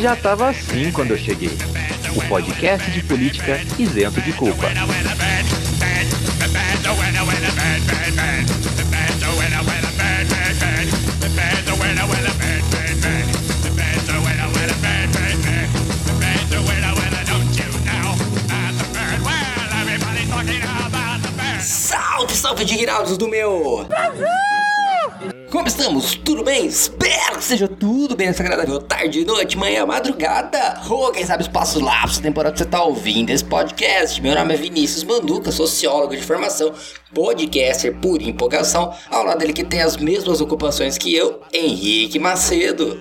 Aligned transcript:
Já 0.00 0.16
tava 0.16 0.50
assim 0.50 0.90
quando 0.90 1.12
eu 1.12 1.18
cheguei. 1.18 1.56
O 2.16 2.20
podcast 2.28 2.90
de 2.90 3.02
política 3.02 3.60
isento 3.78 4.20
de 4.20 4.32
culpa. 4.32 4.66
Salve, 21.60 22.34
salve, 22.34 22.64
dignados 22.64 23.16
do 23.16 23.28
meu! 23.28 23.86
Como 25.62 25.70
estamos? 25.70 26.16
Tudo 26.16 26.42
bem? 26.42 26.66
Espero 26.66 27.36
que 27.36 27.44
seja 27.44 27.68
tudo 27.68 28.16
bem 28.16 28.26
nessa 28.26 28.42
agradável 28.42 28.82
tarde, 28.82 29.24
noite, 29.24 29.56
manhã, 29.56 29.86
madrugada. 29.86 30.80
Ou 30.90 31.12
quem 31.12 31.24
sabe 31.24 31.44
espaço 31.44 31.78
lapso, 31.78 32.20
temporada 32.20 32.52
que 32.52 32.58
você 32.58 32.64
tá 32.64 32.82
ouvindo 32.82 33.30
esse 33.30 33.44
podcast. 33.44 34.20
Meu 34.20 34.34
nome 34.34 34.54
é 34.54 34.56
Vinícius 34.56 35.04
Manduca, 35.04 35.52
sociólogo 35.52 36.16
de 36.16 36.22
formação, 36.22 36.72
podcaster 37.14 37.96
por 38.00 38.20
empolgação. 38.20 38.92
Ao 39.08 39.24
lado 39.24 39.38
dele 39.38 39.52
que 39.52 39.62
tem 39.62 39.80
as 39.80 39.96
mesmas 39.96 40.40
ocupações 40.40 40.98
que 40.98 41.14
eu, 41.14 41.40
Henrique 41.52 42.18
Macedo. 42.18 43.00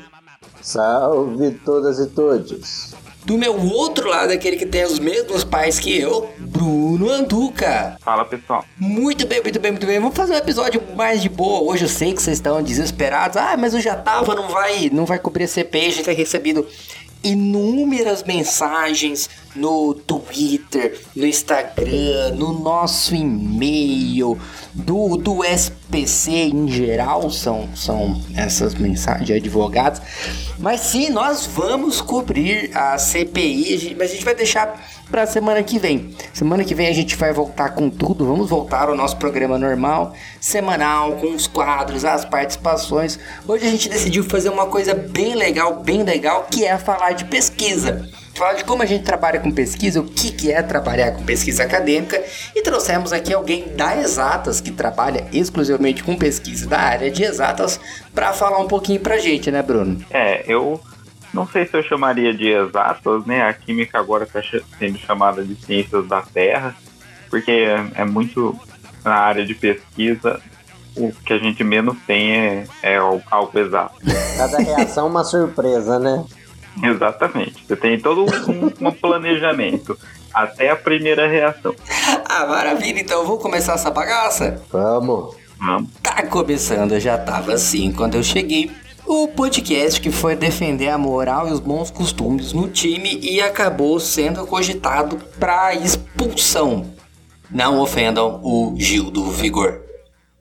Salve 0.62 1.60
todas 1.66 1.98
e 1.98 2.06
todos. 2.12 3.01
Do 3.24 3.38
meu 3.38 3.56
outro 3.56 4.10
lado, 4.10 4.32
aquele 4.32 4.58
que 4.58 4.66
tem 4.66 4.84
os 4.84 4.98
mesmos 4.98 5.44
pais 5.44 5.80
que 5.80 5.96
eu, 5.96 6.30
Bruno 6.40 7.10
Anduca. 7.10 7.98
Fala 8.02 8.26
pessoal. 8.26 8.66
Muito 8.78 9.28
bem, 9.28 9.42
muito 9.42 9.60
bem, 9.60 9.72
muito 9.72 9.86
bem. 9.86 10.00
Vamos 10.00 10.16
fazer 10.16 10.34
um 10.34 10.38
episódio 10.38 10.82
mais 10.96 11.22
de 11.22 11.30
boa. 11.30 11.72
Hoje 11.72 11.86
eu 11.86 11.90
sei 11.90 12.14
que 12.14 12.22
vocês 12.22 12.38
estão 12.38 12.64
desesperados. 12.64 13.38
Ah, 13.38 13.56
mas 13.58 13.76
eu 13.76 13.82
já 13.82 13.96
tava, 13.96 14.34
não 14.34 14.50
vai, 14.50 14.90
não 14.92 15.06
vai 15.06 15.20
cobrir 15.20 15.44
a 15.44 15.48
CPI. 15.48 15.88
A 15.88 15.90
gente 15.92 16.04
tem 16.04 16.16
recebido 16.16 16.66
inúmeras 17.24 18.24
mensagens 18.24 19.30
no 19.56 19.94
Twitter, 19.94 21.00
no 21.16 21.26
Instagram, 21.26 22.36
no 22.36 22.58
nosso 22.58 23.14
e-mail, 23.16 24.40
do, 24.74 25.18
do 25.18 25.44
SPC 25.44 26.32
em 26.32 26.68
geral, 26.70 27.30
são, 27.30 27.70
são 27.76 28.22
essas 28.36 28.74
mensagens 28.76 29.28
de 29.28 29.34
advogados. 29.34 30.02
Mas 30.58 30.82
sim, 30.82 31.10
nós 31.10 31.46
vamos 31.46 32.02
cobrir 32.02 32.76
a 32.76 32.98
CPI, 32.98 33.96
mas 33.98 34.12
a 34.12 34.14
gente 34.14 34.26
vai 34.26 34.36
deixar 34.36 34.91
para 35.12 35.28
semana 35.28 35.62
que 35.62 35.78
vem. 35.78 36.16
Semana 36.34 36.64
que 36.64 36.74
vem 36.74 36.88
a 36.88 36.94
gente 36.94 37.18
vai 37.18 37.34
voltar 37.34 37.72
com 37.72 37.90
tudo, 37.90 38.26
vamos 38.26 38.50
voltar 38.50 38.88
ao 38.88 38.96
nosso 38.96 39.18
programa 39.18 39.58
normal, 39.58 40.14
semanal, 40.40 41.18
com 41.18 41.36
os 41.36 41.46
quadros, 41.46 42.06
as 42.06 42.24
participações. 42.24 43.20
Hoje 43.46 43.68
a 43.68 43.70
gente 43.70 43.90
decidiu 43.90 44.24
fazer 44.24 44.50
uma 44.50 44.68
coisa 44.68 44.94
bem 44.94 45.36
legal, 45.36 45.84
bem 45.84 46.04
legal, 46.04 46.48
que 46.50 46.66
é 46.66 46.78
falar 46.78 47.12
de 47.12 47.26
pesquisa. 47.26 48.10
Falar 48.34 48.54
de 48.54 48.64
como 48.64 48.82
a 48.82 48.86
gente 48.86 49.04
trabalha 49.04 49.42
com 49.42 49.52
pesquisa, 49.52 50.00
o 50.00 50.06
que, 50.06 50.32
que 50.32 50.52
é 50.52 50.62
trabalhar 50.62 51.12
com 51.12 51.24
pesquisa 51.24 51.64
acadêmica 51.64 52.24
e 52.56 52.62
trouxemos 52.62 53.12
aqui 53.12 53.34
alguém 53.34 53.68
da 53.76 53.98
Exatas 53.98 54.62
que 54.62 54.72
trabalha 54.72 55.28
exclusivamente 55.34 56.02
com 56.02 56.16
pesquisa 56.16 56.66
da 56.66 56.80
área 56.80 57.12
de 57.12 57.24
Exatas 57.24 57.78
para 58.16 58.32
falar 58.32 58.60
um 58.60 58.68
pouquinho 58.68 59.02
pra 59.02 59.18
gente, 59.18 59.52
né, 59.52 59.62
Bruno? 59.62 60.04
É, 60.10 60.46
eu 60.48 60.80
não 61.34 61.48
sei 61.48 61.66
se 61.66 61.76
eu 61.76 61.84
chamaria 61.84 62.34
de 62.34 62.50
exatas, 62.50 63.26
né? 63.26 63.42
A 63.44 63.54
química 63.54 64.00
agora 64.00 64.24
está 64.26 64.42
sendo 64.78 64.98
chamada 64.98 65.44
de 65.44 65.56
ciências 65.56 66.06
da 66.08 66.22
Terra, 66.22 66.76
porque 67.30 67.52
é, 67.52 67.86
é, 67.96 68.06
muito 68.06 68.58
na 69.04 69.16
área 69.16 69.46
de 69.46 69.56
pesquisa. 69.56 70.42
O 70.96 71.14
que 71.26 71.32
a 71.32 71.38
gente 71.38 71.64
menos 71.64 71.98
tem 72.06 72.34
é, 72.34 72.68
é 72.84 72.98
algo 72.98 73.58
exato. 73.58 73.96
Cada 74.38 74.58
reação 74.58 75.08
é 75.08 75.10
uma 75.10 75.24
surpresa, 75.24 75.98
né? 75.98 76.26
Exatamente. 76.84 77.66
Você 77.66 77.78
tem 77.78 77.98
todo 77.98 78.26
um, 78.26 78.88
um 78.88 78.92
planejamento 78.92 79.98
até 80.34 80.70
a 80.70 80.76
primeira 80.76 81.28
reação. 81.30 81.74
Ah, 82.26 82.46
maravilha. 82.46 83.00
Então 83.00 83.26
vamos 83.26 83.42
começar 83.42 83.74
essa 83.74 83.90
bagaça? 83.90 84.62
Vamos. 84.70 85.36
Vamos. 85.58 85.90
Tá 86.02 86.24
começando, 86.24 87.00
já 87.00 87.18
tava 87.18 87.54
assim 87.54 87.92
quando 87.92 88.16
eu 88.16 88.24
cheguei 88.24 88.72
o 89.14 89.28
podcast 89.28 90.00
que 90.00 90.10
foi 90.10 90.38
defender 90.38 90.88
a 90.88 90.98
moral 90.98 91.50
e 91.50 91.52
os 91.52 91.60
bons 91.60 91.92
costumes 91.92 92.54
no 92.54 92.70
time 92.70 93.20
e 93.22 93.42
acabou 93.42 94.00
sendo 94.00 94.48
cogitado 94.48 95.18
para 95.38 95.76
expulsão. 95.76 96.86
Não 97.50 97.82
ofendam 97.82 98.40
o 98.42 98.74
Gil 98.78 99.12
do 99.12 99.30
Vigor. 99.30 99.82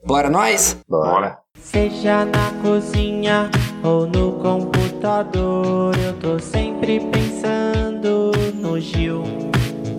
Bora 0.05 0.29
nós? 0.29 0.77
Bora. 0.87 1.39
Seja 1.59 2.23
na 2.23 2.49
cozinha 2.61 3.51
ou 3.83 4.07
no 4.07 4.39
computador, 4.39 5.93
eu 5.99 6.13
tô 6.13 6.39
sempre 6.39 7.01
pensando 7.11 8.31
no 8.55 8.79
Gil, 8.79 9.23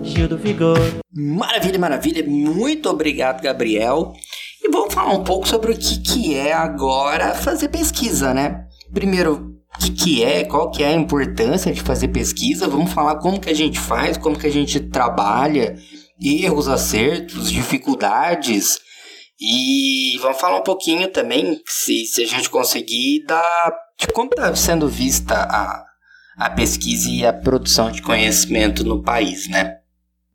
Gil 0.01 0.27
do 0.27 0.37
Vigor. 0.37 0.79
Maravilha, 1.15 1.77
maravilha. 1.77 2.27
Muito 2.27 2.89
obrigado, 2.89 3.39
Gabriel. 3.39 4.13
E 4.63 4.69
vamos 4.69 4.93
falar 4.93 5.13
um 5.13 5.23
pouco 5.23 5.45
sobre 5.47 5.73
o 5.73 5.77
que, 5.77 5.99
que 5.99 6.35
é 6.35 6.53
agora 6.53 7.35
fazer 7.35 7.67
pesquisa, 7.67 8.33
né? 8.33 8.65
Primeiro, 8.93 9.53
o 9.75 9.79
que, 9.79 9.91
que 9.91 10.23
é, 10.23 10.45
qual 10.45 10.71
que 10.71 10.81
é 10.81 10.87
a 10.87 10.95
importância 10.95 11.73
de 11.73 11.81
fazer 11.81 12.07
pesquisa, 12.07 12.67
vamos 12.67 12.93
falar 12.93 13.17
como 13.17 13.41
que 13.41 13.49
a 13.49 13.55
gente 13.55 13.77
faz, 13.77 14.17
como 14.17 14.39
que 14.39 14.47
a 14.47 14.51
gente 14.51 14.79
trabalha, 14.79 15.75
erros, 16.21 16.69
acertos, 16.69 17.51
dificuldades, 17.51 18.79
e 19.39 20.17
vamos 20.21 20.39
falar 20.39 20.59
um 20.59 20.63
pouquinho 20.63 21.11
também, 21.11 21.59
se, 21.67 22.05
se 22.05 22.23
a 22.23 22.25
gente 22.25 22.49
conseguir, 22.49 23.25
da, 23.25 23.73
de 23.99 24.07
como 24.07 24.29
está 24.29 24.55
sendo 24.55 24.87
vista 24.87 25.35
a, 25.35 25.83
a 26.37 26.49
pesquisa 26.51 27.09
e 27.09 27.25
a 27.25 27.33
produção 27.33 27.91
de 27.91 28.01
conhecimento 28.01 28.85
no 28.85 29.03
país, 29.03 29.49
né? 29.49 29.82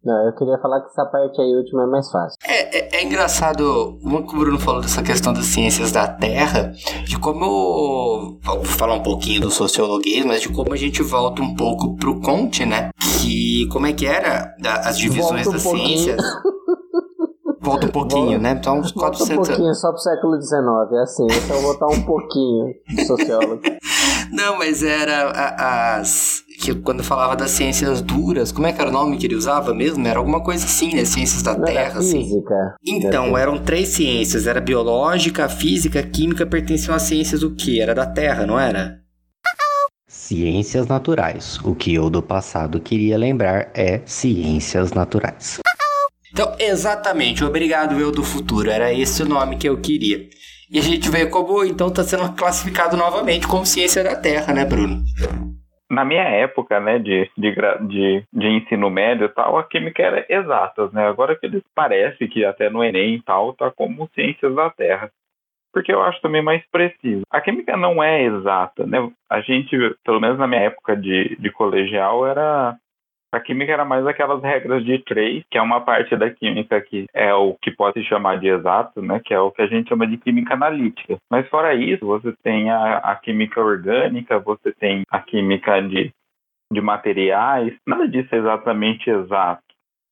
Não, 0.05 0.27
eu 0.27 0.33
queria 0.35 0.57
falar 0.59 0.81
que 0.81 0.87
essa 0.87 1.05
parte 1.05 1.41
aí 1.41 1.55
última 1.57 1.83
é 1.83 1.87
mais 1.87 2.11
fácil. 2.11 2.37
É, 2.47 2.79
é, 2.97 3.01
é 3.01 3.05
engraçado, 3.05 3.99
como 4.03 4.19
o 4.19 4.23
Bruno 4.39 4.59
falou 4.59 4.81
dessa 4.81 5.03
questão 5.03 5.33
das 5.33 5.47
ciências 5.47 5.91
da 5.93 6.07
Terra, 6.07 6.73
de 7.05 7.19
como. 7.19 8.39
Vou 8.43 8.65
falar 8.65 8.95
um 8.95 9.03
pouquinho 9.03 9.41
do 9.43 9.51
sociologuismo, 9.51 10.29
mas 10.29 10.41
de 10.43 10.49
como 10.51 10.73
a 10.73 10.77
gente 10.77 11.03
volta 11.03 11.43
um 11.43 11.55
pouco 11.55 11.97
pro 11.97 12.21
Conte, 12.21 12.65
né? 12.65 12.91
Que 13.21 13.67
como 13.73 13.87
é 13.87 13.93
que 13.93 14.07
era 14.07 14.55
as 14.85 14.97
divisões 14.99 15.45
Volta 15.45 15.51
um 15.51 15.53
das 15.53 15.63
pouquinho. 15.65 15.87
ciências. 15.99 16.23
Volta 17.61 17.87
um 17.87 17.91
pouquinho, 17.91 18.25
Volta- 18.27 18.39
né? 18.39 18.51
Então, 18.53 18.79
uns 18.79 18.93
Volta 18.93 19.17
um 19.17 19.27
400 19.27 19.49
pouquinho 19.49 19.75
só 19.75 19.89
pro 19.91 19.99
século 19.99 20.41
XIX, 20.41 20.93
é 20.93 21.03
assim, 21.03 21.27
esse 21.27 21.51
eu 21.51 21.61
vou 21.61 21.73
botar 21.73 21.87
um 21.89 22.03
pouquinho 22.03 22.73
de 22.89 23.05
sociólogo. 23.05 23.61
Não, 24.33 24.57
mas 24.59 24.83
era 24.83 25.31
a- 25.31 25.97
as. 25.97 26.43
Que 26.61 26.75
quando 26.75 27.05
falava 27.05 27.37
das 27.37 27.53
ciências 27.53 28.03
duras, 28.03 28.51
como 28.51 28.67
é 28.67 28.73
que 28.73 28.81
era 28.81 28.91
o 28.91 28.93
nome 28.93 29.17
que 29.17 29.27
ele 29.27 29.37
usava 29.37 29.73
mesmo? 29.73 30.05
Era 30.07 30.19
alguma 30.19 30.43
coisa 30.43 30.65
assim, 30.65 30.93
né? 30.93 31.05
Ciências 31.05 31.41
da 31.43 31.57
Não 31.57 31.67
era 31.67 31.73
Terra, 31.73 31.99
assim. 32.01 32.25
física. 32.25 32.77
Então, 32.85 33.39
eram 33.39 33.59
três 33.59 33.89
ciências. 33.91 34.47
Era 34.47 34.61
biológica, 34.61 35.49
física, 35.49 36.03
química 36.03 36.45
pertenciam 36.45 36.97
às 36.97 37.03
ciências 37.03 37.41
do 37.43 37.55
que? 37.55 37.81
Era 37.81 37.95
da 37.95 38.07
Terra, 38.07 38.45
não 38.45 38.59
era? 38.59 38.99
Ciências 40.09 40.89
naturais. 40.89 41.59
O 41.65 41.75
que 41.75 41.95
eu 41.95 42.11
do 42.11 42.21
passado 42.21 42.81
queria 42.81 43.17
lembrar 43.17 43.71
é 43.73 44.03
ciências 44.05 44.93
naturais. 44.93 45.59
Então, 46.33 46.55
exatamente. 46.59 47.45
Obrigado, 47.45 47.99
eu 48.01 48.11
do 48.11 48.25
futuro. 48.25 48.69
Era 48.69 48.93
esse 48.93 49.23
o 49.23 49.29
nome 49.29 49.57
que 49.57 49.69
eu 49.69 49.81
queria. 49.81 50.29
E 50.71 50.79
a 50.79 50.83
gente 50.83 51.09
vê 51.09 51.25
como, 51.27 51.65
então, 51.65 51.89
está 51.89 52.03
sendo 52.05 52.31
classificado 52.33 52.97
novamente 52.97 53.47
como 53.47 53.65
ciência 53.65 54.03
da 54.05 54.17
Terra, 54.17 54.53
né, 54.53 54.65
Bruno? 54.65 55.03
Na 55.91 56.05
minha 56.05 56.23
época, 56.23 56.79
né, 56.81 56.99
de, 56.99 57.31
de, 57.37 57.55
de, 57.89 58.25
de 58.33 58.47
ensino 58.47 58.91
médio 58.91 59.27
e 59.27 59.29
tal, 59.31 59.57
a 59.57 59.65
química 59.65 60.03
era 60.03 60.27
exatas, 60.29 60.93
né? 60.93 61.07
Agora 61.09 61.35
que 61.35 61.47
eles 61.47 61.63
parece 61.75 62.29
que 62.29 62.45
até 62.45 62.69
no 62.69 62.85
Enem 62.85 63.15
e 63.15 63.23
tal, 63.23 63.55
tá 63.55 63.71
como 63.71 64.09
ciências 64.15 64.55
da 64.55 64.69
Terra. 64.71 65.11
Porque 65.73 65.93
eu 65.93 66.03
acho 66.03 66.21
também 66.21 66.43
mais 66.43 66.63
preciso. 66.71 67.23
A 67.31 67.41
química 67.41 67.77
não 67.77 68.03
é 68.03 68.23
exata, 68.23 68.87
né? 68.87 69.11
A 69.31 69.41
gente, 69.41 69.77
pelo 70.05 70.21
menos 70.21 70.39
na 70.39 70.47
minha 70.47 70.63
época 70.63 70.97
de, 70.97 71.37
de 71.37 71.51
colegial, 71.51 72.27
era 72.27 72.77
a 73.33 73.41
química 73.41 73.73
era 73.73 73.85
mais 73.85 74.07
aquelas 74.07 74.43
regras 74.43 74.85
de 74.85 74.99
três, 75.05 75.45
que 75.51 75.59
é 75.59 75.63
uma 75.63 75.81
parte 75.81 76.17
da 76.17 76.31
química 76.31 76.81
que 76.81 77.07
é 77.15 77.33
o 77.35 77.55
que 77.61 77.71
pode 77.71 78.01
se 78.01 78.09
chamar 78.09 78.39
de 78.39 78.49
exato, 78.49 79.03
né? 79.03 79.21
Que 79.25 79.35
é 79.35 79.41
o 79.41 79.51
que 79.51 79.63
a 79.63 79.67
gente 79.67 79.89
chama 79.89 80.07
de 80.07 80.17
química 80.17 80.55
analítica. 80.55 81.19
Mas 81.31 81.49
fora 81.49 81.75
isso, 81.75 82.07
você 82.07 82.33
tem 82.43 82.71
a, 82.71 82.99
a 82.99 83.17
química 83.17 83.61
orgânica, 83.61 84.39
você 84.39 84.73
tem 84.73 85.03
a 85.11 85.21
química 85.21 85.81
de, 85.83 86.11
de 86.73 86.81
materiais. 86.81 87.75
Nada 87.87 88.09
disso 88.09 88.35
é 88.35 88.39
exatamente 88.39 89.11
exato. 89.11 89.63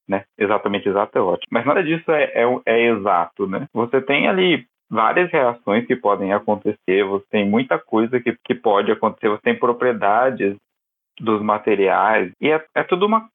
Né? 0.09 0.25
Exatamente 0.39 0.89
exato 0.89 1.19
é 1.19 1.21
ótimo. 1.21 1.49
Mas 1.51 1.67
nada 1.67 1.83
disso 1.83 2.11
é, 2.13 2.25
é, 2.35 2.45
é 2.67 2.87
exato, 2.91 3.47
né? 3.47 3.67
Você 3.73 4.01
tem 4.01 4.29
ali 4.29 4.67
várias 4.89 5.31
reações 5.33 5.85
que 5.87 5.97
podem 5.97 6.33
acontecer, 6.33 7.05
você 7.05 7.25
tem 7.31 7.49
muita 7.49 7.79
coisa 7.79 8.21
que, 8.21 8.37
que 8.45 8.55
pode 8.55 8.93
acontecer, 8.93 9.29
você 9.29 9.43
tem 9.43 9.59
propriedades 9.59 10.57
dos 11.21 11.43
materiais 11.43 12.33
e 12.41 12.51
é, 12.51 12.65
é 12.75 12.83
tudo 12.83 13.07
uma 13.07 13.29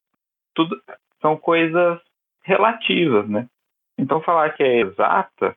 tudo 0.54 0.80
são 1.22 1.38
coisas 1.38 2.00
relativas, 2.44 3.28
né? 3.30 3.48
Então 3.98 4.22
falar 4.22 4.50
que 4.51 4.63
é 4.63 4.81
exata 4.81 5.56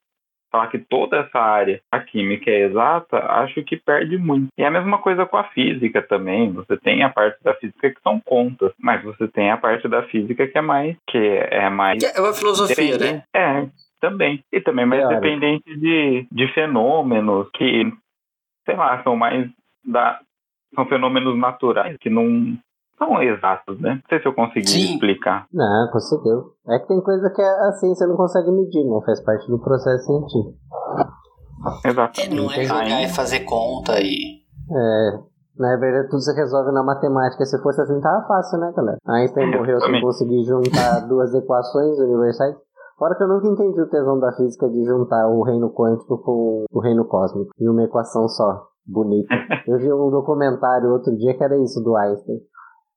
falar 0.55 0.69
que 0.69 0.79
toda 0.79 1.17
essa 1.17 1.41
área, 1.41 1.81
a 1.91 1.99
química 1.99 2.49
é 2.49 2.67
exata, 2.67 3.19
acho 3.19 3.61
que 3.65 3.77
perde 3.77 4.17
muito. 4.17 4.47
E 4.57 4.63
é 4.63 4.67
a 4.67 4.71
mesma 4.71 4.99
coisa 4.99 5.27
com 5.27 5.37
a 5.37 5.49
física 5.49 6.01
também. 6.01 6.53
Você 6.53 6.77
tem 6.77 7.03
a 7.03 7.11
parte 7.11 7.43
da 7.43 7.55
física 7.55 7.91
que 7.91 8.01
são 8.01 8.21
contas, 8.21 8.73
mas 8.79 9.03
você 9.03 9.27
tem 9.27 9.51
a 9.51 9.57
parte 9.57 9.89
da 9.89 10.05
física 10.05 10.47
que 10.47 10.57
é 10.57 10.61
mais 10.61 10.97
que 11.11 11.19
é 11.19 11.69
mais 11.69 12.01
É 12.05 12.21
uma 12.21 12.33
filosofia, 12.33 12.97
né? 12.99 13.25
É, 13.35 13.67
também. 14.01 14.45
E 14.53 14.61
também 14.61 14.87
mais 14.87 15.01
Teórico. 15.01 15.23
dependente 15.23 15.77
de, 15.77 16.27
de 16.31 16.49
fenômenos 16.55 17.49
que, 17.53 17.93
sei 18.65 18.77
lá, 18.77 19.03
são 19.03 19.17
mais 19.17 19.51
da. 19.85 20.21
São 20.75 20.87
fenômenos 20.87 21.39
naturais 21.39 21.97
que 21.99 22.11
não 22.11 22.57
são 22.99 23.21
exatos, 23.23 23.81
né? 23.81 23.95
Não 23.95 24.09
sei 24.09 24.21
se 24.21 24.27
eu 24.27 24.35
consegui 24.35 24.69
Sim. 24.69 24.95
explicar. 24.95 25.47
Não, 25.53 25.89
conseguiu. 25.93 26.53
É 26.69 26.79
que 26.79 26.89
tem 26.89 27.01
coisa 27.01 27.31
que 27.31 27.43
a 27.43 27.73
ciência 27.73 28.07
não 28.07 28.17
consegue 28.17 28.51
medir, 28.51 28.85
né? 28.85 29.01
Faz 29.05 29.21
parte 29.25 29.49
do 29.49 29.59
processo 29.59 30.05
científico. 30.05 30.55
Exato. 31.85 32.21
É, 32.21 32.29
não 32.29 32.51
é 32.51 32.65
jogar 32.65 33.03
e 33.03 33.09
fazer 33.09 33.41
conta 33.41 34.01
e. 34.01 34.43
É, 34.71 35.19
na 35.59 35.77
verdade, 35.77 36.09
tudo 36.09 36.21
se 36.21 36.35
resolve 36.35 36.73
na 36.73 36.83
matemática. 36.83 37.45
Se 37.45 37.61
fosse 37.63 37.81
assim, 37.81 38.01
tava 38.01 38.27
fácil, 38.27 38.59
né, 38.59 38.73
galera? 38.77 38.99
Einstein 39.07 39.47
morreu 39.47 39.65
sem 39.65 39.75
Exatamente. 39.75 40.03
conseguir 40.03 40.45
juntar 40.45 41.01
duas 41.09 41.35
equações 41.35 41.99
universais. 41.99 42.55
Fora 42.99 43.17
que 43.17 43.25
eu 43.25 43.29
nunca 43.29 43.49
entendi 43.49 43.81
o 43.81 43.89
tesão 43.89 44.21
da 44.21 44.33
física 44.33 44.69
de 44.69 44.85
juntar 44.85 45.27
o 45.29 45.43
reino 45.43 45.71
quântico 45.71 46.17
com 46.19 46.65
o 46.71 46.81
reino 46.81 47.05
cósmico 47.05 47.51
em 47.61 47.69
uma 47.69 47.83
equação 47.83 48.29
só. 48.29 48.69
Bonita. 48.87 49.35
Eu 49.67 49.79
vi 49.79 49.93
um 49.93 50.11
documentário 50.11 50.93
outro 50.93 51.17
dia 51.17 51.37
que 51.37 51.43
era 51.43 51.57
isso 51.57 51.81
do 51.83 51.97
Einstein. 51.97 52.39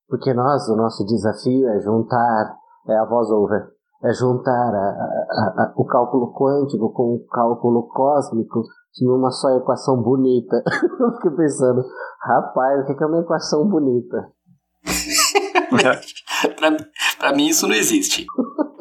Porque 0.09 0.33
nós, 0.33 0.67
o 0.69 0.75
nosso 0.75 1.05
desafio 1.05 1.67
é 1.69 1.79
juntar, 1.81 2.55
é 2.87 2.97
a 2.97 3.05
voz 3.05 3.29
over, 3.29 3.67
é 4.03 4.13
juntar 4.13 4.51
a- 4.51 4.77
a- 4.77 5.63
a- 5.63 5.73
o 5.75 5.85
cálculo 5.85 6.33
quântico 6.33 6.91
com 6.93 7.15
o 7.15 7.25
cálculo 7.27 7.87
cósmico 7.89 8.63
numa 9.01 9.29
só 9.31 9.49
equação 9.57 10.01
bonita. 10.01 10.63
Eu 10.99 11.11
fiquei 11.15 11.31
pensando, 11.31 11.83
rapaz, 12.21 12.83
o 12.83 12.85
que 12.87 12.95
que 12.95 13.03
é 13.03 13.07
uma 13.07 13.19
equação 13.19 13.67
bonita? 13.67 14.31
pra, 16.57 16.71
pra 17.19 17.35
mim 17.35 17.47
isso 17.47 17.67
não 17.67 17.75
existe. 17.75 18.25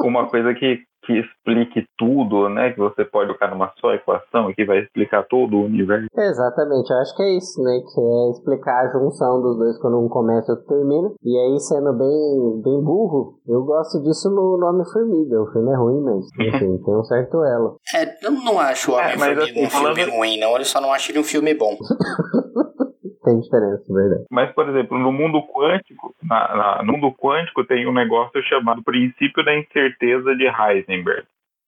Uma 0.01 0.29
coisa 0.29 0.55
que, 0.55 0.79
que 1.07 1.19
explique 1.21 1.87
tudo, 1.97 2.49
né? 2.49 2.73
Que 2.73 2.79
você 2.79 3.05
pode 3.05 3.29
colocar 3.29 3.49
numa 3.51 3.73
só 3.81 3.93
equação 3.95 4.51
e 4.51 4.55
que 4.55 4.65
vai 4.65 4.79
explicar 4.81 5.25
todo 5.29 5.57
o 5.57 5.65
universo. 5.65 6.07
Exatamente, 6.17 6.91
eu 6.91 6.99
acho 6.99 7.17
que 7.17 7.23
é 7.23 7.37
isso, 7.37 7.63
né? 7.63 7.81
Que 7.81 8.01
é 8.01 8.31
explicar 8.33 8.85
a 8.87 8.93
junção 8.93 9.41
dos 9.41 9.57
dois 9.59 9.79
quando 9.79 9.99
um 10.05 10.09
começa 10.09 10.51
e 10.51 10.55
outro 10.55 10.67
termina. 10.67 11.11
E 11.23 11.37
aí, 11.39 11.59
sendo 11.61 11.93
bem, 11.93 12.63
bem 12.63 12.83
burro, 12.83 13.39
eu 13.47 13.63
gosto 13.65 14.03
disso 14.03 14.29
no 14.31 14.59
nome 14.59 14.85
Formiga. 14.93 15.41
O 15.43 15.47
filme 15.53 15.71
é 15.73 15.77
ruim, 15.77 16.01
mas 16.03 16.27
enfim, 16.55 16.79
tem 16.85 16.95
um 16.95 17.05
certo 17.05 17.45
elo. 17.45 17.79
É, 17.95 18.27
eu 18.27 18.33
não 18.33 18.59
acho 18.59 18.93
o 18.93 18.99
É, 18.99 19.05
Homem 19.05 19.19
mas 19.19 19.27
Formiga 19.29 19.43
assim, 19.45 19.53
um 19.67 19.71
filme 19.71 19.95
falando- 19.97 20.11
ruim, 20.19 20.39
não. 20.41 20.57
Eu 20.57 20.65
só 20.65 20.81
não 20.81 20.93
acho 20.93 21.13
ele 21.13 21.21
um 21.21 21.25
filme 21.25 21.55
bom. 21.55 21.77
Tem 23.27 23.41
diferença, 23.41 23.83
verdade. 23.93 24.25
Mas, 24.31 24.55
por 24.55 24.69
exemplo, 24.69 24.97
no 24.97 25.11
mundo 25.11 25.43
quântico, 25.53 26.15
na- 26.23 26.57
na- 26.57 26.83
no 26.85 26.93
mundo 26.93 27.13
quântico 27.13 27.65
tem 27.67 27.85
um 27.89 27.93
negócio 27.93 28.41
chamado 28.49 28.85
princípio 28.85 29.45
da 29.45 29.59
incerteza 29.59 30.33
de 30.37 30.45
Heisenberg. 30.47 31.25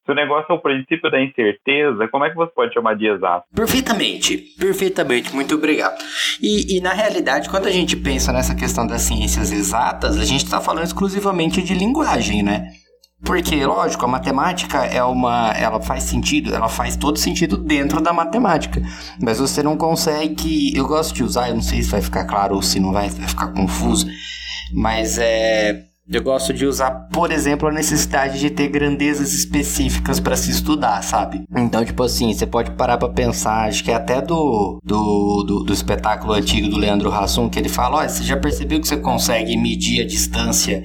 Se 0.06 0.12
o 0.12 0.14
negócio 0.14 0.50
é 0.50 0.54
o 0.54 0.62
princípio 0.62 1.10
da 1.10 1.20
incerteza, 1.20 2.06
como 2.08 2.24
é 2.24 2.30
que 2.30 2.36
você 2.36 2.50
pode 2.54 2.72
chamar 2.72 2.94
de 2.94 3.08
exato? 3.08 3.44
Perfeitamente, 3.54 4.38
perfeitamente, 4.58 5.34
muito 5.34 5.54
obrigado. 5.56 5.98
E, 6.40 6.78
e, 6.78 6.80
na 6.80 6.92
realidade, 6.94 7.50
quando 7.50 7.66
a 7.66 7.70
gente 7.70 7.94
pensa 7.96 8.32
nessa 8.32 8.54
questão 8.54 8.86
das 8.86 9.02
ciências 9.02 9.50
exatas, 9.52 10.16
a 10.16 10.24
gente 10.24 10.44
está 10.44 10.60
falando 10.60 10.84
exclusivamente 10.84 11.60
de 11.60 11.74
linguagem, 11.74 12.42
né? 12.42 12.68
Porque, 13.24 13.64
lógico, 13.66 14.04
a 14.04 14.08
matemática 14.08 14.84
é 14.84 15.02
uma. 15.02 15.52
Ela 15.52 15.80
faz 15.80 16.04
sentido, 16.04 16.54
ela 16.54 16.68
faz 16.68 16.96
todo 16.96 17.18
sentido 17.18 17.56
dentro 17.56 18.00
da 18.00 18.12
matemática. 18.12 18.80
Mas 19.20 19.38
você 19.38 19.62
não 19.62 19.76
consegue. 19.76 20.76
Eu 20.76 20.86
gosto 20.86 21.14
de 21.14 21.24
usar, 21.24 21.48
eu 21.48 21.56
não 21.56 21.62
sei 21.62 21.82
se 21.82 21.90
vai 21.90 22.00
ficar 22.00 22.24
claro 22.24 22.54
ou 22.54 22.62
se 22.62 22.78
não 22.78 22.92
vai, 22.92 23.08
vai 23.08 23.26
ficar 23.26 23.48
confuso. 23.48 24.06
Mas 24.72 25.18
é. 25.18 25.84
Eu 26.10 26.22
gosto 26.22 26.54
de 26.54 26.64
usar, 26.64 26.90
por 27.12 27.30
exemplo, 27.30 27.68
a 27.68 27.72
necessidade 27.72 28.40
de 28.40 28.48
ter 28.48 28.68
grandezas 28.68 29.34
específicas 29.34 30.18
para 30.18 30.36
se 30.36 30.50
estudar, 30.50 31.02
sabe? 31.02 31.44
Então, 31.54 31.84
tipo 31.84 32.02
assim, 32.02 32.32
você 32.32 32.46
pode 32.46 32.70
parar 32.70 32.96
pra 32.96 33.10
pensar, 33.10 33.68
acho 33.68 33.84
que 33.84 33.90
é 33.90 33.94
até 33.94 34.22
do, 34.22 34.80
do, 34.82 35.44
do, 35.46 35.64
do 35.64 35.72
espetáculo 35.72 36.32
antigo 36.32 36.66
do 36.68 36.78
Leandro 36.78 37.12
Hassum, 37.12 37.50
que 37.50 37.58
ele 37.58 37.68
fala: 37.68 37.98
Olha, 37.98 38.08
você 38.08 38.24
já 38.24 38.38
percebeu 38.38 38.80
que 38.80 38.88
você 38.88 38.96
consegue 38.96 39.54
medir 39.58 40.00
a 40.00 40.06
distância 40.06 40.82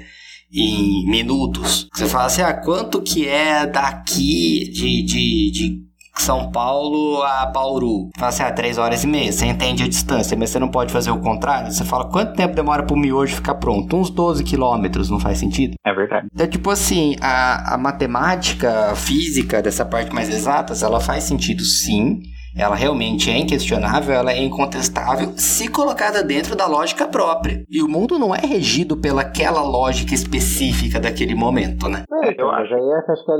em 0.53 1.09
minutos? 1.09 1.87
Você 1.93 2.05
fala 2.05 2.25
assim: 2.25 2.41
Ah, 2.41 2.53
quanto 2.53 3.01
que 3.01 3.27
é 3.27 3.65
daqui 3.65 4.69
de, 4.71 5.03
de, 5.03 5.51
de 5.51 5.83
São 6.15 6.51
Paulo 6.51 7.21
a 7.23 7.45
Bauru? 7.47 8.09
Fala 8.15 8.29
assim: 8.29 8.43
Ah, 8.43 8.51
três 8.51 8.77
horas 8.77 9.03
e 9.03 9.07
meia. 9.07 9.31
Você 9.31 9.45
entende 9.45 9.83
a 9.83 9.87
distância, 9.87 10.37
mas 10.37 10.51
você 10.51 10.59
não 10.59 10.69
pode 10.69 10.93
fazer 10.93 11.11
o 11.11 11.19
contrário. 11.19 11.71
Você 11.71 11.83
fala: 11.83 12.09
Quanto 12.09 12.35
tempo 12.35 12.55
demora 12.55 12.83
pro 12.83 12.95
miojo 12.95 13.35
ficar 13.35 13.55
pronto? 13.55 13.95
Uns 13.97 14.09
12 14.09 14.43
quilômetros, 14.43 15.09
não 15.09 15.19
faz 15.19 15.39
sentido? 15.39 15.73
É 15.85 15.93
verdade. 15.93 16.27
Então, 16.33 16.47
tipo 16.47 16.69
assim, 16.69 17.15
a, 17.21 17.73
a 17.73 17.77
matemática, 17.77 18.91
a 18.91 18.95
física 18.95 19.61
dessa 19.61 19.85
parte 19.85 20.13
mais 20.13 20.29
exatas, 20.29 20.83
ela 20.83 20.99
faz 20.99 21.23
sentido 21.23 21.63
sim. 21.63 22.21
Ela 22.57 22.75
realmente 22.75 23.29
é 23.31 23.37
inquestionável, 23.37 24.13
ela 24.13 24.31
é 24.31 24.37
incontestável, 24.37 25.29
se 25.37 25.71
colocada 25.71 26.23
dentro 26.23 26.55
da 26.55 26.67
lógica 26.67 27.07
própria. 27.07 27.63
E 27.69 27.81
o 27.81 27.87
mundo 27.89 28.19
não 28.19 28.33
é 28.33 28.39
regido 28.45 28.95
pelaquela 28.99 29.61
lógica 29.61 30.13
específica 30.13 30.99
daquele 30.99 31.33
momento, 31.35 31.87
né? 31.89 32.03
É, 32.25 32.39
eu 32.41 32.49
acho- 32.51 32.73
aí 32.73 32.79
eu 32.81 32.97
acho 32.97 33.25
que 33.25 33.31
é. 33.31 33.35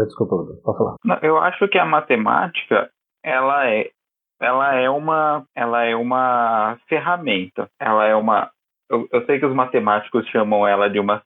Ah, 0.00 0.04
Desculpa, 0.04 0.36
pode 0.64 0.78
falar. 0.78 0.94
Não, 1.04 1.18
eu 1.22 1.38
acho 1.38 1.66
que 1.68 1.78
a 1.78 1.84
matemática 1.84 2.88
ela 3.24 3.68
é 3.68 3.88
ela 4.40 4.74
é 4.74 4.88
uma 4.88 5.44
ela 5.54 5.84
é 5.84 5.94
uma 5.94 6.78
ferramenta 6.88 7.68
ela 7.78 8.06
é 8.06 8.14
uma 8.14 8.48
eu, 8.90 9.06
eu 9.12 9.26
sei 9.26 9.38
que 9.38 9.44
os 9.44 9.54
matemáticos 9.54 10.26
chamam 10.28 10.66
ela 10.66 10.88
de 10.88 10.98
uma 10.98 11.20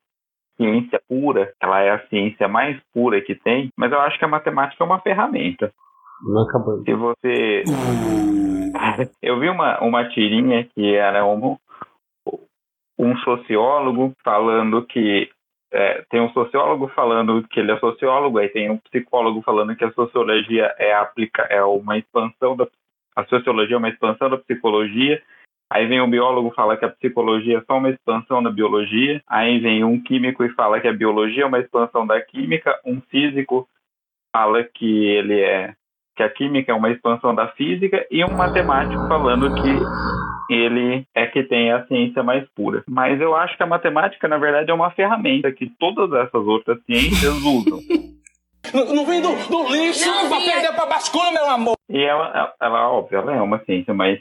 ciência 0.57 1.01
pura 1.09 1.53
ela 1.63 1.81
é 1.83 1.91
a 1.91 2.07
ciência 2.09 2.49
mais 2.49 2.77
pura 2.93 3.21
que 3.21 3.35
tem 3.37 3.69
mas 3.77 3.93
eu 3.93 4.01
acho 4.01 4.19
que 4.19 4.25
a 4.25 4.29
matemática 4.29 4.83
é 4.83 4.87
uma 4.87 4.99
ferramenta 5.01 5.73
Não 6.25 6.43
acabou. 6.43 6.83
se 6.83 6.95
você 6.95 7.65
eu 9.23 9.39
vi 9.39 9.49
uma 9.49 9.81
uma 9.81 10.09
tirinha 10.09 10.65
que 10.65 10.95
era 10.95 11.25
um 11.27 11.57
um 12.99 13.17
sociólogo 13.19 14.13
falando 14.25 14.85
que 14.87 15.31
é, 15.73 16.05
tem 16.09 16.21
um 16.21 16.31
sociólogo 16.31 16.87
falando 16.89 17.43
que 17.49 17.59
ele 17.59 17.73
é 17.73 17.79
sociólogo, 17.81 18.39
aí 18.39 18.49
tem 18.49 18.71
um 18.71 18.79
psicólogo 18.79 19.43
falando 19.43 19.75
que 19.75 19.85
a 19.85 19.91
sociologia 19.91 20.73
é, 20.79 20.95
aplica, 20.95 21.43
é 21.51 21.63
uma 21.65 21.99
expansão 21.99 22.57
da 22.57 22.69
a 23.17 23.25
sociologia 23.27 23.77
é 23.77 23.79
uma 23.79 23.89
expansão 23.89 24.31
da 24.31 24.39
psicologia. 24.39 25.23
Aí 25.71 25.87
vem 25.87 26.01
um 26.01 26.11
biólogo 26.11 26.53
fala 26.53 26.77
que 26.77 26.85
a 26.85 26.91
psicologia 26.91 27.59
é 27.59 27.63
só 27.63 27.79
uma 27.79 27.91
expansão 27.91 28.43
da 28.43 28.51
biologia. 28.51 29.23
Aí 29.27 29.59
vem 29.61 29.85
um 29.85 30.01
químico 30.01 30.45
e 30.45 30.51
fala 30.51 30.81
que 30.81 30.89
a 30.89 30.93
biologia 30.93 31.45
é 31.45 31.47
uma 31.47 31.61
expansão 31.61 32.07
da 32.07 32.21
química. 32.21 32.79
Um 32.85 33.01
físico 33.01 33.69
fala 34.33 34.65
que 34.65 35.07
ele 35.07 35.41
é 35.41 35.75
que 36.17 36.23
a 36.23 36.31
química 36.31 36.73
é 36.73 36.75
uma 36.75 36.91
expansão 36.91 37.35
da 37.35 37.49
física 37.49 38.07
e 38.11 38.25
um 38.25 38.37
matemático 38.37 39.09
falando 39.09 39.55
que 39.55 40.53
ele 40.53 41.07
é 41.15 41.27
que 41.27 41.43
tem 41.43 41.73
a 41.73 41.87
ciência 41.87 42.23
mais 42.23 42.47
pura. 42.55 42.85
Mas 42.89 43.21
eu 43.21 43.35
acho 43.35 43.57
que 43.57 43.63
a 43.63 43.67
matemática, 43.67 44.29
na 44.29 44.39
verdade, 44.39 44.71
é 44.71 44.75
uma 44.75 44.91
ferramenta 44.91 45.51
que 45.51 45.71
todas 45.79 46.13
essas 46.13 46.47
outras 46.47 46.79
ciências 46.85 47.35
usam. 47.43 47.81
Não 48.73 49.07
vem 49.07 49.21
do, 49.21 49.29
do 49.49 49.73
lixo 49.73 50.05
pra 50.29 50.41
perder 50.41 50.75
pra 50.75 50.87
bascula, 50.87 51.33
meu 51.33 51.49
amor. 51.51 51.77
E 51.89 52.03
ela, 52.03 52.29
ela, 52.29 52.55
ela, 52.61 52.91
óbvio, 52.91 53.19
ela 53.19 53.35
é 53.35 53.41
uma 53.41 53.63
ciência, 53.65 53.93
mas 53.93 54.19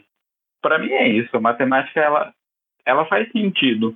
para 0.61 0.79
mim 0.79 0.91
é 0.91 1.07
isso. 1.07 1.35
A 1.35 1.39
matemática, 1.39 1.99
ela, 1.99 2.33
ela 2.85 3.05
faz 3.05 3.31
sentido 3.31 3.95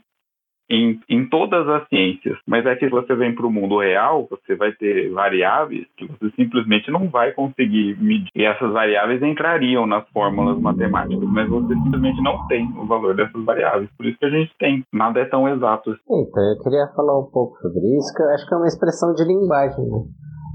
em, 0.70 1.00
em 1.10 1.30
todas 1.30 1.68
as 1.68 1.88
ciências. 1.88 2.38
Mas 2.48 2.66
é 2.66 2.76
que 2.76 2.86
se 2.86 2.92
você 2.92 3.16
vem 3.16 3.34
para 3.34 3.48
o 3.48 3.52
mundo 3.52 3.80
real, 3.80 4.28
você 4.30 4.56
vai 4.56 4.72
ter 4.74 5.10
variáveis 5.12 5.86
que 5.98 6.06
você 6.08 6.30
simplesmente 6.36 6.92
não 6.92 7.10
vai 7.10 7.32
conseguir 7.32 7.98
medir. 8.02 8.30
E 8.36 8.44
essas 8.44 8.72
variáveis 8.74 9.22
entrariam 9.24 9.86
nas 9.88 10.08
fórmulas 10.10 10.60
matemáticas, 10.60 11.24
mas 11.30 11.50
você 11.50 11.74
simplesmente 11.74 12.22
não 12.22 12.46
tem 12.48 12.66
o 12.78 12.86
valor 12.86 13.16
dessas 13.16 13.44
variáveis. 13.46 13.90
Por 13.98 14.06
isso 14.06 14.18
que 14.20 14.26
a 14.26 14.30
gente 14.30 14.52
tem. 14.60 14.84
Nada 14.94 15.20
é 15.20 15.26
tão 15.26 15.48
exato 15.48 15.92
assim. 15.92 16.02
Eu 16.26 16.64
queria 16.64 16.88
falar 16.96 17.20
um 17.20 17.30
pouco 17.32 17.58
sobre 17.60 17.80
isso, 17.98 18.14
que 18.16 18.22
eu 18.24 18.30
acho 18.30 18.48
que 18.48 18.54
é 18.54 18.58
uma 18.58 18.68
expressão 18.68 19.14
de 19.14 19.24
linguagem, 19.24 19.86
né? 19.86 20.00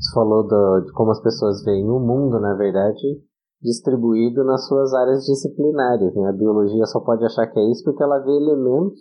Você 0.00 0.14
falou 0.14 0.42
do- 0.47 0.85
de 0.85 0.92
como 0.92 1.11
as 1.12 1.23
pessoas 1.23 1.64
veem 1.64 1.85
o 1.88 2.00
mundo, 2.00 2.40
na 2.40 2.54
verdade, 2.57 2.99
distribuído 3.62 4.45
nas 4.45 4.66
suas 4.66 4.92
áreas 4.95 5.25
disciplinares, 5.25 6.14
né? 6.14 6.28
A 6.28 6.33
biologia 6.37 6.85
só 6.87 7.00
pode 7.00 7.25
achar 7.25 7.47
que 7.47 7.59
é 7.59 7.71
isso 7.71 7.85
porque 7.85 8.02
ela 8.02 8.19
vê 8.19 8.31
elementos 8.33 8.99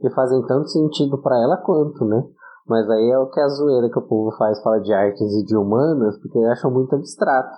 que 0.00 0.10
fazem 0.10 0.44
tanto 0.46 0.68
sentido 0.68 1.18
para 1.18 1.36
ela 1.40 1.56
quanto, 1.58 2.04
né? 2.04 2.22
Mas 2.68 2.88
aí 2.90 3.10
é 3.10 3.18
o 3.18 3.28
que 3.30 3.40
a 3.40 3.48
zoeira 3.48 3.88
que 3.88 3.98
o 3.98 4.02
povo 4.06 4.32
faz, 4.36 4.60
fala 4.62 4.80
de 4.80 4.92
artes 4.92 5.32
e 5.34 5.44
de 5.44 5.56
humanas, 5.56 6.18
porque 6.18 6.38
acham 6.46 6.70
muito 6.70 6.94
abstrato. 6.96 7.54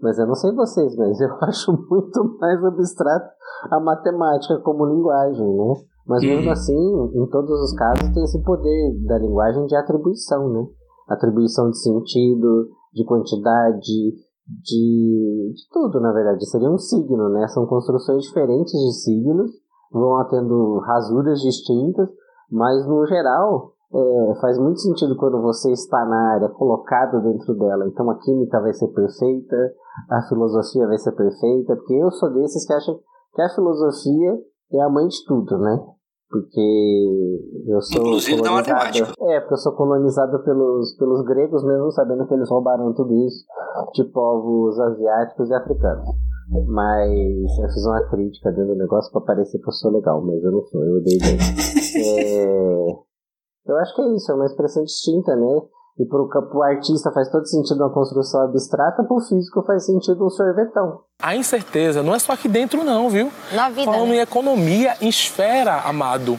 Mas 0.00 0.18
eu 0.18 0.26
não 0.26 0.34
sei 0.34 0.52
vocês, 0.54 0.96
mas 0.96 1.20
eu 1.20 1.30
acho 1.42 1.72
muito 1.72 2.38
mais 2.40 2.64
abstrato 2.64 3.30
a 3.70 3.80
matemática 3.80 4.58
como 4.60 4.86
linguagem, 4.86 5.46
né? 5.46 5.74
Mas 6.06 6.24
mesmo 6.24 6.46
Uhum. 6.46 6.50
assim, 6.52 7.10
em 7.14 7.26
todos 7.28 7.50
os 7.60 7.72
casos, 7.74 8.08
tem 8.12 8.24
esse 8.24 8.42
poder 8.42 8.98
da 9.06 9.18
linguagem 9.18 9.66
de 9.66 9.76
atribuição, 9.76 10.48
né? 10.48 10.66
Atribuição 11.08 11.70
de 11.70 11.78
sentido, 11.80 12.68
de 12.92 13.04
quantidade, 13.04 13.80
de, 13.80 15.52
de 15.54 15.54
tudo, 15.72 16.00
na 16.00 16.12
verdade. 16.12 16.44
Seria 16.48 16.70
um 16.70 16.78
signo, 16.78 17.28
né? 17.28 17.46
São 17.48 17.66
construções 17.66 18.24
diferentes 18.24 18.72
de 18.72 18.92
signos, 19.02 19.50
vão 19.92 20.24
tendo 20.28 20.78
rasuras 20.80 21.40
distintas, 21.40 22.08
mas 22.50 22.86
no 22.86 23.06
geral 23.06 23.72
é, 23.94 24.34
faz 24.40 24.58
muito 24.58 24.80
sentido 24.80 25.16
quando 25.16 25.40
você 25.42 25.70
está 25.72 26.04
na 26.06 26.34
área 26.34 26.48
colocado 26.48 27.20
dentro 27.22 27.54
dela. 27.54 27.86
Então 27.86 28.10
a 28.10 28.18
química 28.18 28.60
vai 28.60 28.72
ser 28.72 28.88
perfeita, 28.88 29.56
a 30.10 30.22
filosofia 30.28 30.86
vai 30.86 30.98
ser 30.98 31.12
perfeita, 31.12 31.76
porque 31.76 31.94
eu 31.94 32.10
sou 32.10 32.32
desses 32.32 32.66
que 32.66 32.72
acham 32.72 32.98
que 33.34 33.42
a 33.42 33.48
filosofia 33.50 34.38
é 34.72 34.80
a 34.80 34.88
mãe 34.88 35.06
de 35.06 35.24
tudo, 35.26 35.58
né? 35.58 35.78
Porque 36.30 37.64
eu 37.66 37.80
sou. 37.82 38.00
Inclusive 38.00 38.40
da 38.40 38.52
matemática. 38.52 39.12
É, 39.20 39.40
porque 39.40 39.52
eu 39.52 39.58
sou 39.58 39.72
colonizado 39.72 40.42
pelos, 40.42 40.96
pelos 40.96 41.22
gregos, 41.26 41.62
mesmo 41.62 41.90
sabendo 41.90 42.26
que 42.26 42.32
eles 42.32 42.48
roubaram 42.48 42.94
tudo 42.94 43.12
isso 43.12 43.44
de 43.92 44.04
povos 44.04 44.80
asiáticos 44.80 45.50
e 45.50 45.54
africanos. 45.54 46.08
Mas 46.66 47.58
eu 47.58 47.68
fiz 47.68 47.86
uma 47.86 48.10
crítica 48.10 48.50
dentro 48.50 48.74
do 48.74 48.78
negócio 48.78 49.10
pra 49.10 49.22
parecer 49.22 49.58
que 49.58 49.68
eu 49.68 49.72
sou 49.72 49.90
legal, 49.90 50.22
mas 50.22 50.42
eu 50.42 50.52
não 50.52 50.62
sou, 50.66 50.84
eu 50.84 50.96
odeio 50.96 51.18
é, 51.96 52.84
Eu 53.66 53.76
acho 53.78 53.94
que 53.94 54.02
é 54.02 54.14
isso, 54.14 54.30
é 54.30 54.34
uma 54.34 54.46
expressão 54.46 54.84
distinta, 54.84 55.34
né? 55.34 55.62
E 55.98 56.06
pro, 56.06 56.28
pro 56.28 56.62
artista 56.62 57.12
faz 57.12 57.30
todo 57.30 57.46
sentido 57.46 57.80
uma 57.80 57.92
construção 57.92 58.42
abstrata, 58.42 59.04
pro 59.04 59.20
físico 59.20 59.62
faz 59.62 59.84
sentido 59.86 60.24
um 60.24 60.30
sorvetão. 60.30 61.00
A 61.22 61.36
incerteza 61.36 62.02
não 62.02 62.14
é 62.14 62.18
só 62.18 62.32
aqui 62.32 62.48
dentro, 62.48 62.82
não, 62.82 63.08
viu? 63.08 63.30
Na 63.54 63.68
vida. 63.68 63.84
Falando 63.84 64.08
né? 64.08 64.16
em 64.16 64.20
economia, 64.20 64.94
em 65.00 65.08
esfera, 65.08 65.80
amado. 65.82 66.38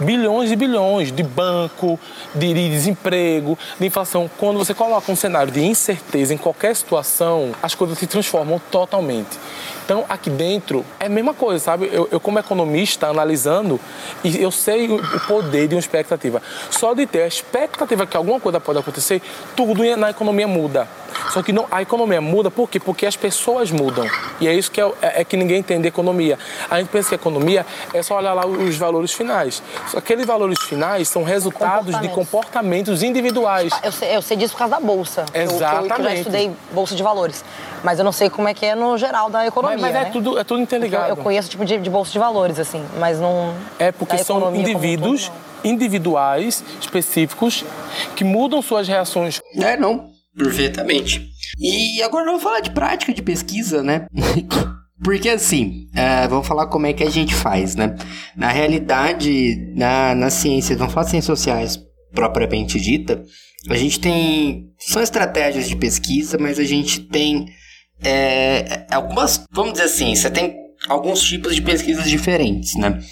Bilhões 0.00 0.50
e 0.50 0.56
bilhões 0.56 1.12
de 1.12 1.22
banco, 1.22 1.98
de 2.34 2.52
desemprego, 2.70 3.58
de 3.78 3.86
inflação. 3.86 4.30
Quando 4.38 4.58
você 4.58 4.74
coloca 4.74 5.10
um 5.10 5.16
cenário 5.16 5.52
de 5.52 5.64
incerteza 5.64 6.34
em 6.34 6.36
qualquer 6.36 6.74
situação, 6.74 7.52
as 7.62 7.74
coisas 7.74 7.98
se 7.98 8.06
transformam 8.06 8.60
totalmente. 8.70 9.38
Então, 9.84 10.04
aqui 10.08 10.30
dentro 10.30 10.84
é 10.98 11.06
a 11.06 11.08
mesma 11.10 11.34
coisa, 11.34 11.62
sabe? 11.62 11.90
Eu, 11.92 12.08
eu 12.10 12.18
como 12.18 12.38
economista, 12.38 13.06
analisando, 13.08 13.78
e 14.22 14.40
eu 14.42 14.50
sei 14.50 14.88
o 14.88 14.94
o 15.04 15.20
poder 15.26 15.68
de 15.68 15.74
uma 15.74 15.80
expectativa. 15.80 16.40
Só 16.70 16.94
de 16.94 17.06
ter 17.06 17.22
a 17.22 17.26
expectativa 17.26 18.06
que 18.06 18.16
alguma 18.16 18.40
coisa 18.40 18.58
pode 18.58 18.78
acontecer, 18.78 19.20
tudo 19.54 19.82
na 19.96 20.10
economia 20.10 20.48
muda. 20.48 20.88
Só 21.32 21.42
que 21.42 21.52
não, 21.52 21.66
a 21.70 21.82
economia 21.82 22.20
muda 22.20 22.50
por 22.50 22.68
quê? 22.68 22.80
Porque 22.80 23.04
as 23.06 23.16
pessoas 23.16 23.70
mudam. 23.70 24.06
E 24.40 24.48
é 24.48 24.54
isso 24.54 24.70
que, 24.70 24.80
é, 24.80 24.84
é- 25.02 25.20
é 25.20 25.24
que 25.24 25.36
ninguém 25.36 25.58
entende 25.58 25.86
economia. 25.86 26.38
A 26.70 26.78
gente 26.78 26.88
pensa 26.88 27.10
que 27.10 27.14
economia 27.14 27.64
é 27.92 28.02
só 28.02 28.16
olhar 28.16 28.32
lá 28.32 28.46
os 28.46 28.76
valores 28.76 29.12
finais. 29.12 29.62
Aqueles 29.94 30.24
valores 30.26 30.58
finais 30.62 31.08
são 31.08 31.22
resultados 31.22 31.86
de 31.86 32.08
Comportamentos. 32.08 32.14
comportamentos 32.30 33.02
individuais. 33.02 33.72
Eu 33.82 33.92
sei, 33.92 34.16
eu 34.16 34.22
sei 34.22 34.36
disso 34.36 34.52
por 34.54 34.58
causa 34.60 34.74
da 34.76 34.80
bolsa. 34.80 35.24
que 35.30 35.38
eu- 35.38 35.46
que 35.48 35.54
Eu, 35.54 35.58
que 35.58 35.64
eu 35.64 35.84
Exatamente. 35.84 36.18
estudei 36.20 36.52
bolsa 36.72 36.94
de 36.94 37.02
valores. 37.02 37.44
Mas 37.84 37.98
eu 37.98 38.04
não 38.04 38.12
sei 38.12 38.30
como 38.30 38.48
é 38.48 38.54
que 38.54 38.64
é 38.64 38.74
no 38.74 38.96
geral 38.96 39.28
da 39.28 39.46
economia. 39.46 39.76
Mas, 39.76 39.92
mas 39.92 40.02
é, 40.02 40.04
né? 40.06 40.10
tudo, 40.10 40.38
é 40.38 40.42
tudo 40.42 40.62
interligado. 40.62 41.10
Eu, 41.10 41.16
eu 41.16 41.22
conheço 41.22 41.50
tipo 41.50 41.66
de, 41.66 41.76
de 41.78 41.90
bolsa 41.90 42.10
de 42.10 42.18
valores, 42.18 42.58
assim, 42.58 42.82
mas 42.98 43.20
não. 43.20 43.54
É 43.78 43.92
porque 43.92 44.16
são 44.16 44.40
todo, 44.40 44.56
indivíduos 44.56 45.30
não. 45.62 45.70
individuais, 45.70 46.64
específicos, 46.80 47.62
que 48.16 48.24
mudam 48.24 48.62
suas 48.62 48.88
reações. 48.88 49.42
É, 49.60 49.76
não, 49.76 50.10
perfeitamente. 50.34 51.28
E 51.58 52.02
agora 52.02 52.24
vamos 52.24 52.42
falar 52.42 52.60
de 52.60 52.70
prática 52.70 53.12
de 53.12 53.22
pesquisa, 53.22 53.82
né? 53.82 54.06
Porque 55.04 55.28
assim, 55.28 55.88
é, 55.94 56.26
vamos 56.26 56.46
falar 56.48 56.68
como 56.68 56.86
é 56.86 56.94
que 56.94 57.04
a 57.04 57.10
gente 57.10 57.34
faz, 57.34 57.76
né? 57.76 57.94
Na 58.34 58.48
realidade, 58.48 59.72
na, 59.76 60.14
na 60.14 60.30
ciência, 60.30 60.74
vamos 60.74 60.94
falar 60.94 61.04
de 61.04 61.10
ciências 61.10 61.38
sociais 61.38 61.78
propriamente 62.14 62.80
dita, 62.80 63.22
a 63.68 63.76
gente 63.76 64.00
tem. 64.00 64.70
São 64.78 65.02
estratégias 65.02 65.68
de 65.68 65.76
pesquisa, 65.76 66.38
mas 66.38 66.58
a 66.58 66.64
gente 66.64 67.00
tem 67.00 67.46
é, 68.02 68.86
algumas. 68.90 69.44
Vamos 69.50 69.72
dizer 69.74 69.84
assim, 69.84 70.14
você 70.14 70.30
tem 70.30 70.56
alguns 70.88 71.22
tipos 71.22 71.54
de 71.54 71.62
pesquisas 71.62 72.08
diferentes, 72.08 72.74
né? 72.76 73.02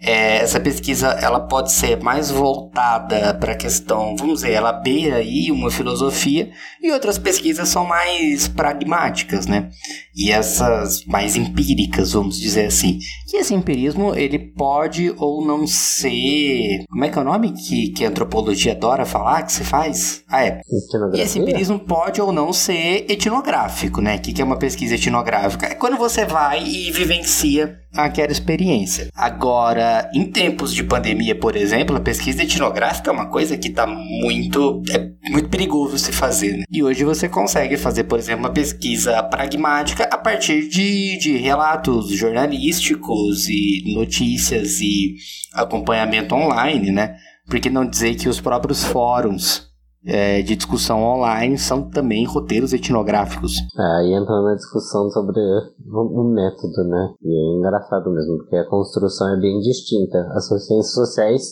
É, 0.00 0.36
essa 0.36 0.60
pesquisa 0.60 1.08
ela 1.08 1.40
pode 1.40 1.72
ser 1.72 2.02
mais 2.02 2.30
voltada 2.30 3.34
para 3.34 3.52
a 3.52 3.56
questão, 3.56 4.16
vamos 4.16 4.40
dizer, 4.40 4.52
ela 4.52 4.72
beira 4.72 5.16
aí 5.16 5.50
uma 5.50 5.70
filosofia 5.70 6.50
e 6.82 6.90
outras 6.90 7.18
pesquisas 7.18 7.68
são 7.68 7.86
mais 7.86 8.48
pragmáticas, 8.48 9.46
né? 9.46 9.70
E 10.14 10.30
essas 10.30 11.04
mais 11.06 11.36
empíricas, 11.36 12.12
vamos 12.12 12.38
dizer 12.38 12.66
assim. 12.66 12.98
E 13.32 13.36
esse 13.36 13.54
empirismo 13.54 14.14
ele 14.14 14.38
pode 14.38 15.12
ou 15.16 15.44
não 15.44 15.66
ser, 15.66 16.84
como 16.88 17.04
é 17.04 17.08
que 17.08 17.18
é 17.18 17.22
o 17.22 17.24
nome 17.24 17.52
que, 17.52 17.88
que 17.88 18.04
a 18.04 18.08
antropologia 18.08 18.72
adora 18.72 19.06
falar 19.06 19.42
que 19.42 19.52
se 19.52 19.64
faz? 19.64 20.22
Ah, 20.28 20.44
é. 20.44 20.60
E 21.14 21.20
esse 21.20 21.38
empirismo 21.38 21.78
pode 21.78 22.20
ou 22.20 22.32
não 22.32 22.52
ser 22.52 23.06
etnográfico, 23.08 24.00
né? 24.00 24.16
O 24.16 24.20
que 24.20 24.32
que 24.32 24.42
é 24.42 24.44
uma 24.44 24.58
pesquisa 24.58 24.94
etnográfica? 24.94 25.66
É 25.66 25.74
quando 25.74 25.96
você 25.96 26.24
vai 26.24 26.62
e 26.62 26.90
vivencia 26.92 27.83
aquela 27.94 28.32
experiência. 28.32 29.08
Agora, 29.14 30.10
em 30.14 30.24
tempos 30.24 30.74
de 30.74 30.82
pandemia, 30.82 31.34
por 31.34 31.56
exemplo, 31.56 31.96
a 31.96 32.00
pesquisa 32.00 32.42
etnográfica 32.42 33.10
é 33.10 33.12
uma 33.12 33.26
coisa 33.26 33.56
que 33.56 33.68
está 33.68 33.86
muito 33.86 34.82
é 34.90 35.30
muito 35.30 35.48
perigoso 35.48 35.98
se 35.98 36.12
fazer. 36.12 36.58
Né? 36.58 36.64
E 36.70 36.82
hoje 36.82 37.04
você 37.04 37.28
consegue 37.28 37.76
fazer, 37.76 38.04
por 38.04 38.18
exemplo, 38.18 38.44
uma 38.44 38.52
pesquisa 38.52 39.22
pragmática 39.22 40.04
a 40.04 40.18
partir 40.18 40.68
de, 40.68 41.18
de 41.18 41.36
relatos 41.36 42.10
jornalísticos 42.10 43.48
e 43.48 43.94
notícias 43.94 44.80
e 44.80 45.14
acompanhamento 45.52 46.34
online, 46.34 46.90
né? 46.90 47.16
Por 47.46 47.60
que 47.60 47.68
não 47.68 47.86
dizer 47.86 48.14
que 48.14 48.28
os 48.28 48.40
próprios 48.40 48.84
fóruns 48.84 49.73
é, 50.06 50.42
de 50.42 50.54
discussão 50.54 51.02
online 51.02 51.56
são 51.56 51.88
também 51.88 52.26
roteiros 52.26 52.72
etnográficos. 52.72 53.52
Aí 53.76 54.12
entra 54.12 54.42
na 54.42 54.54
discussão 54.54 55.08
sobre 55.10 55.40
o 55.40 56.24
método, 56.24 56.84
né? 56.88 57.14
E 57.22 57.34
é 57.34 57.58
engraçado 57.58 58.10
mesmo, 58.10 58.38
porque 58.38 58.56
a 58.56 58.68
construção 58.68 59.34
é 59.34 59.40
bem 59.40 59.58
distinta. 59.60 60.18
As 60.32 60.46
ciências 60.48 60.92
sociais 60.92 61.42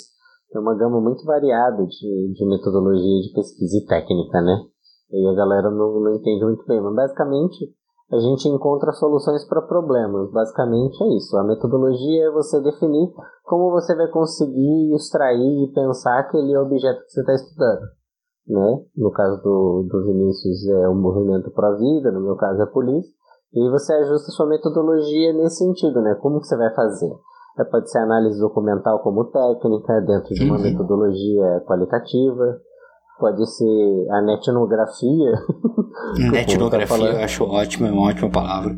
têm 0.53 0.61
uma 0.61 0.77
gama 0.77 1.01
muito 1.01 1.25
variada 1.25 1.85
de, 1.87 2.33
de 2.35 2.47
metodologia 2.47 3.23
de 3.23 3.33
pesquisa 3.35 3.79
e 3.79 3.87
técnica, 3.87 4.41
né? 4.43 4.63
E 5.11 5.29
a 5.29 5.35
galera 5.35 5.71
não, 5.71 6.01
não 6.01 6.15
entende 6.15 6.45
muito 6.45 6.65
bem. 6.67 6.81
Mas 6.81 6.95
basicamente 6.95 7.73
a 8.11 8.19
gente 8.19 8.47
encontra 8.49 8.93
soluções 8.93 9.43
para 9.49 9.63
problemas. 9.63 10.31
Basicamente 10.31 11.03
é 11.03 11.17
isso. 11.17 11.35
A 11.39 11.45
metodologia 11.45 12.27
é 12.27 12.31
você 12.31 12.61
definir 12.61 13.11
como 13.45 13.71
você 13.71 13.97
vai 13.97 14.09
conseguir 14.09 14.95
extrair 14.95 15.65
e 15.65 15.73
pensar 15.73 16.21
aquele 16.21 16.55
objeto 16.59 17.03
que 17.05 17.13
você 17.13 17.21
está 17.21 17.33
estudando 17.33 18.02
né? 18.47 18.81
No 18.97 19.11
caso 19.11 19.43
do, 19.43 19.87
do 19.89 20.05
Vinícius 20.05 20.67
é 20.69 20.89
o 20.89 20.95
movimento 20.95 21.51
para 21.51 21.77
vida, 21.77 22.11
no 22.13 22.21
meu 22.21 22.37
caso 22.37 22.61
é 22.61 22.65
a 22.65 22.67
polícia. 22.67 23.13
E 23.55 23.71
você 23.71 23.93
ajusta 23.93 24.31
sua 24.33 24.47
metodologia 24.47 25.33
nesse 25.35 25.59
sentido, 25.59 26.01
né? 26.01 26.15
Como 26.21 26.41
que 26.41 26.47
você 26.47 26.57
vai 26.57 26.75
fazer? 26.75 27.11
É, 27.59 27.65
pode 27.65 27.91
ser 27.91 27.99
análise 27.99 28.41
documental 28.41 29.01
como 29.01 29.27
técnica, 29.27 30.01
dentro 30.01 30.35
de 30.35 30.43
uma 30.45 30.57
Uhum. 30.57 30.63
metodologia 30.63 31.63
qualitativa. 31.67 32.59
Pode 33.21 33.47
ser 33.47 34.07
a 34.11 34.23
netnografia. 34.23 35.33
povo 36.59 36.71
tá 36.71 37.19
eu 37.19 37.25
acho 37.25 37.45
ótimo, 37.45 37.87
é 37.87 37.93
uma 37.93 38.09
ótima 38.09 38.31
palavra. 38.31 38.75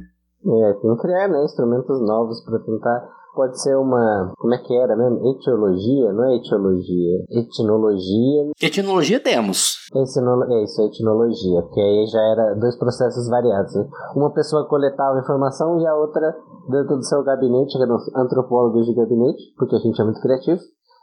É, 0.46 0.72
tem 0.74 0.94
que 0.96 1.00
criar 1.02 1.28
né, 1.28 1.44
instrumentos 1.44 2.00
novos 2.02 2.44
para 2.44 2.58
tentar. 2.58 3.08
Pode 3.34 3.60
ser 3.60 3.74
uma. 3.76 4.32
Como 4.38 4.54
é 4.54 4.58
que 4.58 4.72
era 4.76 4.94
mesmo? 4.96 5.18
Etiologia? 5.30 6.12
Não 6.12 6.24
é 6.24 6.36
etiologia. 6.36 7.18
Etnologia. 7.30 8.52
Etnologia 8.62 9.20
temos. 9.20 9.74
Etnolo- 9.94 10.44
É 10.52 10.62
isso, 10.62 10.80
é 10.80 10.86
etnologia. 10.86 11.62
Porque 11.62 11.80
aí 11.80 12.06
já 12.06 12.20
era 12.22 12.54
dois 12.54 12.76
processos 12.78 13.28
variados. 13.28 13.74
Né? 13.74 13.86
Uma 14.14 14.32
pessoa 14.32 14.68
coletava 14.68 15.18
informação 15.18 15.80
e 15.80 15.86
a 15.86 15.94
outra, 15.96 16.34
dentro 16.70 16.96
do 16.96 17.04
seu 17.04 17.22
gabinete, 17.24 17.76
que 17.76 17.82
eram 17.82 17.96
antropólogos 18.16 18.86
de 18.86 18.94
gabinete, 18.94 19.42
porque 19.58 19.76
a 19.76 19.80
gente 19.80 20.00
é 20.00 20.04
muito 20.04 20.20
criativo, 20.20 20.60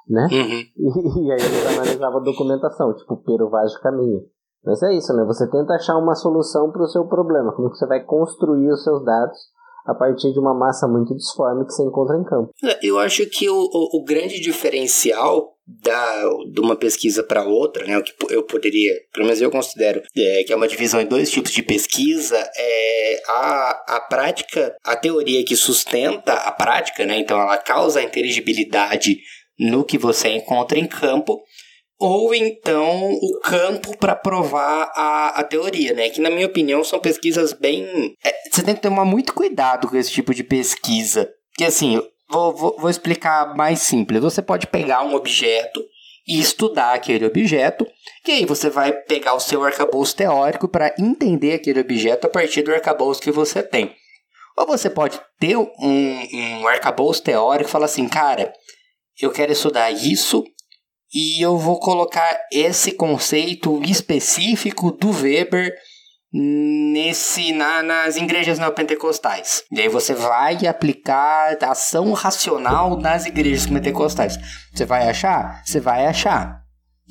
né? 0.10 0.28
Uhum. 0.32 0.62
E, 0.78 1.26
e 1.28 1.32
aí 1.32 1.38
eles 1.40 1.68
analisavam 1.78 2.20
a 2.22 2.24
documentação, 2.24 2.94
tipo, 2.96 3.18
Pero 3.26 3.50
Vaz 3.50 3.72
de 3.72 3.80
Caminho. 3.82 4.22
Mas 4.64 4.82
é 4.84 4.94
isso, 4.96 5.12
né? 5.14 5.26
Você 5.26 5.50
tenta 5.50 5.74
achar 5.74 5.98
uma 5.98 6.16
solução 6.16 6.72
para 6.72 6.84
o 6.84 6.88
seu 6.88 7.06
problema. 7.08 7.52
Como 7.54 7.70
que 7.72 7.78
você 7.78 7.88
vai 7.88 8.04
construir 8.04 8.70
os 8.72 8.84
seus 8.84 9.04
dados 9.04 9.38
a 9.86 9.94
partir 9.94 10.32
de 10.32 10.40
uma 10.40 10.54
massa 10.54 10.88
muito 10.88 11.16
disforme 11.16 11.66
que 11.66 11.74
você 11.74 11.84
encontra 11.84 12.18
em 12.18 12.24
campo. 12.24 12.52
Eu 12.82 13.00
acho 13.00 13.26
que 13.28 13.50
o, 13.50 13.56
o, 13.56 14.00
o 14.00 14.04
grande 14.04 14.40
diferencial 14.40 15.56
da, 15.66 16.24
de 16.52 16.60
uma 16.60 16.76
pesquisa 16.76 17.24
para 17.24 17.46
outra, 17.46 17.86
né, 17.86 17.98
o 17.98 18.04
que 18.04 18.14
eu 18.30 18.44
poderia, 18.44 18.94
pelo 19.14 19.26
menos 19.26 19.42
eu 19.42 19.50
considero, 19.50 20.02
é, 20.16 20.44
que 20.44 20.52
é 20.52 20.56
uma 20.56 20.68
divisão 20.68 21.00
em 21.00 21.06
dois 21.06 21.30
tipos 21.30 21.52
de 21.52 21.64
pesquisa, 21.64 22.38
é 22.56 23.24
a, 23.28 23.96
a 23.96 24.00
prática, 24.02 24.76
a 24.84 24.96
teoria 24.96 25.46
que 25.46 25.56
sustenta 25.56 26.34
a 26.34 26.52
prática, 26.52 27.06
né, 27.06 27.20
então 27.20 27.40
ela 27.40 27.58
causa 27.58 28.00
a 28.00 28.04
inteligibilidade 28.04 29.18
no 29.60 29.86
que 29.86 29.98
você 29.98 30.30
encontra 30.30 30.80
em 30.80 30.88
campo, 30.88 31.40
ou 32.02 32.34
então 32.34 33.12
o 33.12 33.40
campo 33.44 33.96
para 33.96 34.16
provar 34.16 34.92
a, 34.96 35.40
a 35.40 35.44
teoria, 35.44 35.94
né? 35.94 36.10
Que 36.10 36.20
na 36.20 36.32
minha 36.32 36.48
opinião 36.48 36.84
são 36.84 37.00
pesquisas 37.00 37.54
bem. 37.54 38.16
é, 38.26 38.34
você 38.52 38.64
tem 38.64 38.74
que 38.74 38.82
tomar 38.82 39.06
muito 39.06 39.36
cuidado 39.36 39.88
com 39.88 39.96
esse 39.96 40.12
tipo 40.12 40.34
de 40.34 40.44
pesquisa. 40.44 41.32
Que 41.56 41.64
assim, 41.64 42.02
vou, 42.28 42.56
vou, 42.56 42.76
vou 42.80 42.90
explicar 42.90 43.56
mais 43.56 43.82
simples. 43.82 44.20
Você 44.20 44.42
pode 44.42 44.66
pegar 44.66 45.04
um 45.04 45.14
objeto 45.14 45.80
e 46.28 46.40
estudar 46.40 46.94
aquele 46.94 47.26
objeto, 47.26 47.86
e 48.28 48.32
aí 48.32 48.46
você 48.46 48.70
vai 48.70 48.94
pegar 48.94 49.34
o 49.34 49.40
seu 49.40 49.64
arcabouço 49.64 50.16
teórico 50.16 50.68
para 50.68 50.94
entender 50.98 51.54
aquele 51.54 51.82
objeto 51.82 52.26
a 52.26 52.30
partir 52.30 52.64
do 52.64 52.72
arcabouço 52.72 53.22
que 53.22 53.32
você 53.32 53.62
tem. 53.62 53.96
Ou 54.58 54.66
você 54.66 54.90
pode 54.90 55.20
ter 55.40 55.56
um, 55.56 55.68
um 55.82 56.68
arcabouço 56.68 57.24
teórico 57.24 57.70
e 57.70 57.72
falar 57.72 57.86
assim, 57.86 58.08
cara, 58.08 58.54
eu 59.20 59.32
quero 59.32 59.52
estudar 59.52 59.92
isso 59.92 60.44
e 61.14 61.44
eu 61.44 61.58
vou 61.58 61.80
colocar 61.80 62.38
esse 62.52 62.94
conceito 62.94 63.82
específico 63.84 64.92
do 64.92 65.12
Weber 65.12 65.74
nesse 66.34 67.52
na, 67.52 67.84
nas 67.84 68.16
igrejas 68.16 68.58
neopentecostais. 68.58 69.64
E 69.72 69.82
aí 69.82 69.90
você 69.90 70.14
vai 70.14 70.66
aplicar 70.66 71.58
ação 71.62 72.14
racional 72.14 72.98
nas 72.98 73.26
igrejas 73.26 73.66
pentecostais. 73.66 74.38
Você 74.74 74.86
vai 74.86 75.10
achar? 75.10 75.62
Você 75.66 75.80
vai 75.80 76.06
achar. 76.06 76.62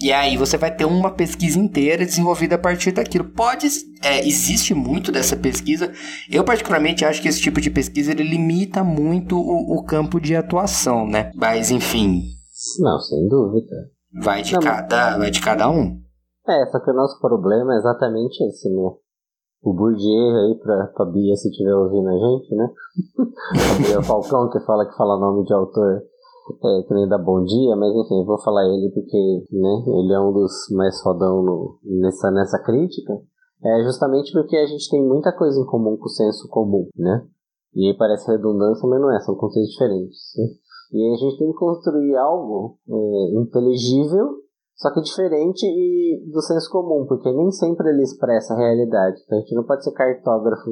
E 0.02 0.11
aí 0.11 0.35
você 0.38 0.57
vai 0.57 0.75
ter 0.75 0.87
uma 0.87 1.11
pesquisa 1.11 1.59
inteira 1.59 2.07
desenvolvida 2.07 2.54
a 2.54 2.59
partir 2.59 2.92
daquilo. 2.92 3.25
Pode, 3.25 3.69
é, 4.02 4.26
existe 4.26 4.73
muito 4.73 5.12
dessa 5.12 5.37
pesquisa. 5.37 5.92
Eu 6.30 6.42
particularmente 6.42 7.04
acho 7.04 7.21
que 7.21 7.28
esse 7.28 7.42
tipo 7.42 7.61
de 7.61 7.69
pesquisa 7.69 8.12
ele 8.12 8.23
limita 8.23 8.83
muito 8.83 9.38
o, 9.38 9.76
o 9.76 9.85
campo 9.85 10.19
de 10.19 10.35
atuação, 10.35 11.07
né? 11.07 11.30
Mas 11.35 11.71
enfim. 11.71 12.39
Não, 12.81 12.99
sem 12.99 13.29
dúvida. 13.29 13.76
Vai 14.23 14.43
de 14.43 14.55
Não, 14.55 14.61
cada, 14.61 15.19
vai 15.19 15.31
de 15.31 15.40
cada 15.40 15.71
um. 15.71 16.00
É, 16.49 16.67
só 16.67 16.81
que 16.81 16.90
o 16.90 16.95
nosso 16.95 17.21
problema 17.21 17.75
é 17.75 17.79
exatamente 17.79 18.43
esse, 18.45 18.69
né? 18.69 18.90
O 19.62 19.75
Bourdieu 19.75 20.37
aí, 20.37 20.59
pra, 20.59 20.87
pra 20.88 21.05
Bia, 21.05 21.37
se 21.37 21.49
estiver 21.49 21.75
ouvindo 21.75 22.09
a 22.09 22.19
gente, 22.19 22.55
né? 22.55 22.71
a 23.75 23.87
Bia 23.87 24.02
Falcão, 24.02 24.49
que 24.50 24.59
fala 24.61 24.87
que 24.87 24.97
fala 24.97 25.21
nome 25.21 25.45
de 25.45 25.52
autor 25.52 26.02
é, 26.64 26.83
que 26.83 26.95
nem 26.95 27.09
dá 27.09 27.19
bom 27.19 27.45
dia, 27.45 27.76
mas 27.76 27.95
enfim, 27.95 28.25
vou 28.25 28.40
falar 28.43 28.64
ele 28.64 28.90
porque, 28.93 29.45
né, 29.52 29.85
ele 29.87 30.12
é 30.12 30.21
um 30.21 30.33
dos 30.33 30.52
mais 30.73 31.00
fodão 31.00 31.43
no, 31.43 31.79
nessa, 31.85 32.31
nessa 32.31 32.59
crítica. 32.59 33.12
É 33.62 33.83
justamente 33.85 34.33
porque 34.33 34.57
a 34.57 34.67
gente 34.67 34.88
tem 34.90 35.07
muita 35.07 35.33
coisa 35.33 35.61
em 35.61 35.67
comum 35.67 35.97
com 35.97 36.07
o 36.07 36.09
senso 36.09 36.49
comum, 36.49 36.88
né? 36.97 37.26
E 37.75 37.87
aí 37.87 37.97
parece 37.97 38.31
redundância, 38.31 38.88
mas 38.88 39.00
não 39.00 39.14
é, 39.14 39.21
são 39.21 39.35
conceitos 39.37 39.71
diferentes. 39.71 40.19
Né? 40.37 40.45
E 40.92 41.02
aí 41.02 41.12
a 41.12 41.16
gente 41.16 41.38
tem 41.38 41.52
que 41.52 41.59
construir 41.59 42.16
algo 42.16 42.78
é, 42.88 43.40
inteligível 43.40 44.40
só 44.80 44.90
que 44.94 45.02
diferente 45.02 45.66
e 45.66 46.25
do 46.32 46.40
senso 46.40 46.70
comum, 46.70 47.04
porque 47.06 47.30
nem 47.30 47.50
sempre 47.50 47.90
ele 47.90 48.02
expressa 48.02 48.54
a 48.54 48.56
realidade. 48.56 49.20
Então 49.26 49.37
a 49.37 49.40
gente 49.42 49.54
não 49.54 49.64
pode 49.64 49.85
ser 49.85 49.92
cartógrafo 49.92 50.70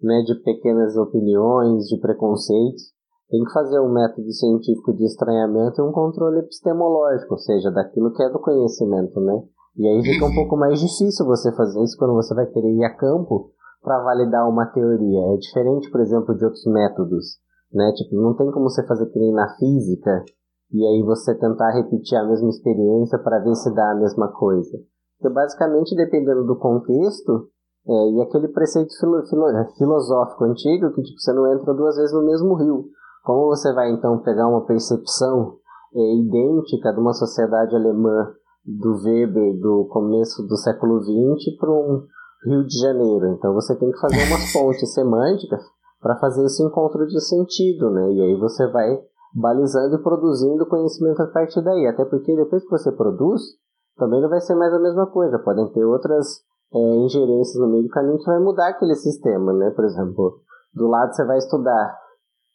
né, 0.00 0.22
de 0.22 0.36
pequenas 0.44 0.96
opiniões, 0.96 1.88
de 1.88 1.98
preconceitos. 1.98 2.94
Tem 3.28 3.42
que 3.42 3.52
fazer 3.52 3.80
um 3.80 3.92
método 3.92 4.30
científico 4.30 4.94
de 4.94 5.04
estranhamento 5.04 5.82
e 5.82 5.84
um 5.84 5.90
controle 5.90 6.38
epistemológico, 6.38 7.34
ou 7.34 7.38
seja, 7.38 7.72
daquilo 7.72 8.12
que 8.12 8.22
é 8.22 8.30
do 8.30 8.38
conhecimento, 8.38 9.20
né? 9.20 9.42
E 9.76 9.88
aí 9.88 10.02
fica 10.02 10.26
um 10.26 10.34
pouco 10.34 10.56
mais 10.56 10.80
difícil 10.80 11.26
você 11.26 11.52
fazer 11.56 11.82
isso 11.82 11.98
quando 11.98 12.14
você 12.14 12.32
vai 12.34 12.46
querer 12.46 12.70
ir 12.70 12.84
a 12.84 12.96
campo 12.96 13.50
para 13.82 14.02
validar 14.04 14.48
uma 14.48 14.66
teoria. 14.66 15.34
É 15.34 15.36
diferente, 15.36 15.90
por 15.90 16.00
exemplo, 16.00 16.34
de 16.36 16.44
outros 16.44 16.64
métodos, 16.64 17.38
né? 17.72 17.92
Tipo, 17.92 18.16
não 18.16 18.34
tem 18.34 18.50
como 18.50 18.68
você 18.68 18.86
fazer 18.86 19.06
que 19.06 19.18
nem 19.18 19.32
na 19.32 19.48
física, 19.56 20.24
e 20.72 20.84
aí 20.84 21.02
você 21.02 21.34
tentar 21.34 21.70
repetir 21.72 22.18
a 22.18 22.26
mesma 22.26 22.48
experiência 22.50 23.18
para 23.18 23.40
ver 23.40 23.54
se 23.54 23.74
dá 23.74 23.92
a 23.92 23.94
mesma 23.94 24.28
coisa. 24.28 24.78
Porque 25.18 25.34
basicamente, 25.34 25.96
dependendo 25.96 26.44
do 26.44 26.56
contexto, 26.56 27.48
é, 27.86 28.10
e 28.10 28.20
aquele 28.20 28.48
preceito 28.48 28.92
filo, 29.00 29.24
filo, 29.26 29.48
é, 29.48 29.66
filosófico 29.76 30.44
antigo, 30.44 30.92
que 30.92 31.02
tipo, 31.02 31.18
você 31.18 31.32
não 31.32 31.50
entra 31.52 31.72
duas 31.74 31.96
vezes 31.96 32.12
no 32.12 32.24
mesmo 32.24 32.54
rio. 32.54 32.84
Como 33.24 33.46
você 33.46 33.72
vai 33.72 33.90
então 33.90 34.18
pegar 34.18 34.46
uma 34.46 34.64
percepção 34.66 35.56
é, 35.94 36.14
idêntica 36.16 36.92
de 36.92 37.00
uma 37.00 37.14
sociedade 37.14 37.74
alemã 37.74 38.32
do 38.64 38.92
Weber 39.02 39.58
do 39.58 39.88
começo 39.90 40.46
do 40.46 40.56
século 40.56 41.00
XX 41.00 41.56
para 41.58 41.70
um 41.70 42.02
Rio 42.44 42.66
de 42.66 42.78
Janeiro? 42.78 43.28
Então 43.28 43.54
você 43.54 43.74
tem 43.74 43.90
que 43.90 43.98
fazer 43.98 44.22
umas 44.28 44.52
pontes 44.52 44.92
semânticas 44.92 45.62
para 46.00 46.18
fazer 46.18 46.44
esse 46.44 46.62
encontro 46.62 47.06
de 47.06 47.20
sentido, 47.20 47.90
né? 47.90 48.12
E 48.12 48.22
aí 48.22 48.36
você 48.36 48.66
vai 48.70 48.98
balizando 49.34 49.96
e 49.96 50.02
produzindo 50.02 50.66
conhecimento 50.66 51.22
a 51.22 51.26
partir 51.26 51.62
daí. 51.62 51.86
Até 51.86 52.04
porque 52.04 52.34
depois 52.34 52.62
que 52.64 52.70
você 52.70 52.92
produz, 52.92 53.42
também 53.96 54.20
não 54.20 54.28
vai 54.28 54.40
ser 54.40 54.54
mais 54.54 54.72
a 54.72 54.78
mesma 54.78 55.06
coisa. 55.06 55.38
Podem 55.38 55.70
ter 55.72 55.84
outras 55.84 56.40
é, 56.72 56.78
ingerências 56.78 57.60
no 57.60 57.68
meio 57.68 57.84
do 57.84 57.90
caminho 57.90 58.18
que 58.18 58.26
vai 58.26 58.38
mudar 58.38 58.68
aquele 58.68 58.94
sistema, 58.94 59.52
né? 59.52 59.70
Por 59.70 59.84
exemplo, 59.84 60.40
do 60.74 60.86
lado 60.86 61.14
você 61.14 61.24
vai 61.24 61.38
estudar 61.38 61.96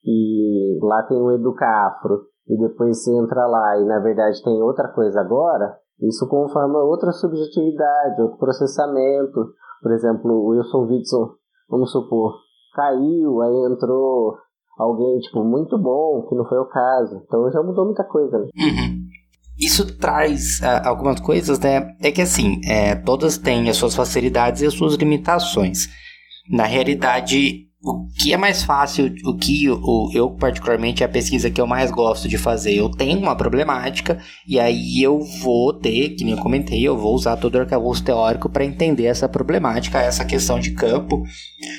e 0.03 0.79
lá 0.82 1.03
tem 1.03 1.21
o 1.21 1.32
Educa 1.32 1.65
Afro 1.65 2.25
e 2.47 2.58
depois 2.58 3.03
você 3.03 3.15
entra 3.15 3.45
lá 3.47 3.79
e 3.79 3.86
na 3.86 3.99
verdade 3.99 4.43
tem 4.43 4.62
outra 4.62 4.89
coisa 4.89 5.21
agora, 5.21 5.77
isso 6.01 6.27
conforma 6.27 6.79
outra 6.84 7.12
subjetividade, 7.12 8.21
outro 8.21 8.38
processamento. 8.38 9.53
Por 9.82 9.91
exemplo, 9.91 10.32
o 10.32 10.49
Wilson 10.49 10.88
Witson, 10.88 11.32
vamos 11.69 11.91
supor, 11.91 12.36
caiu, 12.73 13.41
aí 13.41 13.73
entrou 13.73 14.36
alguém, 14.77 15.19
tipo, 15.19 15.43
muito 15.43 15.77
bom, 15.77 16.25
que 16.27 16.36
não 16.36 16.45
foi 16.45 16.57
o 16.57 16.67
caso. 16.67 17.21
Então 17.25 17.51
já 17.51 17.62
mudou 17.62 17.86
muita 17.86 18.03
coisa, 18.03 18.38
né? 18.39 18.47
Uhum. 18.57 19.03
Isso 19.57 19.97
traz 19.97 20.59
uh, 20.62 20.88
algumas 20.88 21.19
coisas, 21.19 21.59
né? 21.59 21.95
É 22.01 22.12
que 22.12 22.21
assim, 22.21 22.59
é, 22.65 22.95
todas 22.95 23.38
têm 23.38 23.69
as 23.69 23.77
suas 23.77 23.95
facilidades 23.95 24.62
e 24.62 24.65
as 24.65 24.73
suas 24.73 24.95
limitações. 24.95 25.88
Na 26.49 26.65
realidade, 26.65 27.67
o 27.84 28.08
que 28.17 28.34
é 28.34 28.38
mais 28.38 28.63
fácil, 28.63 29.13
o 29.26 29.36
que 29.36 29.69
o, 29.69 30.10
eu 30.13 30.30
particularmente 30.32 31.04
é 31.04 31.06
a 31.06 31.10
pesquisa 31.10 31.52
que 31.52 31.60
eu 31.60 31.67
mais 31.67 31.91
gosto 31.91 32.30
de 32.30 32.38
fazer. 32.38 32.76
Eu 32.76 32.89
tenho 32.89 33.19
uma 33.19 33.36
problemática 33.36 34.19
e 34.48 34.58
aí 34.58 35.04
eu 35.04 35.19
vou 35.41 35.74
ter, 35.74 36.12
que 36.12 36.24
nem 36.24 36.34
eu 36.34 36.39
comentei, 36.39 36.82
eu 36.82 36.98
vou 36.98 37.13
usar 37.13 37.36
todo 37.36 37.56
o 37.56 37.60
arcabouço 37.60 38.02
teórico 38.02 38.50
para 38.50 38.63
entender 38.63 39.06
essa 39.06 39.28
problemática, 39.28 40.00
essa 40.00 40.24
questão 40.24 40.60
de 40.60 40.72
campo. 40.72 41.24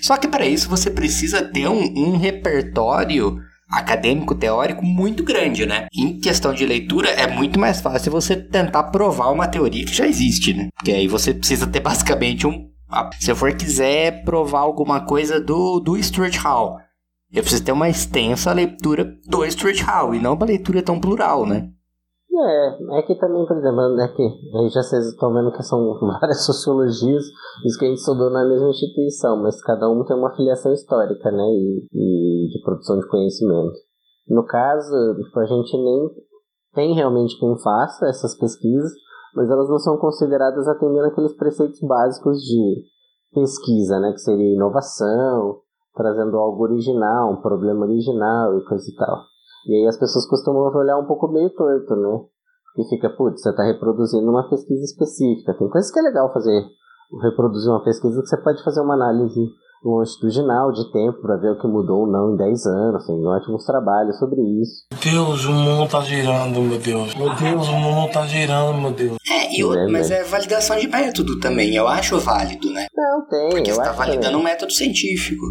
Só 0.03 0.19
que 0.19 0.29
para 0.29 0.47
isso 0.47 0.69
você 0.69 0.91
precisa 0.91 1.43
ter 1.43 1.69
um, 1.69 1.81
um 1.97 2.17
repertório 2.19 3.39
acadêmico 3.71 4.35
teórico 4.35 4.85
muito 4.85 5.25
grande, 5.25 5.65
né? 5.65 5.87
Em 5.91 6.21
questão 6.21 6.53
de 6.53 6.67
leitura 6.67 7.09
é 7.09 7.27
muito 7.27 7.59
mais 7.59 7.81
fácil 7.81 8.13
você 8.13 8.37
tentar 8.37 8.85
provar 8.85 9.31
uma 9.31 9.49
teoria 9.49 9.87
que 9.87 9.95
já 9.95 10.07
existe, 10.07 10.53
né? 10.53 10.69
Porque 10.77 10.93
aí 10.93 11.09
você 11.09 11.33
precisa 11.33 11.67
ter 11.67 11.81
basicamente 11.81 12.47
um 12.47 12.74
se 13.21 13.31
eu 13.31 13.37
for 13.37 13.53
quiser 13.55 14.25
provar 14.25 14.61
alguma 14.61 15.05
coisa 15.07 15.41
do, 15.41 15.81
do 15.81 16.01
Stuart 16.03 16.37
Hall, 16.39 16.79
eu 17.33 17.43
preciso 17.43 17.65
ter 17.65 17.73
uma 17.73 17.89
extensa 17.89 18.53
leitura 18.53 19.05
do 19.27 19.51
Stuart 19.51 19.81
Hall 19.83 20.15
e 20.15 20.21
não 20.21 20.35
uma 20.35 20.47
leitura 20.47 20.83
tão 20.83 21.01
plural, 21.01 21.47
né? 21.47 21.71
É, 22.37 22.99
é 22.99 23.03
que 23.03 23.15
também, 23.15 23.47
por 23.47 23.57
exemplo, 23.57 24.01
é 24.01 24.09
que 24.09 24.23
aí 24.23 24.69
já 24.69 24.83
vocês 24.83 25.07
estão 25.07 25.33
vendo 25.33 25.53
que 25.53 25.63
são 25.63 25.99
várias 26.21 26.45
sociologias, 26.45 27.25
isso 27.65 27.79
que 27.79 27.85
a 27.85 27.89
gente 27.89 27.99
estudou 27.99 28.31
na 28.31 28.45
mesma 28.45 28.71
instituição, 28.71 29.41
mas 29.41 29.63
cada 29.63 29.89
um 29.89 30.05
tem 30.05 30.17
uma 30.17 30.35
filiação 30.35 30.73
histórica, 30.73 31.31
né, 31.31 31.45
e, 31.45 31.87
e 31.93 32.49
de 32.49 32.61
produção 32.65 32.99
de 32.99 33.09
conhecimento. 33.09 33.75
No 34.29 34.45
caso, 34.45 35.15
tipo, 35.23 35.39
a 35.39 35.47
gente 35.47 35.77
nem 35.77 36.11
tem 36.75 36.95
realmente 36.95 37.39
quem 37.39 37.57
faça 37.63 38.07
essas 38.09 38.37
pesquisas, 38.37 38.93
mas 39.35 39.51
elas 39.51 39.69
não 39.69 39.79
são 39.79 39.97
consideradas 39.97 40.67
atendendo 40.69 41.07
aqueles 41.07 41.35
preceitos 41.35 41.81
básicos 41.81 42.39
de 42.43 42.85
pesquisa, 43.33 43.99
né, 43.99 44.13
que 44.13 44.21
seria 44.21 44.55
inovação, 44.55 45.59
trazendo 45.95 46.37
algo 46.37 46.63
original, 46.63 47.33
um 47.33 47.41
problema 47.41 47.85
original 47.87 48.57
e 48.59 48.65
coisa 48.65 48.85
e 48.89 48.97
tal. 48.97 49.19
E 49.67 49.75
aí 49.75 49.87
as 49.87 49.99
pessoas 49.99 50.27
costumam 50.29 50.63
olhar 50.75 50.99
um 50.99 51.07
pouco 51.07 51.29
meio 51.29 51.51
torto, 51.51 51.97
né? 51.97 52.21
Que 52.75 52.85
fica, 52.85 53.09
putz, 53.11 53.41
você 53.41 53.51
está 53.51 53.63
reproduzindo 53.63 54.29
uma 54.29 54.49
pesquisa 54.49 54.83
específica. 54.83 55.55
Tem 55.57 55.69
coisas 55.69 55.91
que 55.91 55.99
é 55.99 56.03
legal 56.03 56.33
fazer, 56.33 56.65
reproduzir 57.23 57.71
uma 57.71 57.85
pesquisa 57.85 58.21
que 58.21 58.29
você 58.29 58.37
pode 58.43 58.63
fazer 58.63 58.81
uma 58.81 58.95
análise 58.95 59.41
longitudinal 59.85 60.73
de 60.73 60.91
tempo 60.91 61.21
para 61.21 61.37
ver 61.37 61.51
o 61.51 61.59
que 61.59 61.69
mudou 61.69 62.01
ou 62.01 62.07
não 62.07 62.33
em 62.33 62.37
10 62.37 62.67
anos. 62.67 63.07
Tem 63.07 63.27
ótimos 63.27 63.65
trabalhos 63.65 64.19
sobre 64.19 64.41
isso. 64.61 64.87
Meu 64.91 65.27
Deus, 65.27 65.45
o 65.45 65.53
mundo 65.53 65.91
tá 65.91 66.01
girando, 66.01 66.61
meu 66.61 66.79
Deus. 66.79 67.15
Meu 67.15 67.35
Deus, 67.35 67.69
o 67.69 67.77
mundo 67.77 68.13
tá 68.13 68.27
girando, 68.27 68.81
meu 68.81 68.93
Deus. 68.93 69.17
E 69.57 69.65
o, 69.65 69.75
É, 69.75 69.89
mas 69.89 70.11
né? 70.11 70.19
é 70.21 70.25
validação 70.25 70.77
de 70.77 70.89
método 70.89 71.39
também, 71.41 71.75
eu 71.75 71.87
acho 71.87 72.19
válido, 72.19 72.71
né? 72.73 72.87
Não, 72.95 73.27
tem. 73.27 73.51
Porque 73.51 73.73
você 73.73 73.83
tá 73.83 73.91
acho 73.91 73.99
validando 73.99 74.25
também. 74.25 74.41
um 74.41 74.45
método 74.45 74.73
científico. 74.73 75.45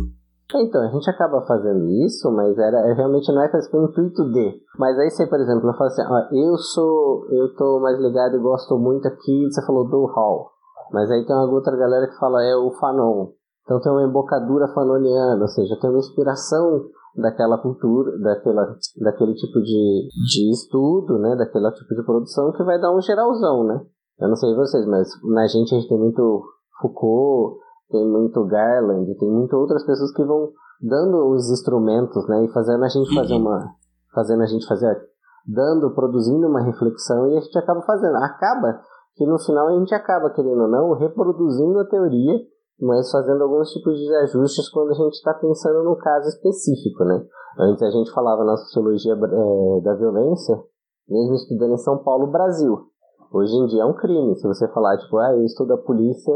Então, 0.55 0.81
a 0.83 0.91
gente 0.91 1.09
acaba 1.09 1.41
fazendo 1.47 1.89
isso, 2.05 2.31
mas 2.31 2.55
era 2.57 2.77
é, 2.91 2.93
realmente 2.93 3.31
não 3.31 3.41
é 3.41 3.49
com 3.49 3.77
o 3.77 3.85
intuito 3.89 4.31
de. 4.31 4.53
Mas 4.77 4.97
aí 4.99 5.09
você, 5.09 5.25
por 5.25 5.39
exemplo, 5.39 5.67
eu 5.67 5.73
falo 5.73 5.89
assim, 5.89 6.03
ó, 6.03 6.19
eu 6.31 6.57
sou, 6.57 7.25
eu 7.31 7.55
tô 7.55 7.79
mais 7.79 7.97
ligado 7.99 8.35
e 8.35 8.39
gosto 8.39 8.77
muito 8.77 9.07
aqui, 9.07 9.47
você 9.49 9.65
falou 9.65 9.87
do 9.89 10.05
Hall. 10.05 10.51
Mas 10.91 11.09
aí 11.09 11.25
tem 11.25 11.35
uma 11.35 11.51
outra 11.51 11.75
galera 11.75 12.07
que 12.07 12.19
fala 12.19 12.43
é 12.43 12.55
o 12.55 12.71
Fanon. 12.79 13.29
Então 13.63 13.79
tem 13.81 13.91
uma 13.91 14.03
embocadura 14.03 14.67
fanoniana, 14.75 15.41
ou 15.41 15.47
seja, 15.47 15.75
tem 15.81 15.89
uma 15.89 15.99
inspiração 15.99 16.83
daquela 17.15 17.57
cultura, 17.57 18.17
daquela, 18.19 18.75
daquele 19.01 19.33
tipo 19.35 19.61
de, 19.61 20.07
de 20.31 20.51
estudo, 20.51 21.19
né, 21.19 21.35
daquele 21.35 21.71
tipo 21.71 21.95
de 21.95 22.03
produção 22.03 22.51
que 22.51 22.63
vai 22.63 22.79
dar 22.79 22.95
um 22.95 23.01
geralzão, 23.01 23.63
né. 23.63 23.81
Eu 24.19 24.29
não 24.29 24.35
sei 24.35 24.53
vocês, 24.55 24.85
mas 24.87 25.09
na 25.23 25.47
gente 25.47 25.73
a 25.73 25.79
gente 25.79 25.89
tem 25.89 25.99
muito 25.99 26.43
Foucault, 26.81 27.59
tem 27.89 28.07
muito 28.07 28.45
Garland, 28.45 29.13
tem 29.17 29.29
muitas 29.29 29.59
outras 29.59 29.85
pessoas 29.85 30.11
que 30.13 30.23
vão 30.23 30.51
dando 30.81 31.29
os 31.29 31.49
instrumentos, 31.51 32.27
né, 32.27 32.45
e 32.45 32.51
fazendo 32.51 32.83
a 32.83 32.87
gente 32.87 33.13
fazer 33.13 33.35
uma, 33.35 33.73
fazendo 34.13 34.43
a 34.43 34.47
gente 34.47 34.65
fazer 34.67 34.97
dando, 35.45 35.93
produzindo 35.93 36.47
uma 36.47 36.61
reflexão 36.61 37.29
e 37.29 37.37
a 37.37 37.41
gente 37.41 37.57
acaba 37.57 37.81
fazendo. 37.81 38.15
Acaba 38.17 38.81
que 39.15 39.25
no 39.25 39.37
final 39.39 39.67
a 39.67 39.77
gente 39.77 39.93
acaba, 39.93 40.29
querendo 40.31 40.61
ou 40.61 40.67
não, 40.67 40.93
reproduzindo 40.93 41.79
a 41.79 41.85
teoria, 41.85 42.39
mas 42.79 43.09
fazendo 43.11 43.43
alguns 43.43 43.69
tipos 43.71 43.97
de 43.97 44.15
ajustes 44.15 44.69
quando 44.69 44.91
a 44.91 44.95
gente 44.95 45.13
está 45.13 45.33
pensando 45.33 45.83
no 45.83 45.95
caso 45.95 46.27
específico, 46.29 47.03
né? 47.05 47.25
Antes 47.59 47.83
a 47.83 47.91
gente 47.91 48.11
falava 48.11 48.43
na 48.43 48.57
sociologia 48.57 49.13
é, 49.13 49.81
da 49.81 49.95
violência, 49.95 50.55
mesmo 51.07 51.35
estudando 51.35 51.73
em 51.73 51.77
São 51.77 52.03
Paulo, 52.03 52.31
Brasil. 52.31 52.87
Hoje 53.31 53.55
em 53.55 53.65
dia 53.67 53.83
é 53.83 53.85
um 53.85 53.95
crime. 53.95 54.35
Se 54.35 54.47
você 54.47 54.67
falar, 54.69 54.97
tipo, 54.97 55.17
ah, 55.17 55.33
eu 55.33 55.43
estudo 55.43 55.73
a 55.73 55.77
polícia 55.77 56.33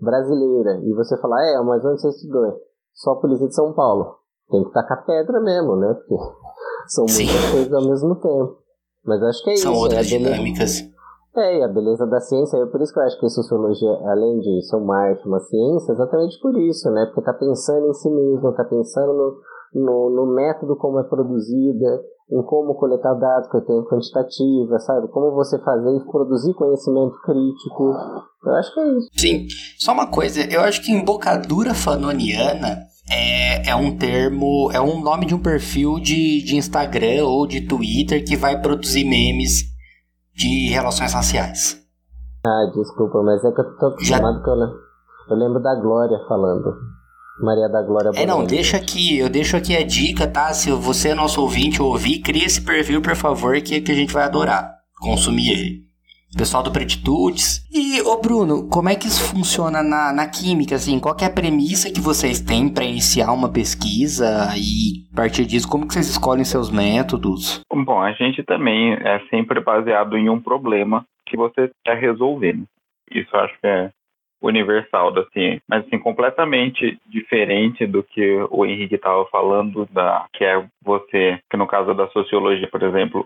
brasileira, 0.00 0.80
e 0.84 0.92
você 0.94 1.16
falar, 1.20 1.44
é, 1.44 1.60
mas 1.62 1.84
onde 1.84 2.00
você 2.00 2.08
estudou? 2.08 2.60
Só 2.92 3.12
a 3.12 3.20
polícia 3.20 3.46
de 3.46 3.54
São 3.54 3.72
Paulo. 3.72 4.16
Tem 4.50 4.62
que 4.62 4.72
tacar 4.72 5.04
pedra 5.04 5.40
mesmo, 5.40 5.76
né? 5.76 5.94
Porque 5.94 6.14
são 6.88 7.04
muitas 7.04 7.16
Sim. 7.16 7.52
coisas 7.52 7.72
ao 7.72 7.88
mesmo 7.88 8.14
tempo. 8.16 8.58
Mas 9.04 9.22
acho 9.22 9.44
que 9.44 9.50
é 9.50 9.56
são 9.56 9.72
isso. 9.72 9.80
São 9.80 9.82
outras 9.82 10.06
é 10.06 10.18
dinâmicas. 10.18 10.91
É, 11.34 11.58
e 11.58 11.62
a 11.62 11.68
beleza 11.68 12.06
da 12.06 12.20
ciência, 12.20 12.58
é 12.58 12.66
por 12.66 12.80
isso 12.82 12.92
que 12.92 13.00
eu 13.00 13.04
acho 13.04 13.18
que 13.18 13.24
a 13.24 13.30
sociologia, 13.30 13.90
além 14.04 14.38
de 14.40 14.62
ser 14.66 14.76
uma 14.76 14.98
arte, 14.98 15.26
uma 15.26 15.40
ciência, 15.40 15.92
exatamente 15.92 16.38
por 16.40 16.54
isso, 16.58 16.90
né? 16.90 17.06
Porque 17.06 17.22
tá 17.22 17.32
pensando 17.32 17.88
em 17.88 17.94
si 17.94 18.10
mesmo, 18.10 18.52
tá 18.52 18.64
pensando 18.64 19.14
no, 19.14 19.82
no, 19.82 20.10
no 20.10 20.34
método 20.34 20.76
como 20.76 21.00
é 21.00 21.04
produzida, 21.04 22.02
em 22.30 22.42
como 22.42 22.74
coletar 22.74 23.14
dados 23.14 23.48
que 23.50 23.56
eu 23.56 23.64
tenho 23.64 23.84
quantitativa, 23.84 24.78
sabe? 24.78 25.08
Como 25.08 25.34
você 25.34 25.58
fazer 25.58 25.96
e 25.96 26.04
produzir 26.04 26.52
conhecimento 26.52 27.18
crítico. 27.22 27.94
Eu 28.44 28.54
acho 28.54 28.74
que 28.74 28.80
é 28.80 28.98
isso. 28.98 29.08
Sim. 29.16 29.46
Só 29.78 29.92
uma 29.92 30.10
coisa, 30.10 30.42
eu 30.52 30.60
acho 30.60 30.82
que 30.82 30.92
embocadura 30.92 31.72
fanoniana 31.72 32.78
é, 33.10 33.70
é 33.70 33.74
um 33.74 33.96
termo, 33.96 34.70
é 34.70 34.80
um 34.80 35.00
nome 35.00 35.24
de 35.24 35.34
um 35.34 35.42
perfil 35.42 35.94
de, 35.94 36.42
de 36.42 36.56
Instagram 36.56 37.24
ou 37.24 37.46
de 37.46 37.66
Twitter 37.66 38.22
que 38.22 38.36
vai 38.36 38.60
produzir 38.60 39.04
memes 39.04 39.71
de 40.34 40.68
relações 40.70 41.12
raciais. 41.12 41.80
Ah, 42.46 42.70
desculpa, 42.74 43.22
mas 43.22 43.44
é 43.44 43.52
que 43.52 43.60
eu 43.60 43.76
tô 43.76 43.86
acostumado 43.86 44.38
Já... 44.38 44.42
que 44.42 44.50
eu, 44.50 44.56
eu 45.30 45.36
lembro 45.36 45.62
da 45.62 45.74
Glória 45.76 46.18
falando. 46.28 46.74
Maria 47.40 47.68
da 47.68 47.82
Glória 47.82 48.10
É, 48.14 48.26
não, 48.26 48.44
deixa 48.44 48.76
aqui, 48.76 49.18
eu 49.18 49.28
deixo 49.28 49.56
aqui 49.56 49.76
a 49.76 49.84
dica, 49.84 50.26
tá? 50.26 50.52
Se 50.52 50.70
você 50.70 51.08
é 51.08 51.14
nosso 51.14 51.40
ouvinte 51.40 51.80
ouvir, 51.80 52.20
cria 52.20 52.44
esse 52.44 52.60
perfil, 52.60 53.00
por 53.00 53.16
favor, 53.16 53.60
que, 53.60 53.80
que 53.80 53.92
a 53.92 53.94
gente 53.94 54.12
vai 54.12 54.24
adorar 54.24 54.82
consumir 55.02 55.50
ele. 55.50 55.91
Pessoal 56.36 56.62
do 56.62 56.72
Pretitudes. 56.72 57.62
E, 57.70 58.00
ô 58.02 58.20
Bruno, 58.20 58.68
como 58.68 58.88
é 58.88 58.94
que 58.96 59.06
isso 59.06 59.34
funciona 59.34 59.82
na, 59.82 60.12
na 60.12 60.26
química, 60.26 60.76
assim? 60.76 60.98
Qual 60.98 61.14
é 61.20 61.26
a 61.26 61.32
premissa 61.32 61.92
que 61.92 62.00
vocês 62.00 62.40
têm 62.40 62.72
para 62.72 62.84
iniciar 62.84 63.32
uma 63.32 63.52
pesquisa 63.52 64.48
e, 64.56 65.04
a 65.12 65.16
partir 65.16 65.44
disso, 65.44 65.68
como 65.68 65.86
que 65.86 65.92
vocês 65.92 66.08
escolhem 66.08 66.44
seus 66.44 66.70
métodos? 66.70 67.60
Bom, 67.70 68.00
a 68.00 68.12
gente 68.12 68.42
também 68.42 68.94
é 68.94 69.20
sempre 69.28 69.60
baseado 69.60 70.16
em 70.16 70.30
um 70.30 70.40
problema 70.40 71.04
que 71.26 71.36
você 71.36 71.70
quer 71.84 71.98
resolver. 71.98 72.58
Isso 73.10 73.36
acho 73.36 73.54
que 73.60 73.66
é 73.66 73.90
universal 74.42 75.12
da 75.12 75.24
ciência, 75.26 75.62
mas 75.68 75.86
assim 75.86 75.98
completamente 75.98 76.98
diferente 77.06 77.86
do 77.86 78.02
que 78.02 78.44
o 78.50 78.66
Henrique 78.66 78.96
estava 78.96 79.24
falando 79.26 79.86
da 79.86 80.26
que 80.32 80.44
é 80.44 80.66
você, 80.84 81.38
que 81.48 81.56
no 81.56 81.66
caso 81.66 81.94
da 81.94 82.08
sociologia, 82.08 82.68
por 82.68 82.82
exemplo, 82.82 83.24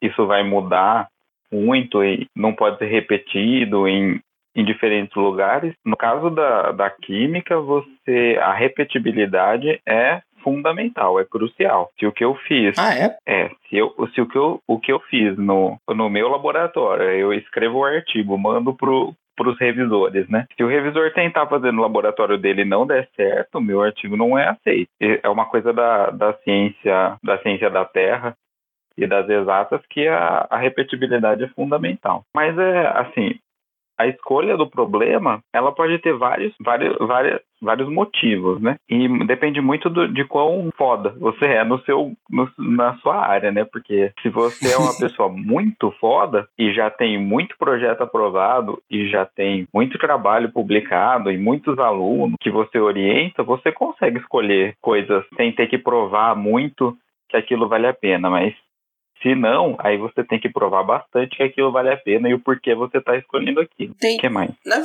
isso 0.00 0.26
vai 0.26 0.44
mudar 0.44 1.08
muito 1.52 2.02
e 2.04 2.26
não 2.34 2.52
pode 2.52 2.78
ser 2.78 2.86
repetido 2.86 3.86
em, 3.86 4.20
em 4.54 4.64
diferentes 4.64 5.14
lugares. 5.14 5.74
No 5.84 5.96
caso 5.96 6.30
da, 6.30 6.72
da 6.72 6.90
química, 6.90 7.58
você 7.60 8.38
a 8.40 8.52
repetibilidade 8.52 9.80
é 9.86 10.20
fundamental, 10.42 11.18
é 11.18 11.24
crucial. 11.24 11.90
Se 11.98 12.06
o 12.06 12.12
que 12.12 12.24
eu 12.24 12.36
fiz 12.46 12.78
ah, 12.78 12.94
é? 12.94 13.16
é 13.26 13.48
se, 13.68 13.76
eu, 13.76 13.92
se 14.14 14.20
o, 14.20 14.28
que 14.28 14.38
eu, 14.38 14.60
o 14.66 14.78
que 14.78 14.92
eu 14.92 15.00
fiz 15.00 15.36
no, 15.36 15.76
no 15.88 16.08
meu 16.08 16.28
laboratório, 16.28 17.04
eu 17.10 17.32
escrevo 17.32 17.78
o 17.78 17.84
artigo, 17.84 18.38
mando 18.38 18.72
pro, 18.72 19.12
para 19.36 19.50
os 19.50 19.58
revisores, 19.58 20.28
né? 20.28 20.46
Se 20.56 20.62
o 20.62 20.68
revisor 20.68 21.12
tentar 21.12 21.46
fazer 21.46 21.72
no 21.72 21.82
laboratório 21.82 22.38
dele 22.38 22.62
e 22.62 22.64
não 22.64 22.86
der 22.86 23.08
certo, 23.16 23.58
o 23.58 23.60
meu 23.60 23.82
artigo 23.82 24.16
não 24.16 24.38
é 24.38 24.48
aceito. 24.48 24.88
É 25.00 25.28
uma 25.28 25.46
coisa 25.46 25.72
da, 25.72 26.10
da 26.10 26.32
ciência 26.44 27.16
da 27.22 27.38
ciência 27.38 27.68
da 27.68 27.84
Terra 27.84 28.36
e 28.96 29.06
das 29.06 29.28
exatas 29.28 29.80
que 29.90 30.06
a, 30.08 30.46
a 30.50 30.56
repetibilidade 30.56 31.44
é 31.44 31.48
fundamental. 31.48 32.24
Mas 32.34 32.56
é 32.58 32.86
assim, 32.88 33.38
a 33.98 34.06
escolha 34.06 34.56
do 34.56 34.68
problema, 34.68 35.40
ela 35.52 35.72
pode 35.72 35.98
ter 35.98 36.12
vários, 36.12 36.54
vários, 36.60 36.96
vários, 36.98 37.40
vários 37.60 37.88
motivos, 37.88 38.60
né? 38.60 38.76
E 38.88 39.08
depende 39.26 39.60
muito 39.60 39.88
do, 39.88 40.06
de 40.06 40.24
quão 40.24 40.70
foda 40.76 41.14
você 41.18 41.46
é 41.46 41.64
no 41.64 41.80
seu, 41.80 42.12
no, 42.30 42.48
na 42.58 42.94
sua 42.98 43.16
área, 43.26 43.50
né? 43.50 43.64
Porque 43.64 44.12
se 44.20 44.28
você 44.28 44.74
é 44.74 44.76
uma 44.76 44.96
pessoa 45.00 45.28
muito 45.30 45.90
foda 45.92 46.46
e 46.58 46.72
já 46.74 46.90
tem 46.90 47.18
muito 47.18 47.56
projeto 47.58 48.02
aprovado 48.02 48.82
e 48.90 49.08
já 49.08 49.24
tem 49.24 49.66
muito 49.72 49.98
trabalho 49.98 50.52
publicado 50.52 51.30
e 51.30 51.38
muitos 51.38 51.78
alunos 51.78 52.36
que 52.40 52.50
você 52.50 52.78
orienta, 52.78 53.42
você 53.42 53.72
consegue 53.72 54.18
escolher 54.18 54.74
coisas 54.80 55.24
sem 55.36 55.52
ter 55.52 55.68
que 55.68 55.78
provar 55.78 56.36
muito 56.36 56.96
que 57.28 57.36
aquilo 57.36 57.68
vale 57.68 57.86
a 57.86 57.94
pena, 57.94 58.30
mas 58.30 58.54
se 59.22 59.34
não, 59.34 59.76
aí 59.78 59.96
você 59.96 60.24
tem 60.24 60.40
que 60.40 60.48
provar 60.48 60.84
bastante 60.84 61.36
que 61.36 61.42
aquilo 61.42 61.72
vale 61.72 61.92
a 61.92 61.96
pena 61.96 62.28
e 62.28 62.34
o 62.34 62.40
porquê 62.40 62.74
você 62.74 62.98
está 62.98 63.16
escolhendo 63.16 63.60
aquilo. 63.60 63.94
Tem. 63.94 64.16
O 64.16 64.20
que 64.20 64.28
mais? 64.28 64.50
Na, 64.64 64.78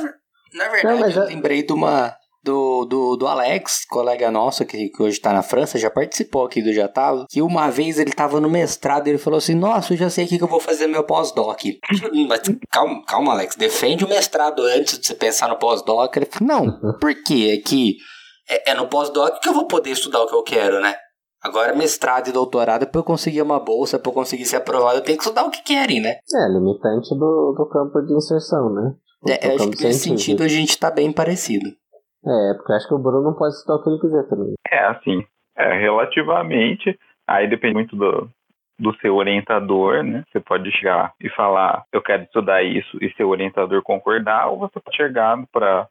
na 0.54 0.68
verdade, 0.68 1.16
não, 1.16 1.22
eu 1.22 1.28
lembrei 1.28 1.62
de 1.62 1.72
uma. 1.72 2.16
Do, 2.44 2.84
do, 2.86 3.16
do 3.16 3.28
Alex, 3.28 3.84
colega 3.88 4.28
nosso 4.28 4.66
que, 4.66 4.88
que 4.88 5.00
hoje 5.00 5.16
está 5.16 5.32
na 5.32 5.44
França, 5.44 5.78
já 5.78 5.88
participou 5.88 6.44
aqui 6.44 6.60
do 6.60 6.72
Já 6.72 6.88
Tava, 6.88 7.24
que 7.30 7.40
uma 7.40 7.70
vez 7.70 8.00
ele 8.00 8.10
estava 8.10 8.40
no 8.40 8.50
mestrado 8.50 9.06
e 9.06 9.10
ele 9.10 9.18
falou 9.18 9.38
assim: 9.38 9.54
Nossa, 9.54 9.92
eu 9.92 9.96
já 9.96 10.10
sei 10.10 10.24
o 10.24 10.28
que, 10.28 10.38
que 10.38 10.42
eu 10.42 10.48
vou 10.48 10.58
fazer 10.58 10.88
no 10.88 10.92
meu 10.92 11.04
pós-doc. 11.04 11.60
Mas 12.28 12.40
calma, 12.68 13.04
calma, 13.06 13.32
Alex, 13.32 13.54
defende 13.54 14.04
o 14.04 14.08
mestrado 14.08 14.60
antes 14.64 14.98
de 14.98 15.06
você 15.06 15.14
pensar 15.14 15.48
no 15.48 15.56
pós-doc. 15.56 16.16
Ele 16.16 16.26
falou: 16.26 16.48
Não, 16.48 16.98
por 16.98 17.14
quê? 17.22 17.56
É 17.56 17.62
que 17.64 17.98
é, 18.50 18.72
é 18.72 18.74
no 18.74 18.88
pós-doc 18.88 19.38
que 19.40 19.48
eu 19.48 19.54
vou 19.54 19.68
poder 19.68 19.90
estudar 19.90 20.20
o 20.22 20.26
que 20.26 20.34
eu 20.34 20.42
quero, 20.42 20.80
né? 20.80 20.96
Agora, 21.42 21.74
mestrado 21.74 22.28
e 22.28 22.32
doutorado, 22.32 22.86
para 22.86 23.00
eu 23.00 23.04
conseguir 23.04 23.42
uma 23.42 23.58
bolsa, 23.58 23.98
para 23.98 24.10
eu 24.10 24.14
conseguir 24.14 24.44
ser 24.44 24.56
aprovado, 24.56 24.98
eu 24.98 25.02
tenho 25.02 25.18
que 25.18 25.24
estudar 25.24 25.44
o 25.44 25.50
que 25.50 25.62
querem, 25.62 26.00
né? 26.00 26.18
É, 26.32 26.48
limitante 26.48 27.10
do, 27.18 27.54
do 27.56 27.68
campo 27.68 28.00
de 28.02 28.14
inserção, 28.14 28.72
né? 28.72 28.94
É, 29.28 29.48
eu 29.48 29.56
acho 29.56 29.70
que 29.70 29.84
nesse 29.84 30.08
sentido 30.08 30.42
a 30.42 30.48
gente 30.48 30.78
tá 30.78 30.90
bem 30.90 31.12
parecido. 31.12 31.68
É, 32.24 32.54
porque 32.54 32.72
eu 32.72 32.76
acho 32.76 32.88
que 32.88 32.94
o 32.94 32.98
Bruno 32.98 33.22
não 33.22 33.34
pode 33.34 33.54
estudar 33.54 33.76
o 33.76 33.82
que 33.82 33.90
ele 33.90 34.00
quiser 34.00 34.28
também. 34.28 34.54
É, 34.70 34.86
assim, 34.86 35.24
é, 35.56 35.80
relativamente, 35.80 36.96
aí 37.26 37.48
depende 37.48 37.74
muito 37.74 37.96
do, 37.96 38.28
do 38.78 38.94
seu 39.00 39.16
orientador, 39.16 40.04
né? 40.04 40.22
Você 40.30 40.38
pode 40.38 40.70
chegar 40.72 41.12
e 41.20 41.28
falar, 41.30 41.84
eu 41.92 42.02
quero 42.02 42.22
estudar 42.22 42.62
isso, 42.62 42.98
e 43.00 43.12
seu 43.16 43.28
orientador 43.28 43.82
concordar, 43.82 44.48
ou 44.48 44.58
você 44.58 44.78
pode 44.78 44.96
chegar 44.96 45.36
para 45.52 45.88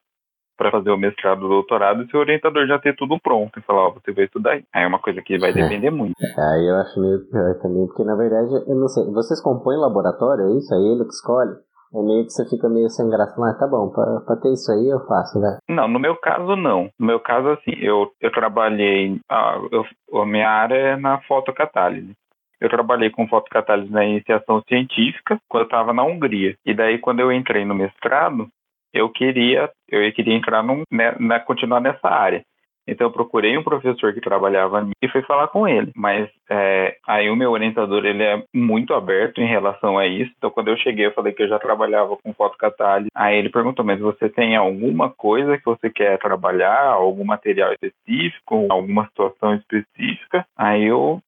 para 0.58 0.72
fazer 0.72 0.92
o 0.92 0.98
mestrado, 0.98 1.46
o 1.46 1.50
doutorado, 1.50 2.04
e 2.04 2.10
seu 2.10 2.20
orientador 2.20 2.68
já 2.68 2.78
ter 2.80 2.96
tudo 2.96 3.20
pronto 3.20 3.58
e 3.58 3.62
falar, 3.64 3.88
ó, 3.88 3.90
oh, 3.90 3.94
você 3.94 4.12
vai 4.12 4.26
estudar 4.26 4.52
aí. 4.52 4.64
Aí 4.74 4.84
é 4.84 4.88
uma 4.88 5.00
coisa 5.00 5.22
que 5.22 5.38
vai 5.38 5.54
depender 5.54 5.90
muito. 5.90 6.14
Aí 6.38 6.68
eu 6.68 6.76
acho 6.76 7.00
meio 7.00 7.20
pior 7.30 7.56
também, 7.62 7.88
porque 7.88 8.04
na 8.04 8.16
verdade, 8.16 8.54
eu 8.68 8.76
não 8.76 8.88
sei, 8.88 9.04
vocês 9.12 9.42
compõem 9.42 9.78
laboratório, 9.78 10.46
é 10.46 10.58
isso? 10.58 10.74
É 10.74 10.78
ele 10.78 11.04
que 11.04 11.14
escolhe? 11.14 11.56
É 11.94 12.02
meio 12.02 12.24
que 12.24 12.32
você 12.32 12.48
fica 12.50 12.70
meio 12.70 12.90
sem 12.90 13.10
graça. 13.10 13.36
Mas 13.38 13.60
tá 13.60 13.68
bom, 13.68 13.90
pra, 13.90 14.22
pra 14.26 14.38
ter 14.38 14.54
isso 14.54 14.72
aí 14.72 14.88
eu 14.88 15.06
faço, 15.06 15.40
né? 15.40 15.60
Não, 15.70 15.88
no 15.88 16.00
meu 16.00 16.16
caso 16.16 16.56
não. 16.56 16.90
No 16.98 17.06
meu 17.06 17.20
caso, 17.20 17.50
assim, 17.50 17.74
eu, 17.82 18.10
eu 18.22 18.32
trabalhei. 18.32 19.20
Ah, 19.30 19.60
eu, 19.72 20.22
a 20.22 20.26
minha 20.26 20.50
área 20.50 20.76
é 20.76 20.96
na 20.96 21.20
fotocatálise. 21.24 22.14
Eu 22.62 22.70
trabalhei 22.70 23.10
com 23.10 23.28
fotocatálise 23.28 23.92
na 23.92 24.06
iniciação 24.06 24.62
científica 24.70 25.38
quando 25.50 25.64
eu 25.64 25.66
estava 25.66 25.94
na 25.94 26.04
Hungria. 26.04 26.56
E 26.66 26.74
daí, 26.74 27.00
quando 27.00 27.20
eu 27.20 27.32
entrei 27.32 27.66
no 27.66 27.76
mestrado, 27.76 28.48
eu 28.94 29.10
queria 29.10 29.70
eu 29.90 30.12
queria 30.14 30.36
entrar 30.36 30.64
num, 30.64 30.84
né, 30.92 31.16
né, 31.20 31.40
continuar 31.40 31.80
nessa 31.82 32.08
área. 32.08 32.44
Então 32.88 33.08
eu 33.08 33.12
procurei 33.12 33.58
um 33.58 33.64
professor 33.64 34.14
que 34.14 34.20
trabalhava 34.20 34.90
e 35.02 35.08
fui 35.08 35.22
falar 35.22 35.48
com 35.50 35.68
ele. 35.68 35.92
Mas 35.96 36.30
é, 36.50 36.98
aí 37.08 37.30
o 37.30 37.36
meu 37.36 37.52
orientador 37.52 38.06
ele 38.06 38.24
é 38.24 38.44
muito 38.54 38.94
aberto 38.94 39.40
em 39.40 39.48
relação 39.48 39.98
a 39.98 40.08
isso. 40.08 40.32
Então 40.38 40.50
quando 40.50 40.70
eu 40.70 40.78
cheguei 40.78 41.06
eu 41.06 41.14
falei 41.14 41.32
que 41.32 41.44
eu 41.44 41.48
já 41.48 41.60
trabalhava 41.60 42.18
com 42.18 42.34
fotocatálise. 42.34 43.10
Aí 43.16 43.38
ele 43.38 43.50
perguntou: 43.50 43.86
mas 43.86 44.00
você 44.00 44.30
tem 44.30 44.56
alguma 44.56 45.10
coisa 45.10 45.58
que 45.58 45.66
você 45.66 45.90
quer 45.90 46.18
trabalhar, 46.20 46.86
algum 46.86 47.24
material 47.24 47.72
específico, 47.74 48.68
alguma 48.70 49.06
situação 49.08 49.56
específica? 49.56 50.46
Aí 50.58 50.86
eu 50.86 51.22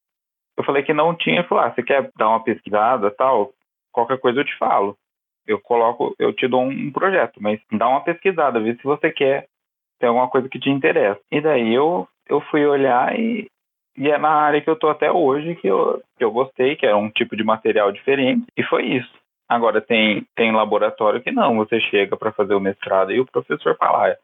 eu 0.58 0.63
falei 0.63 0.84
que 0.84 0.93
não 0.93 1.15
tinha. 1.15 1.43
Falou: 1.43 1.63
ah, 1.63 1.71
você 1.71 1.84
quer 1.84 2.10
dar 2.17 2.30
uma 2.30 2.43
pesquisada, 2.43 3.12
tal? 3.12 3.52
Qualquer 3.91 4.19
coisa 4.19 4.39
eu 4.39 4.45
te 4.45 4.58
falo 4.58 4.97
eu 5.47 5.60
coloco, 5.60 6.15
eu 6.19 6.34
te 6.34 6.47
dou 6.47 6.62
um 6.62 6.91
projeto, 6.91 7.41
mas 7.41 7.60
dá 7.71 7.88
uma 7.88 8.03
pesquisada, 8.03 8.60
vê 8.60 8.75
se 8.75 8.84
você 8.84 9.12
quer 9.12 9.47
ter 9.99 10.08
alguma 10.08 10.29
coisa 10.29 10.49
que 10.49 10.60
te 10.60 10.69
interessa. 10.69 11.19
E 11.32 11.41
daí 11.41 11.73
eu, 11.73 12.08
eu 12.27 12.41
fui 12.41 12.65
olhar 12.65 13.17
e, 13.17 13.47
e 13.97 14.10
é 14.10 14.17
na 14.17 14.29
área 14.29 14.62
que 14.62 14.69
eu 14.69 14.77
tô 14.77 14.89
até 14.89 15.12
hoje 15.12 15.56
que 15.56 15.67
eu, 15.67 16.01
que 16.17 16.23
eu 16.23 16.32
gostei, 16.32 16.75
que 16.75 16.86
era 16.86 16.97
um 16.97 17.10
tipo 17.10 17.36
de 17.36 17.43
material 17.43 17.91
diferente, 17.91 18.45
e 18.58 18.63
foi 18.63 18.86
isso. 18.86 19.12
Agora 19.47 19.82
tem, 19.82 20.25
tem 20.36 20.51
laboratório 20.51 21.21
que 21.21 21.32
não, 21.32 21.58
você 21.58 21.79
chega 21.79 22.17
para 22.17 22.32
fazer 22.32 22.56
o 22.56 22.60
mestrado 22.60 23.12
e 23.12 23.19
o 23.19 23.25
professor 23.25 23.75
fala, 23.77 24.15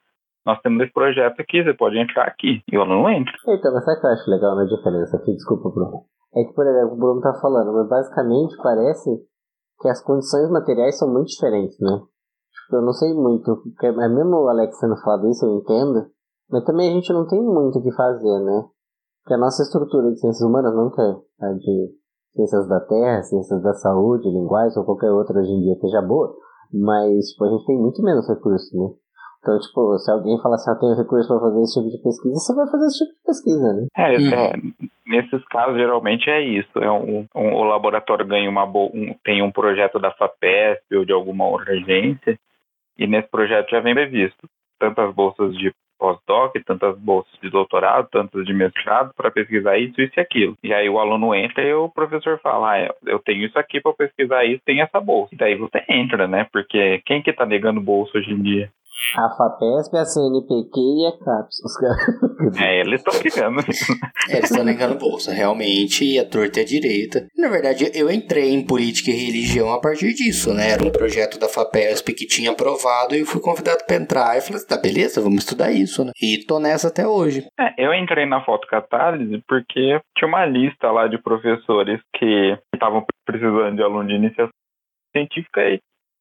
nós 0.46 0.60
temos 0.62 0.82
esse 0.82 0.94
projeto 0.94 1.40
aqui, 1.40 1.64
você 1.64 1.74
pode 1.74 1.98
entrar 1.98 2.24
aqui. 2.24 2.64
E 2.72 2.76
eu 2.76 2.86
não 2.86 3.10
entro. 3.10 3.34
Então, 3.48 3.74
mas 3.74 3.86
sabe 3.86 4.00
que 4.00 4.08
eu 4.08 4.12
acho 4.12 4.32
legal 4.32 4.56
na 4.56 4.64
diferença 4.64 5.18
aqui? 5.18 5.32
Desculpa, 5.34 5.70
Bruno. 5.70 6.06
É 6.36 6.44
que, 6.44 6.54
por 6.54 6.66
exemplo, 6.66 6.94
o 6.94 6.98
Bruno 6.98 7.22
tá 7.22 7.34
falando, 7.42 7.74
mas 7.74 7.90
basicamente 7.90 8.56
parece 8.62 9.10
que 9.80 9.88
as 9.88 10.02
condições 10.04 10.50
materiais 10.50 10.98
são 10.98 11.12
muito 11.12 11.28
diferentes, 11.28 11.78
né? 11.80 12.02
Tipo, 12.52 12.78
eu 12.78 12.82
não 12.82 12.94
sei 12.94 13.14
muito, 13.14 13.56
porque 13.64 13.88
é 13.88 14.10
mesmo 14.10 14.36
o 14.36 14.50
Alex 14.50 14.78
sendo 14.78 14.98
falado 14.98 15.30
isso, 15.30 15.46
eu 15.46 15.56
entendo, 15.58 16.08
mas 16.50 16.64
também 16.66 16.90
a 16.90 16.94
gente 16.94 17.12
não 17.14 17.28
tem 17.28 17.42
muito 17.42 17.80
o 17.80 17.82
que 17.82 17.92
fazer, 17.94 18.40
né? 18.40 18.66
Porque 19.24 19.34
a 19.34 19.38
nossa 19.38 19.64
estrutura 19.64 20.12
de 20.12 20.20
ciências 20.20 20.48
humanas, 20.48 20.76
não 20.76 20.90
que 20.92 21.02
a 21.02 21.54
de 21.54 21.96
ciências 22.36 22.68
da 22.68 22.80
terra, 22.80 23.24
ciências 23.24 23.62
da 23.62 23.74
saúde, 23.74 24.30
linguagem 24.30 24.78
ou 24.78 24.86
qualquer 24.86 25.12
outra 25.12 25.40
hoje 25.40 25.52
em 25.52 25.62
dia 25.62 25.74
esteja 25.74 26.02
boa, 26.02 26.36
mas 26.74 27.30
tipo, 27.30 27.46
a 27.46 27.50
gente 27.50 27.66
tem 27.66 27.80
muito 27.80 28.02
menos 28.04 28.28
recursos, 28.28 28.72
né? 28.74 28.90
Então, 29.42 29.58
tipo, 29.60 29.98
se 30.00 30.12
alguém 30.12 30.38
falar 30.42 30.56
assim, 30.56 30.70
eu 30.72 30.80
tenho 30.80 30.96
recurso 30.98 31.28
para 31.28 31.40
fazer 31.40 31.62
esse 31.62 31.80
tipo 31.80 31.90
de 31.96 32.04
pesquisa, 32.04 32.36
você 32.36 32.54
vai 32.56 32.68
fazer 32.70 32.86
esse 32.88 32.98
tipo 33.06 33.12
de 33.18 33.24
pesquisa, 33.26 33.74
né? 33.74 33.88
É, 33.98 34.18
Uhum. 34.18 34.34
é, 34.34 34.54
nesses 35.08 35.46
casos 35.46 35.78
geralmente 35.78 36.30
é 36.30 36.42
isso. 36.42 36.78
É 36.78 36.92
um, 36.92 37.26
um- 37.36 37.54
o 37.56 37.64
laboratório 37.64 38.26
ganha 38.28 38.50
uma 38.50 38.66
bo- 38.66 38.92
um- 38.94 39.16
tem 39.24 39.42
um 39.42 39.52
projeto 39.52 39.98
da 39.98 40.12
FAPESP 40.12 40.96
ou 40.98 41.06
de 41.06 41.14
alguma 41.14 41.48
outra 41.48 41.72
agência, 41.74 42.38
e 42.98 43.08
nesse 43.08 43.30
projeto 43.30 43.70
já 43.70 43.80
vem 43.80 43.94
previsto 43.94 44.48
tantas 44.78 45.14
bolsas 45.14 45.54
de 45.58 45.72
pós-doc, 45.98 46.56
tantas 46.66 46.98
bolsas 46.98 47.32
de 47.42 47.50
doutorado, 47.50 48.08
tantas 48.10 48.46
de 48.46 48.54
mestrado 48.54 49.14
para 49.16 49.30
pesquisar 49.32 49.78
isso, 49.78 50.02
isso 50.02 50.14
e 50.18 50.22
aquilo. 50.22 50.58
E 50.64 50.74
aí 50.74 50.90
o 50.90 50.98
aluno 51.00 51.36
entra 51.36 51.62
e 51.64 51.74
o 51.74 51.90
professor 51.90 52.40
fala, 52.40 52.74
ah, 52.76 52.94
eu 53.06 53.20
tenho 53.20 53.46
isso 53.46 53.60
aqui 53.60 53.82
para 53.82 53.92
pesquisar 53.94 54.46
isso, 54.46 54.62
tem 54.66 54.80
essa 54.82 55.00
bolsa. 55.02 55.34
E 55.36 55.38
daí 55.38 55.56
você 55.56 55.84
entra, 55.90 56.26
né? 56.28 56.48
Porque 56.54 57.02
quem 57.06 57.22
que 57.22 57.34
tá 57.34 57.46
negando 57.46 57.82
bolsa 57.82 58.18
hoje 58.18 58.32
em 58.32 58.42
dia? 58.42 58.70
A 59.18 59.30
FAPESP, 59.30 59.96
a 59.98 60.06
CNPq 60.06 60.78
e 60.78 61.08
a 61.08 61.12
CAPES. 61.24 61.60
Os 61.64 61.78
caras. 61.78 62.62
É, 62.62 62.82
eles 62.82 63.02
estão 63.02 63.14
negando. 63.24 63.60
É, 64.30 64.38
eles 64.38 64.52
estão 64.52 64.64
negando 64.64 65.00
bolsa, 65.00 65.34
realmente, 65.34 66.06
e 66.06 66.20
a 66.20 66.26
torta 66.28 66.60
é 66.60 66.64
a 66.64 66.66
direita. 66.66 67.28
Na 67.38 67.50
verdade, 67.50 67.90
eu 67.94 68.12
entrei 68.12 68.54
em 68.54 68.66
política 68.66 69.10
e 69.10 69.26
religião 69.26 69.74
a 69.74 69.80
partir 69.80 70.14
disso, 70.14 70.54
né? 70.54 70.72
Era 70.72 70.84
um 70.84 70.92
projeto 70.92 71.40
da 71.40 71.48
FAPESP 71.48 72.14
que 72.14 72.28
tinha 72.28 72.52
aprovado 72.52 73.16
e 73.16 73.20
eu 73.20 73.26
fui 73.26 73.42
convidado 73.42 73.84
para 73.86 73.96
entrar. 73.96 74.38
E 74.38 74.42
falei, 74.42 74.58
assim, 74.58 74.68
tá, 74.68 74.78
beleza, 74.78 75.22
vamos 75.22 75.44
estudar 75.44 75.72
isso, 75.72 76.04
né? 76.04 76.12
E 76.22 76.46
tô 76.46 76.60
nessa 76.60 76.90
até 76.90 77.08
hoje. 77.08 77.48
É, 77.60 77.74
eu 77.78 77.94
entrei 77.94 78.26
na 78.26 78.44
fotocatálise 78.44 79.42
porque 79.48 80.00
tinha 80.18 80.28
uma 80.28 80.46
lista 80.46 80.92
lá 80.92 81.08
de 81.08 81.18
professores 81.18 82.02
que 82.16 82.58
estavam 82.74 83.06
precisando 83.26 83.76
de 83.76 83.82
aluno 83.82 84.08
de 84.08 84.16
iniciação 84.16 84.54
científica 85.16 85.62
e, 85.62 85.80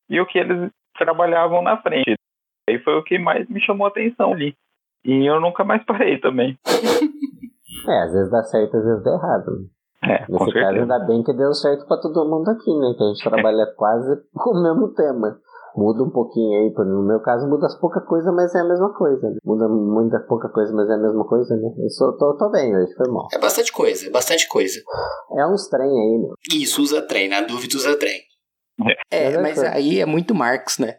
e 0.08 0.20
o 0.20 0.26
que 0.26 0.38
eles 0.38 0.70
trabalhavam 0.96 1.62
na 1.62 1.80
frente. 1.80 2.16
Aí 2.68 2.78
foi 2.84 2.94
o 2.94 3.02
que 3.02 3.18
mais 3.18 3.48
me 3.48 3.60
chamou 3.60 3.86
a 3.86 3.90
atenção 3.90 4.32
ali. 4.32 4.54
E 5.04 5.24
eu 5.28 5.40
nunca 5.40 5.64
mais 5.64 5.82
parei 5.84 6.20
também. 6.20 6.58
É, 7.88 8.02
às 8.04 8.12
vezes 8.12 8.30
dá 8.30 8.42
certo, 8.42 8.76
às 8.76 8.84
vezes 8.84 9.04
dá 9.04 9.10
errado. 9.12 9.50
né? 9.52 9.66
É, 10.04 10.26
com 10.26 10.32
Nesse 10.32 10.52
caso, 10.52 10.52
certeza. 10.52 10.80
ainda 10.82 11.06
bem 11.06 11.22
que 11.24 11.32
deu 11.32 11.52
certo 11.54 11.86
pra 11.86 11.96
todo 11.96 12.28
mundo 12.28 12.48
aqui, 12.50 12.70
né? 12.78 12.94
Que 12.96 13.02
a 13.02 13.06
gente 13.08 13.24
trabalha 13.24 13.66
quase 13.76 14.22
com 14.34 14.50
o 14.50 14.62
mesmo 14.62 14.94
tema. 14.94 15.38
Muda 15.76 16.02
um 16.02 16.10
pouquinho 16.10 16.58
aí, 16.60 16.74
no 16.76 17.02
meu 17.06 17.20
caso 17.20 17.46
muda 17.48 17.66
pouca 17.80 18.00
coisa, 18.00 18.32
mas 18.32 18.52
é 18.54 18.60
a 18.60 18.64
mesma 18.64 18.92
coisa. 18.94 19.30
Né? 19.30 19.36
Muda 19.44 19.68
muita 19.68 20.18
pouca 20.20 20.48
coisa, 20.48 20.72
mas 20.74 20.88
é 20.90 20.94
a 20.94 20.98
mesma 20.98 21.24
coisa, 21.26 21.54
né? 21.56 21.68
Eu 21.78 21.90
sou, 21.90 22.16
tô, 22.16 22.36
tô 22.36 22.50
bem 22.50 22.76
hoje, 22.76 22.92
foi 22.94 23.08
mal. 23.12 23.28
É 23.32 23.38
bastante 23.38 23.72
coisa, 23.72 24.06
é 24.08 24.10
bastante 24.10 24.48
coisa. 24.48 24.80
É 25.36 25.46
uns 25.46 25.68
trem 25.68 25.86
aí, 25.88 26.18
meu. 26.18 26.34
Isso, 26.52 26.82
usa 26.82 27.00
trem, 27.06 27.28
na 27.28 27.42
dúvida 27.42 27.76
usa 27.76 27.96
trem. 27.96 28.20
É, 29.10 29.24
Mas 29.26 29.34
é 29.34 29.42
mas 29.42 29.54
coisa. 29.54 29.70
aí 29.72 30.00
é 30.00 30.06
muito 30.06 30.34
Marx, 30.34 30.78
né? 30.78 30.96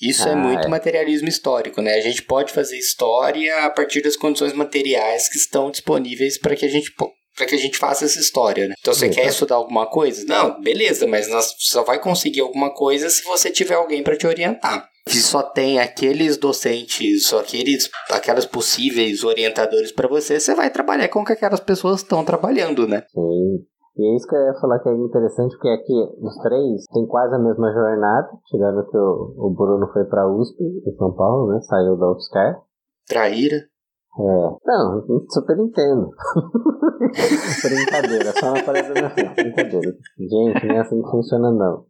Isso 0.00 0.28
é 0.28 0.32
Ah, 0.32 0.36
muito 0.36 0.66
é. 0.66 0.68
materialismo 0.68 1.28
histórico, 1.28 1.80
né? 1.82 1.94
A 1.94 2.00
gente 2.00 2.22
pode 2.22 2.52
fazer 2.52 2.78
história 2.78 3.64
a 3.64 3.70
partir 3.70 4.00
das 4.02 4.16
condições 4.16 4.52
materiais 4.52 5.28
que 5.28 5.36
estão 5.38 5.70
disponíveis 5.70 6.38
para 6.38 6.54
que 6.54 6.64
a 6.64 6.68
gente 6.68 6.92
para 7.36 7.46
que 7.46 7.54
a 7.54 7.58
gente 7.58 7.78
faça 7.78 8.04
essa 8.04 8.18
história, 8.18 8.66
né? 8.66 8.74
Então 8.80 8.92
você 8.92 9.06
Exato. 9.06 9.20
quer 9.20 9.28
estudar 9.28 9.54
alguma 9.54 9.86
coisa? 9.86 10.24
Não, 10.26 10.60
beleza, 10.60 11.06
mas 11.06 11.28
nós 11.28 11.54
só 11.58 11.84
vai 11.84 12.00
conseguir 12.00 12.40
alguma 12.40 12.74
coisa 12.74 13.08
se 13.08 13.22
você 13.22 13.48
tiver 13.48 13.76
alguém 13.76 14.02
para 14.02 14.16
te 14.16 14.26
orientar. 14.26 14.88
Se 15.08 15.22
só 15.22 15.40
tem 15.42 15.78
aqueles 15.78 16.36
docentes, 16.36 17.26
só 17.26 17.38
aqueles 17.38 17.88
aquelas 18.10 18.44
possíveis 18.44 19.22
orientadores 19.22 19.92
para 19.92 20.08
você, 20.08 20.40
você 20.40 20.52
vai 20.52 20.68
trabalhar 20.68 21.06
com 21.08 21.20
o 21.20 21.24
que 21.24 21.32
aquelas 21.32 21.60
pessoas 21.60 22.00
estão 22.02 22.24
trabalhando, 22.24 22.88
né? 22.88 23.04
Sim. 23.14 23.64
E 23.98 24.06
é 24.06 24.14
isso 24.14 24.28
que 24.28 24.36
eu 24.36 24.40
ia 24.40 24.54
falar 24.60 24.78
que 24.78 24.88
é 24.88 24.94
interessante, 24.94 25.56
porque 25.56 25.68
aqui 25.68 25.92
os 26.20 26.36
três 26.38 26.84
tem 26.92 27.04
quase 27.06 27.34
a 27.34 27.38
mesma 27.38 27.72
jornada, 27.72 28.28
tirando 28.46 28.86
que 28.86 28.96
o, 28.96 29.34
o 29.36 29.50
Bruno 29.50 29.88
foi 29.92 30.04
pra 30.04 30.28
USP, 30.28 30.62
em 30.62 30.96
São 30.96 31.12
Paulo, 31.12 31.52
né? 31.52 31.60
Saiu 31.62 31.96
da 31.96 32.12
UFSCar. 32.12 32.62
Traíra. 33.08 33.56
É. 33.56 34.56
Não, 34.64 35.04
super 35.30 35.58
entendo. 35.58 36.10
brincadeira, 37.62 38.32
só 38.38 38.46
não 38.52 38.60
aparece 38.60 38.92
na 39.00 39.10
frente. 39.10 39.34
Brincadeira. 39.34 39.96
Gente, 40.16 40.66
não 40.66 40.74
é 40.74 40.78
assim 40.80 41.02
que 41.02 41.10
funciona 41.10 41.50
não. 41.50 41.84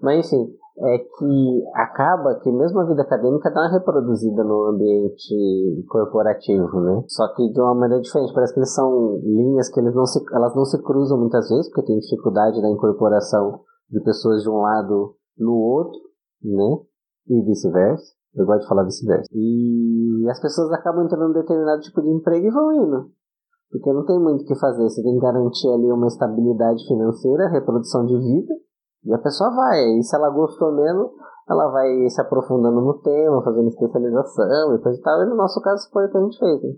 Mas 0.00 0.26
enfim, 0.26 0.54
é 0.78 0.98
que 0.98 1.64
acaba 1.74 2.40
que 2.40 2.50
mesmo 2.50 2.80
a 2.80 2.86
vida 2.86 3.02
acadêmica 3.02 3.50
dá 3.50 3.60
uma 3.60 3.72
reproduzida 3.72 4.42
no 4.42 4.64
ambiente 4.70 5.84
corporativo, 5.88 6.80
né? 6.80 7.04
Só 7.08 7.28
que 7.34 7.52
de 7.52 7.60
uma 7.60 7.74
maneira 7.74 8.02
diferente. 8.02 8.32
Parece 8.32 8.54
que 8.54 8.60
eles 8.60 8.74
são 8.74 9.18
linhas 9.22 9.68
que 9.68 9.80
eles 9.80 9.94
não 9.94 10.06
se, 10.06 10.18
elas 10.32 10.54
não 10.56 10.64
se 10.64 10.82
cruzam 10.82 11.18
muitas 11.18 11.48
vezes, 11.48 11.68
porque 11.68 11.86
tem 11.86 11.98
dificuldade 11.98 12.60
da 12.62 12.70
incorporação 12.70 13.60
de 13.90 14.00
pessoas 14.00 14.42
de 14.42 14.48
um 14.48 14.62
lado 14.62 15.14
no 15.38 15.54
outro, 15.54 16.00
né? 16.42 16.78
E 17.28 17.42
vice-versa. 17.42 18.14
Eu 18.34 18.46
gosto 18.46 18.62
de 18.62 18.68
falar 18.68 18.84
vice-versa. 18.84 19.28
E 19.30 20.26
as 20.30 20.40
pessoas 20.40 20.72
acabam 20.72 21.04
entrando 21.04 21.30
em 21.30 21.40
determinado 21.40 21.82
tipo 21.82 22.00
de 22.00 22.08
emprego 22.08 22.46
e 22.46 22.50
vão 22.50 22.72
indo. 22.72 23.10
Porque 23.70 23.92
não 23.92 24.04
tem 24.06 24.18
muito 24.18 24.42
o 24.42 24.46
que 24.46 24.58
fazer. 24.58 24.82
Você 24.82 25.02
tem 25.02 25.14
que 25.14 25.20
garantir 25.20 25.68
ali 25.68 25.92
uma 25.92 26.06
estabilidade 26.06 26.86
financeira, 26.86 27.48
reprodução 27.48 28.06
de 28.06 28.18
vida. 28.18 28.54
E 29.04 29.12
a 29.12 29.18
pessoa 29.18 29.50
vai. 29.50 29.98
E 29.98 30.02
se 30.02 30.14
ela 30.14 30.30
gostou 30.30 30.72
mesmo, 30.72 31.12
ela 31.48 31.70
vai 31.70 32.08
se 32.08 32.20
aprofundando 32.20 32.80
no 32.80 32.94
tema, 33.00 33.42
fazendo 33.42 33.68
especialização 33.68 34.74
e 34.74 34.78
coisa 34.78 34.98
e 34.98 35.02
tal. 35.02 35.22
E 35.22 35.26
no 35.26 35.36
nosso 35.36 35.60
caso 35.60 35.88
foi 35.92 36.06
o 36.06 36.10
que 36.10 36.18
a 36.18 36.20
gente 36.20 36.38
fez. 36.38 36.62
Né? 36.62 36.70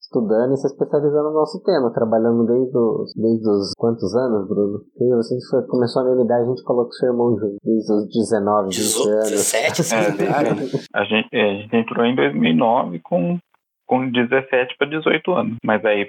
Estudando 0.00 0.54
e 0.54 0.56
se 0.56 0.66
especializando 0.68 1.30
no 1.30 1.34
nosso 1.34 1.62
tema. 1.62 1.92
Trabalhando 1.92 2.46
desde 2.46 2.76
os, 2.78 3.12
desde 3.14 3.48
os 3.48 3.72
quantos 3.76 4.14
anos, 4.14 4.48
Bruno? 4.48 4.78
Porque 4.78 5.14
você 5.14 5.36
foi, 5.50 5.62
começou 5.66 6.02
a 6.02 6.04
minha 6.06 6.24
idade, 6.24 6.44
a 6.44 6.48
gente 6.48 6.62
colocou 6.62 6.92
seu 6.92 7.08
irmão 7.08 7.36
junto. 7.38 7.56
Desde 7.62 7.92
os 7.92 8.08
19, 8.08 8.68
20 8.68 8.76
18, 8.76 9.10
anos. 9.10 9.30
17, 9.30 9.82
É, 9.92 10.50
assim. 10.50 10.88
A 10.94 11.04
gente, 11.04 11.28
é, 11.32 11.50
a 11.50 11.54
gente 11.62 11.76
entrou 11.76 12.04
em 12.06 12.16
2009 12.16 13.00
com, 13.00 13.38
com 13.86 14.10
17 14.10 14.76
para 14.78 14.88
18 14.88 15.32
anos. 15.32 15.56
Mas 15.64 15.84
aí 15.84 16.06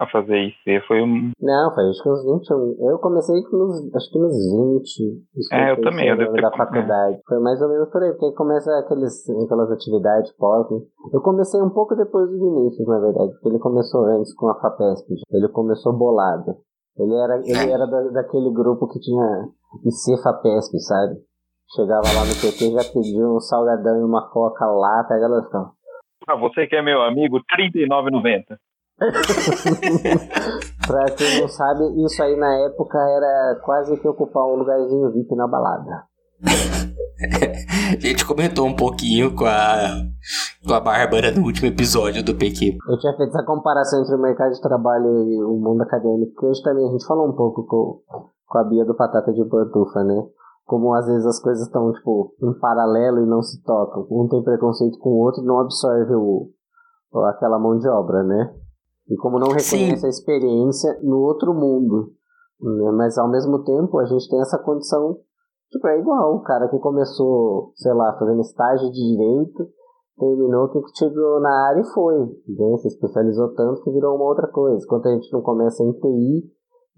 a 0.00 0.06
fazer 0.08 0.48
IC 0.48 0.80
foi 0.88 1.02
um. 1.02 1.30
Não, 1.38 1.74
foi 1.74 1.84
acho 1.84 2.02
que 2.02 2.08
uns 2.08 2.24
21. 2.24 2.88
Eu 2.88 2.98
comecei 2.98 3.36
acho 3.36 4.10
que 4.10 4.18
nos 4.18 4.32
20. 4.32 5.20
Isso 5.36 5.54
É, 5.54 5.72
eu 5.72 5.80
também, 5.82 6.08
eu 6.08 6.14
o 6.14 6.18
devo 6.18 6.32
ter 6.32 6.40
da 6.40 6.50
faculdade. 6.56 7.20
Foi 7.28 7.38
mais 7.38 7.60
ou 7.60 7.68
menos 7.68 7.90
por 7.90 8.02
aí, 8.02 8.10
porque 8.12 8.24
aí 8.24 8.34
começa 8.34 8.72
aqueles, 8.78 9.28
aquelas 9.28 9.70
atividades 9.70 10.32
pós, 10.38 10.70
né? 10.70 10.78
Eu 11.12 11.20
comecei 11.20 11.60
um 11.60 11.68
pouco 11.68 11.94
depois 11.94 12.30
do 12.30 12.38
Vinícius, 12.38 12.88
na 12.88 12.98
verdade, 12.98 13.30
porque 13.32 13.48
ele 13.48 13.58
começou 13.58 14.06
antes 14.06 14.32
com 14.34 14.48
a 14.48 14.58
FAPESP. 14.58 15.20
Ele 15.30 15.48
começou 15.48 15.92
bolado. 15.92 16.56
Ele 16.96 17.14
era, 17.14 17.36
ele 17.44 17.70
era 17.70 17.86
da, 17.86 18.00
daquele 18.22 18.50
grupo 18.52 18.88
que 18.88 18.98
tinha 19.00 19.48
IC 19.84 20.22
FAPESP, 20.22 20.80
sabe? 20.80 21.20
Chegava 21.76 22.08
lá 22.16 22.24
no 22.24 22.34
PT 22.40 22.72
já 22.72 22.82
pediu 22.90 23.36
um 23.36 23.40
salgadão 23.40 24.00
e 24.00 24.04
uma 24.04 24.30
coca 24.30 24.64
lá, 24.64 25.04
pega 25.04 25.28
ficam. 25.44 25.70
Ah, 26.26 26.36
você 26.36 26.66
que 26.66 26.76
é 26.76 26.82
meu 26.82 27.02
amigo, 27.02 27.36
R$ 27.36 27.70
39,90. 27.70 28.56
Pra 30.86 31.04
quem 31.16 31.40
não 31.40 31.48
sabe, 31.48 32.04
isso 32.04 32.22
aí 32.22 32.36
na 32.36 32.52
época 32.66 32.98
era 32.98 33.60
quase 33.64 33.96
que 33.98 34.08
ocupar 34.08 34.44
um 34.44 34.56
lugarzinho 34.56 35.10
VIP 35.12 35.34
na 35.34 35.46
balada. 35.46 36.04
A 36.42 38.00
gente 38.00 38.26
comentou 38.26 38.66
um 38.66 38.74
pouquinho 38.74 39.34
com 39.34 39.44
a, 39.44 40.02
com 40.66 40.72
a 40.74 40.80
Bárbara 40.80 41.30
no 41.30 41.44
último 41.44 41.68
episódio 41.68 42.24
do 42.24 42.34
PQ. 42.34 42.78
Eu 42.88 42.98
tinha 42.98 43.14
feito 43.16 43.30
essa 43.30 43.44
comparação 43.44 44.00
entre 44.00 44.14
o 44.14 44.20
mercado 44.20 44.52
de 44.52 44.60
trabalho 44.60 45.06
e 45.06 45.44
o 45.44 45.56
mundo 45.58 45.82
acadêmico, 45.82 46.32
que 46.38 46.46
hoje 46.46 46.62
também 46.62 46.88
a 46.88 46.92
gente 46.92 47.06
falou 47.06 47.28
um 47.28 47.34
pouco 47.36 47.64
com, 47.66 48.00
com 48.46 48.58
a 48.58 48.64
Bia 48.64 48.84
do 48.84 48.94
Patata 48.96 49.32
de 49.32 49.44
Pantufa, 49.44 50.02
né? 50.02 50.22
Como 50.64 50.94
às 50.94 51.06
vezes 51.06 51.26
as 51.26 51.40
coisas 51.42 51.66
estão, 51.66 51.92
tipo, 51.92 52.32
em 52.42 52.52
paralelo 52.58 53.22
e 53.22 53.26
não 53.26 53.42
se 53.42 53.62
tocam. 53.64 54.06
Um 54.10 54.28
tem 54.28 54.42
preconceito 54.42 54.98
com 54.98 55.10
o 55.10 55.18
outro 55.24 55.42
e 55.42 55.46
não 55.46 55.58
absorve 55.60 56.14
o- 56.14 56.48
aquela 57.28 57.58
mão 57.58 57.76
de 57.78 57.88
obra, 57.88 58.22
né? 58.22 58.54
E 59.10 59.16
como 59.16 59.38
não 59.40 59.48
reconhece 59.48 59.96
Sim. 59.96 60.06
a 60.06 60.08
experiência 60.08 60.98
no 61.02 61.18
outro 61.18 61.52
mundo. 61.52 62.12
Né? 62.60 62.92
Mas 62.92 63.18
ao 63.18 63.28
mesmo 63.28 63.64
tempo 63.64 63.98
a 63.98 64.04
gente 64.04 64.28
tem 64.28 64.40
essa 64.40 64.58
condição, 64.58 65.18
tipo, 65.70 65.86
é 65.88 65.98
igual 65.98 66.36
o 66.36 66.42
cara 66.42 66.68
que 66.68 66.78
começou, 66.78 67.72
sei 67.74 67.92
lá, 67.92 68.16
fazendo 68.18 68.40
estágio 68.40 68.90
de 68.90 69.16
direito, 69.16 69.68
terminou 70.16 70.68
que 70.68 70.80
chegou 70.96 71.40
na 71.40 71.68
área 71.68 71.80
e 71.80 71.92
foi. 71.92 72.18
Né? 72.20 72.76
Se 72.78 72.88
especializou 72.88 73.52
tanto 73.54 73.82
que 73.82 73.90
virou 73.90 74.14
uma 74.14 74.26
outra 74.26 74.46
coisa. 74.48 74.84
Enquanto 74.84 75.08
a 75.08 75.12
gente 75.12 75.32
não 75.32 75.42
começa 75.42 75.82
em 75.82 75.92
TI 75.92 76.44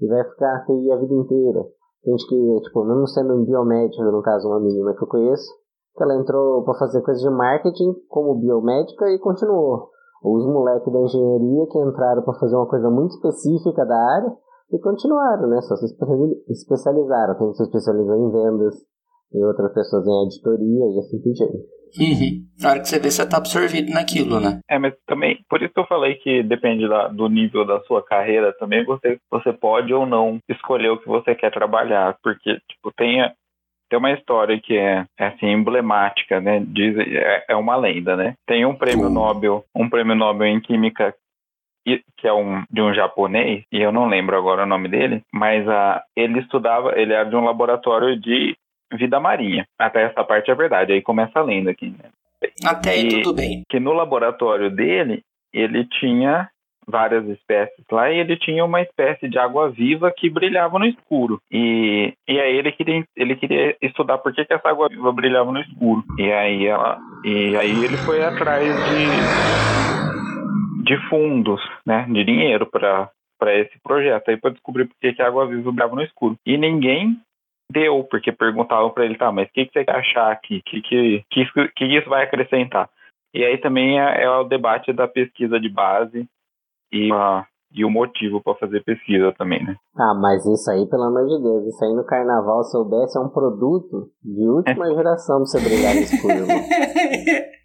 e 0.01 0.07
vai 0.07 0.25
ficar 0.25 0.65
TI 0.67 0.93
a 0.93 0.97
vida 0.97 1.15
inteira. 1.15 1.65
Tem 2.03 2.19
gente 2.19 2.29
que, 2.29 2.61
tipo, 2.65 2.85
mesmo 2.85 3.07
sendo 3.07 3.35
um 3.35 3.45
biomédico, 3.45 4.03
no 4.03 4.23
caso, 4.23 4.49
uma 4.49 4.61
menina 4.61 4.93
que 4.93 5.05
eu 5.05 5.09
conheço, 5.09 5.49
que 5.97 6.03
ela 6.03 6.17
entrou 6.17 6.65
para 6.65 6.79
fazer 6.79 7.01
coisa 7.03 7.21
de 7.21 7.31
marketing 7.31 7.95
como 8.09 8.35
biomédica 8.35 9.09
e 9.11 9.21
continuou. 9.21 9.92
Os 10.25 10.47
moleques 10.47 10.93
da 10.93 11.01
engenharia 11.01 11.67
que 11.71 11.79
entraram 11.79 12.23
para 12.23 12.39
fazer 12.39 12.57
uma 12.57 12.69
coisa 12.69 12.89
muito 12.91 13.11
específica 13.15 13.85
da 13.85 13.97
área 13.97 14.33
E 14.73 14.79
continuaram, 14.79 15.49
né? 15.49 15.61
Só 15.63 15.77
se 15.77 15.85
especiali- 15.85 16.41
especializaram. 16.49 17.37
Tem 17.39 17.51
que 17.51 17.57
se 17.57 17.63
especializou 17.65 18.17
em 18.17 18.31
vendas, 18.33 18.75
e 19.35 19.45
outras 19.45 19.73
pessoas 19.75 20.07
em 20.07 20.25
editoria 20.27 20.85
e 20.95 20.99
assim 20.99 21.21
por 21.21 21.33
diante. 21.33 21.57
Uhum. 22.01 22.47
Na 22.61 22.71
hora 22.71 22.81
que 22.81 22.89
você 22.89 22.99
vê, 22.99 23.11
você 23.11 23.27
tá 23.27 23.37
absorvido 23.37 23.93
naquilo, 23.93 24.41
né? 24.41 24.61
É, 24.71 24.79
mas 24.79 24.95
também, 25.07 25.37
por 25.49 25.61
isso 25.63 25.75
que 25.75 25.81
eu 25.81 25.87
falei 25.87 26.15
que 26.15 26.43
depende 26.43 26.89
da- 26.89 27.09
do 27.09 27.29
nível 27.29 27.67
da 27.67 27.81
sua 27.83 28.03
carreira 28.03 28.55
também, 28.59 28.83
você, 28.87 29.19
você 29.31 29.53
pode 29.53 29.93
ou 29.93 30.07
não 30.07 30.39
escolher 30.49 30.89
o 30.91 30.99
que 30.99 31.07
você 31.07 31.35
quer 31.35 31.53
trabalhar, 31.53 32.17
porque, 32.23 32.55
tipo, 32.71 32.91
tem, 32.97 33.21
a- 33.21 33.33
tem 33.93 33.99
uma 33.99 34.13
história 34.13 34.59
que 34.59 34.75
é, 34.75 35.05
é, 35.19 35.27
assim, 35.27 35.49
emblemática, 35.51 36.41
né, 36.41 36.63
diz, 36.67 36.97
é, 36.99 37.45
é 37.51 37.55
uma 37.57 37.77
lenda, 37.77 38.17
né, 38.17 38.35
tem 38.47 38.65
um 38.65 38.75
prêmio. 38.75 39.11
Nobel, 39.11 39.67
um 39.75 39.87
prêmio 39.87 40.15
Nobel 40.15 40.49
em 40.49 40.61
Química 40.61 41.15
que 42.17 42.27
é 42.29 42.33
um 42.33 42.63
de 42.71 42.81
um 42.81 42.95
japonês, 42.95 43.65
e 43.71 43.83
eu 43.83 43.91
não 43.93 44.07
lembro 44.07 44.37
agora 44.37 44.63
o 44.63 44.67
nome 44.67 44.89
dele, 44.89 45.21
mas 45.33 45.69
a, 45.69 46.03
ele 46.17 46.39
estudava, 46.39 46.99
ele 46.99 47.13
era 47.13 47.29
de 47.29 47.35
um 47.37 47.45
laboratório 47.45 48.17
de 48.19 48.57
vida 48.95 49.19
marinha. 49.19 49.67
Até 49.77 50.05
essa 50.05 50.23
parte 50.23 50.49
é 50.51 50.55
verdade, 50.55 50.93
aí 50.93 51.03
começa 51.03 51.41
a 51.41 51.43
lenda 51.43 51.73
aqui, 51.73 51.89
né? 51.91 52.09
Até 52.65 52.93
aí 52.93 53.09
E- 53.09 53.23
tudo 53.23 53.35
bem. 53.35 53.63
que 53.69 53.81
no 53.81 53.93
laboratório 53.93 54.71
dele, 54.71 55.23
ele 55.53 55.85
tinha 55.85 56.49
várias 56.93 57.27
espécies 57.31 57.85
lá 57.91 58.11
e 58.11 58.19
ele 58.19 58.37
tinha 58.37 58.63
uma 58.65 58.83
espécie 58.83 59.29
de 59.29 59.39
água 59.39 59.71
viva 59.71 60.13
que 60.15 60.29
brilhava 60.29 60.79
no 60.79 60.85
escuro. 60.85 61.41
E, 61.51 62.13
e 62.29 62.39
aí 62.39 62.57
ele 62.57 62.71
queria, 62.71 63.03
ele 63.17 63.35
queria 63.35 63.75
estudar 63.81 64.19
por 64.19 64.35
que, 64.35 64.45
que 64.45 64.53
essa 64.53 64.69
água 64.69 64.89
viva 64.89 65.11
brilhava 65.11 65.51
no 65.51 65.61
escuro. 65.61 66.05
E 66.19 66.31
aí 66.31 66.67
ela 66.67 67.01
e 67.25 67.57
aí 67.57 67.85
ele 67.85 67.97
foi 67.97 68.23
atrás 68.23 68.63
de 68.91 69.07
de 70.85 71.09
fundos, 71.09 71.61
né, 71.87 72.07
de 72.09 72.23
dinheiro 72.25 72.67
para 72.67 73.11
para 73.39 73.59
esse 73.59 73.77
projeto 73.83 74.29
aí 74.29 74.37
para 74.37 74.51
descobrir 74.51 74.85
por 74.85 74.95
que, 75.01 75.15
que 75.15 75.23
a 75.23 75.27
água 75.27 75.47
viva 75.47 75.73
brilhava 75.73 75.97
no 75.97 76.03
escuro. 76.03 76.37
E 76.47 76.57
ninguém 76.59 77.17
deu, 77.73 78.05
porque 78.05 78.31
perguntavam 78.31 78.91
para 78.91 79.05
ele, 79.05 79.17
tá, 79.17 79.33
mas 79.33 79.49
o 79.49 79.53
que, 79.53 79.65
que 79.67 79.73
você 79.73 79.85
quer 79.85 79.97
achar 79.97 80.31
aqui? 80.31 80.59
O 80.59 80.63
que, 80.63 80.83
que, 80.83 81.25
que, 81.31 81.41
isso, 81.43 81.53
que 81.75 81.85
isso 81.87 82.09
vai 82.09 82.25
acrescentar? 82.25 82.89
E 83.35 83.43
aí 83.45 83.57
também 83.59 83.99
é, 83.99 84.25
é 84.25 84.31
o 84.31 84.45
debate 84.45 84.93
da 84.93 85.09
pesquisa 85.09 85.59
de 85.59 85.69
base 85.69 86.29
e, 86.93 87.11
a- 87.13 87.45
e 87.75 87.85
o 87.85 87.91
motivo 87.91 88.41
para 88.43 88.55
fazer 88.57 88.85
pesquisa 88.85 89.33
também, 89.39 89.65
né? 89.65 89.77
Ah, 89.97 90.15
mas 90.21 90.45
isso 90.47 90.71
aí, 90.71 90.87
pelo 90.89 91.05
amor 91.05 91.27
de 91.27 91.43
Deus, 91.43 91.67
isso 91.67 91.85
aí 91.85 91.93
no 91.95 92.05
carnaval, 92.05 92.63
se 92.65 92.73
soubesse, 92.73 93.17
é 93.17 93.21
um 93.21 93.29
produto 93.31 94.11
de 94.23 94.47
última 94.49 94.93
geração 94.95 95.39
pra 95.39 95.47
você 95.47 95.61
brilhar 95.61 95.95
no 95.95 96.01
escuro, 96.03 96.35
irmão. 96.35 96.63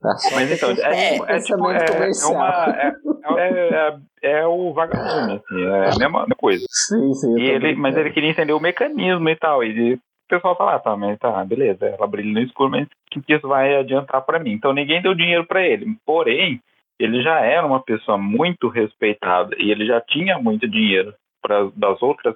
Tá 0.00 0.14
Mas 0.32 0.50
então, 0.50 0.70
é, 0.70 0.74
é, 0.74 1.12
tipo, 1.12 1.26
pensamento 1.26 1.76
é, 1.76 1.84
é, 1.84 1.92
comercial. 1.92 2.32
uma, 2.32 2.74
é, 2.74 2.92
é, 3.36 3.98
é, 4.22 4.40
é 4.40 4.46
o 4.46 4.72
vagabundo, 4.72 5.32
assim, 5.34 5.62
é 5.62 5.90
a 5.90 5.98
mesma 5.98 6.26
coisa. 6.38 6.64
Sim, 6.70 7.12
sim. 7.12 7.38
E 7.38 7.42
ele, 7.50 7.74
mas 7.76 7.94
ele 7.98 8.10
queria 8.10 8.30
entender 8.30 8.54
o 8.54 8.60
mecanismo 8.60 9.28
e 9.28 9.36
tal. 9.36 9.62
E 9.62 9.92
o 9.96 10.00
pessoal 10.26 10.56
fala, 10.56 10.76
ah, 10.76 10.78
tá, 10.78 10.96
mas 10.96 11.18
tá, 11.18 11.44
beleza, 11.44 11.84
ela 11.84 12.06
brilha 12.06 12.32
no 12.32 12.40
escuro, 12.40 12.70
mas 12.70 12.86
o 12.86 12.90
que, 13.10 13.20
que 13.20 13.34
isso 13.34 13.46
vai 13.46 13.76
adiantar 13.76 14.22
para 14.24 14.38
mim? 14.38 14.52
Então 14.52 14.72
ninguém 14.72 15.02
deu 15.02 15.14
dinheiro 15.14 15.44
para 15.46 15.60
ele. 15.66 15.84
Porém, 16.06 16.62
ele 17.00 17.22
já 17.22 17.40
era 17.40 17.66
uma 17.66 17.82
pessoa 17.82 18.18
muito 18.18 18.68
respeitada 18.68 19.56
e 19.58 19.70
ele 19.70 19.86
já 19.86 20.00
tinha 20.02 20.38
muito 20.38 20.68
dinheiro 20.68 21.14
para 21.40 21.70
das 21.74 22.00
outras 22.02 22.34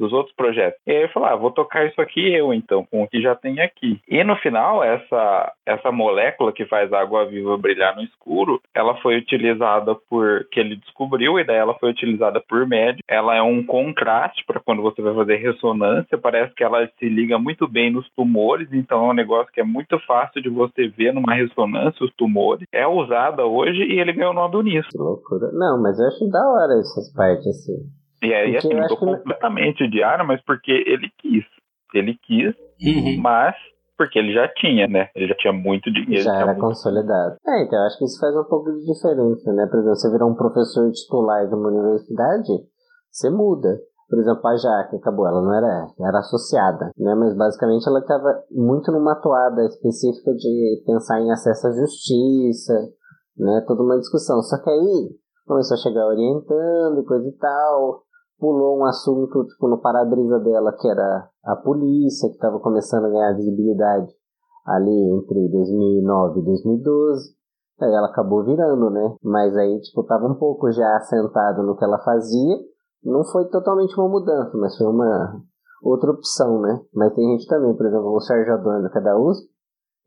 dos 0.00 0.12
outros 0.12 0.34
projetos. 0.34 0.80
E 0.86 0.90
aí 0.90 0.96
ele 0.98 1.08
falou, 1.08 1.28
ah, 1.28 1.36
vou 1.36 1.50
tocar 1.50 1.86
isso 1.86 2.00
aqui 2.00 2.32
eu 2.32 2.54
então, 2.54 2.84
com 2.90 3.02
o 3.02 3.08
que 3.08 3.20
já 3.20 3.34
tem 3.34 3.60
aqui. 3.60 4.00
E 4.08 4.24
no 4.24 4.34
final, 4.36 4.82
essa 4.82 5.52
essa 5.66 5.92
molécula 5.92 6.52
que 6.52 6.64
faz 6.66 6.92
a 6.92 7.00
água 7.00 7.26
viva 7.26 7.56
brilhar 7.56 7.94
no 7.94 8.02
escuro, 8.02 8.60
ela 8.74 8.96
foi 8.96 9.18
utilizada 9.18 9.94
por 10.08 10.46
que 10.50 10.58
ele 10.58 10.76
descobriu 10.76 11.38
e 11.38 11.44
daí 11.44 11.56
ela 11.56 11.74
foi 11.74 11.90
utilizada 11.90 12.42
por 12.48 12.66
médico. 12.66 13.04
Ela 13.08 13.36
é 13.36 13.42
um 13.42 13.64
contraste 13.64 14.44
para 14.46 14.60
quando 14.60 14.82
você 14.82 15.02
vai 15.02 15.14
fazer 15.14 15.36
ressonância, 15.36 16.18
parece 16.18 16.54
que 16.54 16.64
ela 16.64 16.88
se 16.98 17.08
liga 17.08 17.38
muito 17.38 17.68
bem 17.68 17.92
nos 17.92 18.08
tumores, 18.16 18.68
então 18.72 19.06
é 19.06 19.10
um 19.10 19.14
negócio 19.14 19.52
que 19.52 19.60
é 19.60 19.64
muito 19.64 19.98
fácil 20.06 20.42
de 20.42 20.48
você 20.48 20.88
ver 20.88 21.12
numa 21.12 21.34
ressonância 21.34 22.04
os 22.04 22.12
tumores. 22.14 22.66
É 22.72 22.86
usada 22.86 23.44
hoje 23.44 23.82
e 23.82 24.00
ele 24.00 24.12
ganhou 24.12 24.32
Nobel 24.32 24.62
nisso. 24.62 24.88
Que 24.90 24.98
loucura. 24.98 25.50
Não, 25.52 25.80
mas 25.82 25.98
eu 25.98 26.06
acho 26.06 26.28
da 26.30 26.40
hora 26.48 26.80
essas 26.80 27.12
partes, 27.12 27.46
assim. 27.46 27.99
E 28.22 28.32
aí 28.34 28.52
Porque 28.52 28.66
assim, 28.68 28.74
mudou 28.80 28.96
que- 28.98 29.04
completamente 29.06 29.88
de 29.90 30.02
área, 30.02 30.24
mas 30.24 30.42
porque 30.44 30.70
ele 30.72 31.08
quis. 31.18 31.44
Ele 31.94 32.14
quis, 32.22 32.54
Uhum. 32.84 33.20
mas 33.20 33.54
porque 33.96 34.18
ele 34.18 34.32
já 34.32 34.48
tinha, 34.54 34.86
né? 34.86 35.08
Ele 35.14 35.26
já 35.28 35.34
tinha 35.34 35.52
muito 35.52 35.92
dinheiro. 35.92 36.24
Já 36.24 36.34
era 36.36 36.46
muito- 36.46 36.60
consolidado. 36.60 37.36
É, 37.46 37.62
então 37.64 37.78
eu 37.78 37.84
acho 37.86 37.98
que 37.98 38.04
isso 38.04 38.18
faz 38.20 38.34
um 38.36 38.44
pouco 38.44 38.70
de 38.72 38.84
diferença, 38.86 39.52
né? 39.52 39.66
Por 39.66 39.78
exemplo, 39.80 39.96
você 39.96 40.10
virar 40.10 40.26
um 40.26 40.34
professor 40.34 40.90
titular 40.92 41.46
de 41.48 41.54
uma 41.54 41.68
universidade, 41.68 42.48
você 43.10 43.28
muda. 43.30 43.78
Por 44.08 44.18
exemplo, 44.18 44.40
a 44.46 44.56
Jaque 44.56 44.96
acabou, 44.96 45.26
ela 45.26 45.40
não 45.40 45.54
era, 45.54 45.86
era 46.00 46.18
associada, 46.18 46.90
né? 46.98 47.14
Mas 47.14 47.36
basicamente 47.36 47.86
ela 47.88 48.00
estava 48.00 48.42
muito 48.50 48.90
numa 48.90 49.14
toada 49.20 49.64
específica 49.66 50.32
de 50.34 50.82
pensar 50.84 51.20
em 51.20 51.30
acesso 51.30 51.66
à 51.68 51.70
justiça, 51.70 52.74
né? 53.38 53.64
Toda 53.66 53.82
uma 53.82 53.98
discussão. 53.98 54.40
Só 54.42 54.56
que 54.62 54.68
aí 54.70 55.10
começou 55.46 55.76
a 55.76 55.80
chegar 55.80 56.06
orientando 56.06 57.00
e 57.00 57.04
coisa 57.04 57.28
e 57.28 57.32
tal. 57.38 58.02
Pulou 58.40 58.78
um 58.78 58.84
assunto, 58.86 59.44
tipo, 59.44 59.68
no 59.68 59.80
para-brisa 59.80 60.38
dela, 60.40 60.72
que 60.72 60.88
era 60.88 61.28
a 61.44 61.56
polícia, 61.56 62.28
que 62.28 62.36
estava 62.36 62.58
começando 62.58 63.04
a 63.04 63.10
ganhar 63.10 63.36
visibilidade 63.36 64.10
ali 64.66 65.12
entre 65.14 65.48
2009 65.50 66.40
e 66.40 66.44
2012. 66.44 67.34
Aí 67.80 67.92
ela 67.92 68.08
acabou 68.08 68.44
virando, 68.44 68.90
né? 68.90 69.14
Mas 69.22 69.56
aí, 69.56 69.80
tipo, 69.80 70.04
tava 70.04 70.26
um 70.26 70.34
pouco 70.34 70.70
já 70.72 70.96
assentado 70.96 71.62
no 71.62 71.76
que 71.76 71.84
ela 71.84 71.98
fazia. 71.98 72.56
Não 73.04 73.24
foi 73.24 73.46
totalmente 73.48 73.94
uma 73.98 74.08
mudança, 74.08 74.56
mas 74.56 74.76
foi 74.76 74.86
uma 74.86 75.42
outra 75.82 76.10
opção, 76.10 76.60
né? 76.60 76.80
Mas 76.94 77.14
tem 77.14 77.24
gente 77.30 77.46
também, 77.46 77.74
por 77.74 77.86
exemplo, 77.86 78.14
o 78.14 78.20
Sérgio 78.20 78.54
Adorno, 78.54 78.90
que 78.90 78.98
é 78.98 79.02
da 79.02 79.18
USP, 79.18 79.48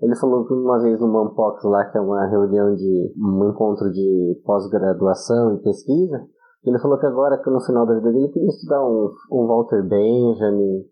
ele 0.02 0.15
falou 0.17 0.46
que 0.46 0.54
uma 0.54 0.82
vez 0.82 1.00
no 1.00 1.08
Manpox 1.08 1.63
lá, 1.63 1.86
que 1.86 1.98
é 1.98 2.02
uma 2.02 2.26
reunião 2.28 2.76
de 2.76 3.13
um 3.17 3.50
encontro 3.50 3.89
de 3.91 4.41
pós-graduação 4.46 5.56
e 5.56 5.63
pesquisa, 5.63 6.28
ele 6.69 6.80
falou 6.80 6.97
que 6.97 7.06
agora, 7.06 7.38
que 7.38 7.49
no 7.49 7.62
final 7.62 7.86
da 7.86 7.93
vida 7.95 8.12
dele, 8.12 8.26
ele 8.26 8.34
queria 8.34 8.49
estudar 8.49 8.84
um, 8.86 9.12
um 9.32 9.47
Walter 9.47 9.84
Benjamin, 9.84 10.86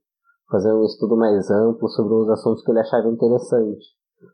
fazer 0.49 0.73
um 0.73 0.83
estudo 0.83 1.15
mais 1.15 1.49
amplo 1.49 1.87
sobre 1.89 2.13
uns 2.13 2.29
assuntos 2.29 2.63
que 2.63 2.71
ele 2.71 2.79
achava 2.79 3.07
interessante. 3.07 3.85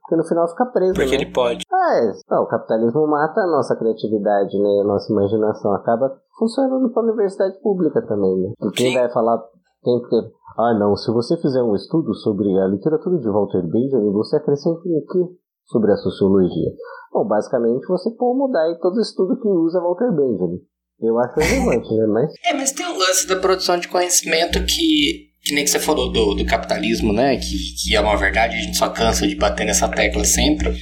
Porque 0.01 0.15
no 0.17 0.27
final 0.27 0.47
fica 0.49 0.65
preso, 0.65 0.93
Porque 0.93 1.15
né? 1.15 1.23
ele 1.23 1.31
pode. 1.31 1.63
É. 1.63 2.11
Não, 2.29 2.43
o 2.43 2.47
capitalismo 2.47 3.07
mata 3.07 3.39
a 3.39 3.47
nossa 3.47 3.75
criatividade, 3.75 4.59
né? 4.59 4.81
A 4.81 4.83
nossa 4.83 5.11
imaginação 5.11 5.73
acaba 5.73 6.11
funcionando 6.37 6.89
para 6.91 7.03
a 7.03 7.05
universidade 7.05 7.57
pública 7.61 8.01
também, 8.05 8.35
né? 8.37 8.53
E 8.61 8.71
quem 8.71 8.93
vai 8.95 9.09
falar... 9.09 9.41
Quem 9.83 9.99
porque... 9.99 10.31
Ah, 10.57 10.73
não, 10.73 10.95
se 10.95 11.11
você 11.11 11.37
fizer 11.37 11.61
um 11.61 11.75
estudo 11.75 12.13
sobre 12.15 12.49
a 12.59 12.67
literatura 12.67 13.17
de 13.19 13.29
Walter 13.29 13.61
Benjamin, 13.61 14.11
você 14.11 14.37
acrescenta 14.37 14.79
o 14.79 15.05
quê 15.05 15.37
sobre 15.67 15.91
a 15.91 15.97
sociologia? 15.97 16.71
Bom, 17.13 17.25
basicamente 17.25 17.87
você 17.87 18.09
pode 18.11 18.37
mudar 18.37 18.63
aí 18.63 18.77
todo 18.79 18.99
estudo 18.99 19.39
que 19.39 19.47
usa 19.47 19.79
Walter 19.79 20.11
Benjamin. 20.11 20.59
Eu 20.99 21.19
acho 21.19 21.39
relevante, 21.39 21.93
né? 21.93 22.05
Mas 22.07 22.33
É, 22.45 22.53
mas 22.53 22.71
tem 22.71 22.85
um 22.85 22.97
lance 22.97 23.27
da 23.27 23.35
produção 23.35 23.79
de 23.79 23.87
conhecimento 23.87 24.63
que, 24.65 25.29
que 25.43 25.53
nem 25.53 25.63
que 25.63 25.69
você 25.69 25.79
falou 25.79 26.11
do, 26.11 26.33
do 26.33 26.45
capitalismo, 26.45 27.13
né? 27.13 27.37
Que, 27.37 27.57
que 27.83 27.95
é 27.95 28.01
uma 28.01 28.17
verdade, 28.17 28.55
a 28.55 28.59
gente 28.59 28.77
só 28.77 28.89
cansa 28.89 29.27
de 29.27 29.35
bater 29.35 29.65
nessa 29.65 29.87
tecla 29.87 30.25
sempre. 30.25 30.75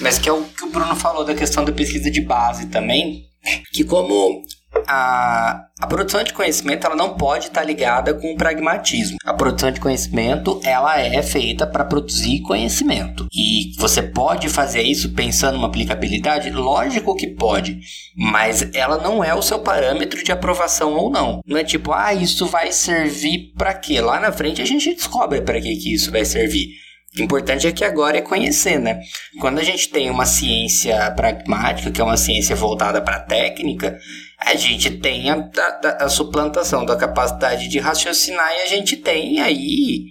Mas 0.00 0.18
que 0.18 0.28
é 0.28 0.32
o 0.32 0.42
que 0.42 0.64
o 0.64 0.70
Bruno 0.70 0.96
falou 0.96 1.24
da 1.24 1.34
questão 1.34 1.64
da 1.64 1.72
pesquisa 1.72 2.10
de 2.10 2.20
base 2.20 2.66
também. 2.66 3.24
Que 3.72 3.84
como 3.84 4.42
a, 4.86 5.66
a 5.80 5.86
produção 5.86 6.22
de 6.22 6.32
conhecimento 6.32 6.86
ela 6.86 6.96
não 6.96 7.14
pode 7.14 7.46
estar 7.46 7.64
ligada 7.64 8.14
com 8.14 8.32
o 8.32 8.36
pragmatismo. 8.36 9.18
A 9.24 9.34
produção 9.34 9.70
de 9.70 9.80
conhecimento 9.80 10.60
ela 10.64 10.98
é 11.00 11.22
feita 11.22 11.66
para 11.66 11.84
produzir 11.84 12.40
conhecimento. 12.40 13.26
E 13.32 13.72
você 13.78 14.02
pode 14.02 14.48
fazer 14.48 14.82
isso 14.82 15.12
pensando 15.12 15.54
numa 15.54 15.68
aplicabilidade? 15.68 16.50
Lógico 16.50 17.16
que 17.16 17.28
pode, 17.28 17.80
mas 18.16 18.68
ela 18.74 18.98
não 18.98 19.22
é 19.22 19.34
o 19.34 19.42
seu 19.42 19.58
parâmetro 19.58 20.22
de 20.22 20.32
aprovação 20.32 20.94
ou 20.94 21.10
não. 21.10 21.40
Não 21.46 21.56
é 21.56 21.64
tipo, 21.64 21.92
ah, 21.92 22.14
isso 22.14 22.46
vai 22.46 22.72
servir 22.72 23.52
para 23.56 23.74
quê? 23.74 24.00
Lá 24.00 24.20
na 24.20 24.32
frente 24.32 24.62
a 24.62 24.66
gente 24.66 24.94
descobre 24.94 25.40
para 25.40 25.60
que, 25.60 25.76
que 25.76 25.94
isso 25.94 26.10
vai 26.10 26.24
servir. 26.24 26.82
O 27.18 27.22
importante 27.22 27.66
é 27.66 27.72
que 27.72 27.84
agora 27.84 28.16
é 28.16 28.22
conhecer, 28.22 28.78
né? 28.78 29.00
Quando 29.38 29.58
a 29.58 29.62
gente 29.62 29.90
tem 29.90 30.08
uma 30.08 30.24
ciência 30.24 31.10
pragmática, 31.10 31.90
que 31.90 32.00
é 32.00 32.04
uma 32.04 32.16
ciência 32.16 32.56
voltada 32.56 33.02
para 33.02 33.16
a 33.16 33.20
técnica, 33.20 33.98
a 34.46 34.54
gente 34.54 34.98
tem 35.00 35.30
a, 35.30 35.34
a- 35.36 36.04
a 36.04 36.08
suplantação 36.08 36.84
da 36.84 36.96
capacidade 36.96 37.68
de 37.68 37.78
raciocinar 37.78 38.50
e 38.58 38.62
a 38.62 38.66
gente 38.66 38.96
tem 38.96 39.40
aí, 39.40 40.04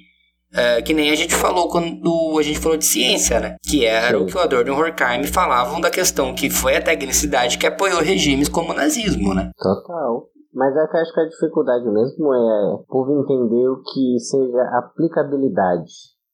é, 0.54 0.82
que 0.82 0.94
nem 0.94 1.12
a 1.12 1.16
gente 1.16 1.34
falou 1.36 1.70
quando 1.70 2.38
a 2.40 2.44
gente 2.44 2.60
falou 2.60 2.78
de 2.78 2.86
ciência, 2.86 3.40
né? 3.40 3.56
Que 3.64 3.86
era 3.86 4.18
Sim. 4.18 4.24
o 4.24 4.28
que 4.28 4.36
o 4.36 4.40
Adorno 4.40 4.68
e 4.74 4.76
o 4.76 4.78
Horkheim 4.80 5.24
falavam 5.26 5.80
da 5.80 5.90
questão 5.90 6.34
que 6.36 6.50
foi 6.50 6.76
a 6.76 6.82
tecnicidade 6.82 7.58
que 7.58 7.66
apoiou 7.68 8.02
regimes 8.02 8.50
como 8.50 8.72
o 8.72 8.76
nazismo, 8.76 9.34
né? 9.34 9.52
Total. 9.58 10.28
Mas 10.54 10.76
é 10.76 10.86
que 10.92 10.98
acho 10.98 11.14
que 11.14 11.20
a 11.22 11.30
dificuldade 11.30 11.86
mesmo 11.86 12.34
é 12.34 12.74
o 12.74 12.86
povo 12.88 13.22
entender 13.24 13.70
o 13.70 13.82
que 13.84 14.20
seja 14.20 14.62
aplicabilidade, 14.80 15.92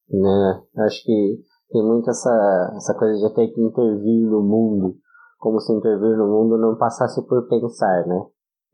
né? 0.10 0.62
Acho 0.86 1.04
que 1.04 1.38
tem 1.72 1.84
muito 1.84 2.10
essa, 2.10 2.74
essa 2.78 2.94
coisa 2.98 3.14
de 3.28 3.36
ter 3.36 3.48
que 3.54 3.62
intervir 3.62 4.26
no 4.26 4.42
mundo, 4.42 4.96
como 5.38 5.60
se 5.60 5.74
intervir 5.74 6.18
no 6.18 6.28
mundo 6.28 6.58
não 6.58 6.78
passasse 6.78 7.22
por 7.28 7.48
pensar, 7.48 8.06
né? 8.08 8.26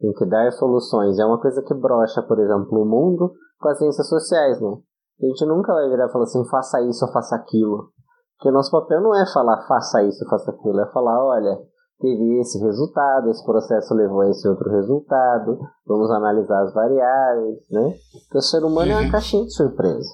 tem 0.03 0.11
que 0.11 0.25
dar 0.25 0.51
soluções. 0.51 1.17
É 1.17 1.25
uma 1.25 1.39
coisa 1.39 1.61
que 1.61 1.73
brocha, 1.73 2.21
por 2.23 2.37
exemplo, 2.37 2.81
o 2.81 2.85
mundo 2.85 3.33
com 3.57 3.69
as 3.69 3.77
ciências 3.77 4.07
sociais, 4.07 4.59
né? 4.59 4.77
A 5.21 5.25
gente 5.25 5.45
nunca 5.45 5.73
vai 5.73 5.87
virar 5.89 6.07
e 6.07 6.11
falar 6.11 6.25
assim, 6.25 6.43
faça 6.49 6.81
isso 6.81 7.05
ou 7.05 7.11
faça 7.13 7.35
aquilo. 7.37 7.91
Porque 8.35 8.49
o 8.49 8.51
nosso 8.51 8.69
papel 8.69 8.99
não 8.99 9.15
é 9.15 9.25
falar 9.31 9.65
faça 9.65 10.03
isso, 10.03 10.27
faça 10.29 10.51
aquilo, 10.51 10.81
é 10.81 10.91
falar, 10.91 11.23
olha, 11.23 11.57
teve 11.99 12.39
esse 12.41 12.59
resultado, 12.59 13.29
esse 13.29 13.45
processo 13.45 13.93
levou 13.93 14.21
a 14.21 14.29
esse 14.29 14.45
outro 14.49 14.69
resultado, 14.69 15.57
vamos 15.87 16.11
analisar 16.11 16.61
as 16.63 16.73
variáveis, 16.73 17.59
né? 17.71 17.93
Porque 18.23 18.39
o 18.39 18.41
ser 18.41 18.65
humano 18.65 18.91
é 18.91 18.99
uma 18.99 19.11
caixinha 19.11 19.45
de 19.45 19.53
surpresa, 19.53 20.11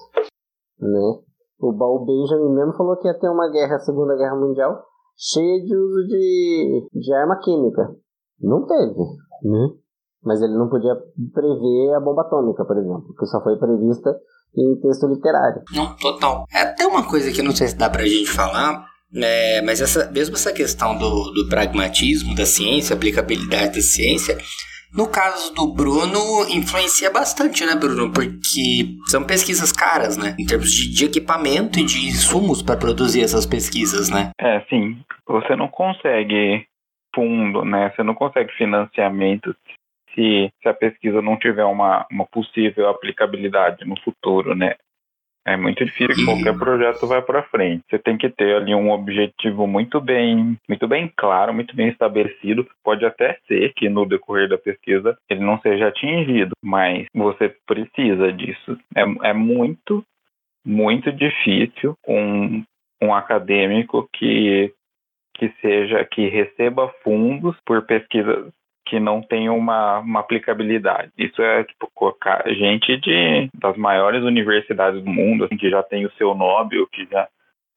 né? 0.78 1.18
O 1.58 1.72
Baal 1.72 2.04
Benjamin 2.04 2.54
mesmo 2.54 2.74
falou 2.74 2.96
que 2.96 3.08
ia 3.08 3.18
ter 3.18 3.28
uma 3.28 3.50
guerra, 3.50 3.76
a 3.76 3.80
Segunda 3.80 4.14
Guerra 4.14 4.36
Mundial, 4.36 4.80
cheia 5.20 5.62
de 5.62 5.76
uso 5.76 6.06
de, 6.08 6.88
de 6.94 7.12
arma 7.12 7.38
química. 7.44 7.94
Não 8.40 8.66
teve, 8.66 9.04
né? 9.44 9.68
Mas 10.24 10.40
ele 10.40 10.54
não 10.54 10.68
podia 10.68 10.94
prever 11.32 11.94
a 11.94 12.00
bomba 12.00 12.22
atômica, 12.22 12.64
por 12.64 12.76
exemplo, 12.76 13.14
que 13.18 13.26
só 13.26 13.42
foi 13.42 13.56
prevista 13.58 14.16
em 14.56 14.80
texto 14.80 15.06
literário. 15.06 15.62
Não, 15.74 15.94
total. 15.96 16.44
É 16.52 16.62
até 16.62 16.86
uma 16.86 17.06
coisa 17.08 17.30
que 17.30 17.42
não 17.42 17.52
sei 17.52 17.68
se 17.68 17.76
dá 17.76 17.88
pra 17.88 18.06
gente 18.06 18.30
falar, 18.30 18.84
né, 19.12 19.60
mas 19.62 19.80
essa, 19.80 20.10
mesmo 20.10 20.36
essa 20.36 20.52
questão 20.52 20.96
do, 20.96 21.32
do 21.32 21.48
pragmatismo 21.48 22.34
da 22.34 22.46
ciência, 22.46 22.94
aplicabilidade 22.94 23.76
da 23.76 23.82
ciência, 23.82 24.38
no 24.92 25.08
caso 25.08 25.54
do 25.54 25.72
Bruno, 25.72 26.48
influencia 26.50 27.10
bastante, 27.10 27.64
né, 27.64 27.74
Bruno? 27.74 28.12
Porque 28.12 28.96
são 29.06 29.24
pesquisas 29.24 29.72
caras, 29.72 30.16
né? 30.16 30.34
Em 30.38 30.44
termos 30.44 30.72
de, 30.72 30.92
de 30.92 31.04
equipamento 31.04 31.78
e 31.78 31.84
de 31.84 32.08
insumos 32.08 32.62
para 32.62 32.76
produzir 32.76 33.22
essas 33.22 33.46
pesquisas, 33.46 34.10
né? 34.10 34.30
É, 34.40 34.60
sim. 34.68 35.00
Você 35.26 35.54
não 35.54 35.68
consegue 35.68 36.66
fundo, 37.14 37.64
né? 37.64 37.90
Você 37.90 38.02
não 38.02 38.14
consegue 38.14 38.52
financiamento 38.54 39.54
se, 40.14 40.52
se 40.60 40.68
a 40.68 40.74
pesquisa 40.74 41.22
não 41.22 41.38
tiver 41.38 41.64
uma, 41.64 42.06
uma 42.10 42.26
possível 42.26 42.88
aplicabilidade 42.88 43.84
no 43.84 43.98
futuro, 44.00 44.54
né? 44.54 44.74
É 45.50 45.56
muito 45.56 45.84
difícil 45.84 46.14
que 46.14 46.24
qualquer 46.24 46.56
projeto 46.56 47.08
vá 47.08 47.20
para 47.20 47.42
frente. 47.42 47.82
Você 47.90 47.98
tem 47.98 48.16
que 48.16 48.30
ter 48.30 48.54
ali 48.54 48.72
um 48.72 48.92
objetivo 48.92 49.66
muito 49.66 50.00
bem, 50.00 50.56
muito 50.68 50.86
bem 50.86 51.12
claro, 51.16 51.52
muito 51.52 51.74
bem 51.74 51.88
estabelecido. 51.88 52.64
Pode 52.84 53.04
até 53.04 53.36
ser 53.48 53.72
que 53.74 53.88
no 53.88 54.06
decorrer 54.06 54.48
da 54.48 54.56
pesquisa 54.56 55.18
ele 55.28 55.40
não 55.40 55.60
seja 55.60 55.88
atingido, 55.88 56.52
mas 56.62 57.06
você 57.12 57.52
precisa 57.66 58.32
disso. 58.32 58.78
É, 58.94 59.02
é 59.30 59.32
muito, 59.32 60.04
muito 60.64 61.10
difícil 61.10 61.94
um, 62.06 62.62
um 63.02 63.12
acadêmico 63.12 64.08
que 64.12 64.72
que 65.36 65.48
seja 65.62 66.04
que 66.04 66.28
receba 66.28 66.92
fundos 67.02 67.56
por 67.64 67.86
pesquisas 67.86 68.52
que 68.86 68.98
não 68.98 69.22
tem 69.22 69.48
uma, 69.48 69.98
uma 70.00 70.20
aplicabilidade. 70.20 71.12
Isso 71.16 71.40
é 71.40 71.64
tipo 71.64 71.88
colocar 71.94 72.42
gente 72.48 72.96
de 73.00 73.48
das 73.54 73.76
maiores 73.76 74.22
universidades 74.24 75.02
do 75.02 75.10
mundo, 75.10 75.44
assim, 75.44 75.56
que 75.56 75.70
já 75.70 75.82
tem 75.82 76.06
o 76.06 76.12
seu 76.12 76.34
Nobel, 76.34 76.86
que 76.92 77.06
já 77.06 77.28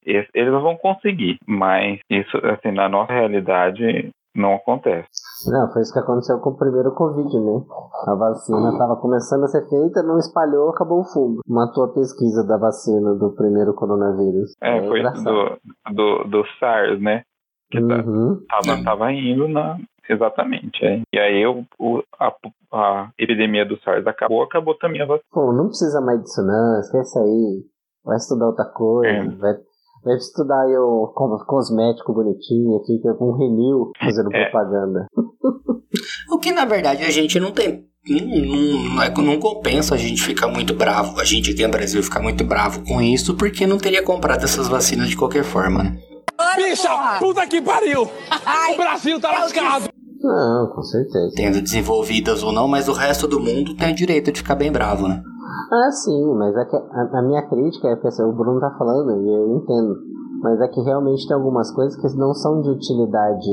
eles 0.06 0.52
vão 0.52 0.76
conseguir, 0.76 1.38
mas 1.48 2.00
isso 2.10 2.38
assim 2.46 2.72
na 2.72 2.90
nossa 2.90 3.14
realidade 3.14 4.12
não 4.36 4.56
acontece. 4.56 5.08
Não, 5.48 5.72
foi 5.72 5.82
isso 5.82 5.94
que 5.94 6.00
aconteceu 6.00 6.40
com 6.40 6.50
o 6.50 6.58
primeiro 6.58 6.94
Covid, 6.96 7.30
né? 7.40 7.62
A 8.08 8.16
vacina 8.16 8.72
estava 8.72 8.96
começando 8.96 9.44
a 9.44 9.48
ser 9.48 9.70
feita, 9.70 10.02
não 10.02 10.18
espalhou, 10.18 10.70
acabou 10.70 11.02
o 11.02 11.06
fundo. 11.06 11.42
Matou 11.48 11.86
a 11.86 11.94
pesquisa 11.94 12.46
da 12.48 12.58
vacina 12.58 13.14
do 13.16 13.36
primeiro 13.36 13.74
coronavírus. 13.76 14.56
É, 14.62 14.78
é 14.78 14.88
foi 14.88 15.04
do, 15.04 15.60
do, 15.94 16.24
do 16.30 16.44
SARS, 16.60 17.00
né? 17.00 17.24
Que 17.70 17.80
tá, 17.80 17.96
uhum. 18.04 18.44
tava, 18.50 18.84
tava 18.84 19.12
indo 19.12 19.48
na, 19.48 19.78
Exatamente. 20.10 20.84
É. 20.86 21.02
E 21.14 21.20
aí 21.20 21.46
o, 21.46 22.04
a, 22.20 22.34
a, 22.74 23.10
epidemia 23.18 23.66
do 23.66 23.80
SARS 23.82 24.06
acabou, 24.06 24.44
acabou 24.44 24.76
também 24.78 25.02
a 25.02 25.06
vacina. 25.06 25.26
Pô, 25.32 25.54
não 25.54 25.68
precisa 25.68 26.02
mais 26.02 26.22
disso 26.22 26.42
não, 26.46 26.80
esquece 26.80 27.20
aí. 27.20 27.64
Vai 28.04 28.18
estudar 28.18 28.48
outra 28.48 28.66
coisa, 28.66 29.08
é. 29.08 29.24
vai, 29.38 29.54
vai 30.04 30.16
estudar 30.16 30.62
aí 30.62 30.76
o 30.78 31.14
cosmético 31.48 32.14
bonitinho 32.14 32.76
aqui, 32.78 33.00
que 33.00 33.08
é 33.08 33.14
com 33.14 33.38
Renil 33.38 33.92
fazendo 33.98 34.34
é. 34.34 34.50
propaganda. 34.50 35.08
o 36.32 36.38
que 36.38 36.52
na 36.52 36.66
verdade 36.66 37.04
a 37.04 37.10
gente 37.10 37.40
não 37.40 37.52
tem 37.52 37.88
não, 38.06 38.96
não, 38.96 39.02
é 39.02 39.10
não, 39.10 39.40
compensa 39.40 39.96
a 39.96 39.98
gente 39.98 40.22
ficar 40.22 40.50
muito 40.50 40.74
bravo, 40.74 41.18
a 41.22 41.24
gente 41.24 41.52
aqui 41.52 41.64
no 41.64 41.72
Brasil 41.72 42.04
ficar 42.04 42.20
muito 42.20 42.44
bravo 42.44 42.84
com 42.86 43.02
isso, 43.02 43.34
porque 43.36 43.66
não 43.66 43.78
teria 43.78 44.04
comprado 44.04 44.44
essas 44.44 44.68
vacinas 44.68 45.08
de 45.08 45.16
qualquer 45.16 45.46
forma, 45.46 45.84
né? 45.84 45.98
Bicha, 46.56 47.20
puta 47.20 47.48
que 47.48 47.62
pariu! 47.62 48.04
o 48.04 48.78
Brasil 48.78 49.20
tá 49.20 49.32
lascado! 49.32 49.90
Não, 50.22 50.72
com 50.74 50.82
certeza. 50.82 51.34
Tendo 51.36 51.62
desenvolvidas 51.62 52.44
ou 52.44 52.52
não, 52.54 52.68
mas 52.68 52.88
o 52.88 52.94
resto 52.94 53.28
do 53.28 53.40
mundo 53.40 53.76
tem 53.76 53.92
o 53.92 53.96
direito 53.96 54.32
de 54.32 54.40
ficar 54.40 54.56
bem 54.56 54.72
bravo, 54.72 55.08
né? 55.08 55.22
Ah, 55.72 55.92
sim, 55.92 56.34
mas 56.36 56.56
é 56.56 56.66
que 56.66 56.76
a, 56.76 57.20
a 57.20 57.22
minha 57.24 57.42
crítica 57.50 57.90
é 57.90 57.96
que 57.98 58.08
assim, 58.08 58.24
o 58.24 58.32
Bruno 58.32 58.60
tá 58.60 58.74
falando 58.78 59.12
e 59.22 59.28
eu 59.28 59.58
entendo. 59.58 60.13
Mas 60.44 60.60
é 60.60 60.68
que 60.68 60.82
realmente 60.82 61.26
tem 61.26 61.38
algumas 61.38 61.72
coisas 61.72 61.96
que 61.96 62.18
não 62.18 62.34
são 62.34 62.62
de 62.62 62.70
utilidade 62.70 63.50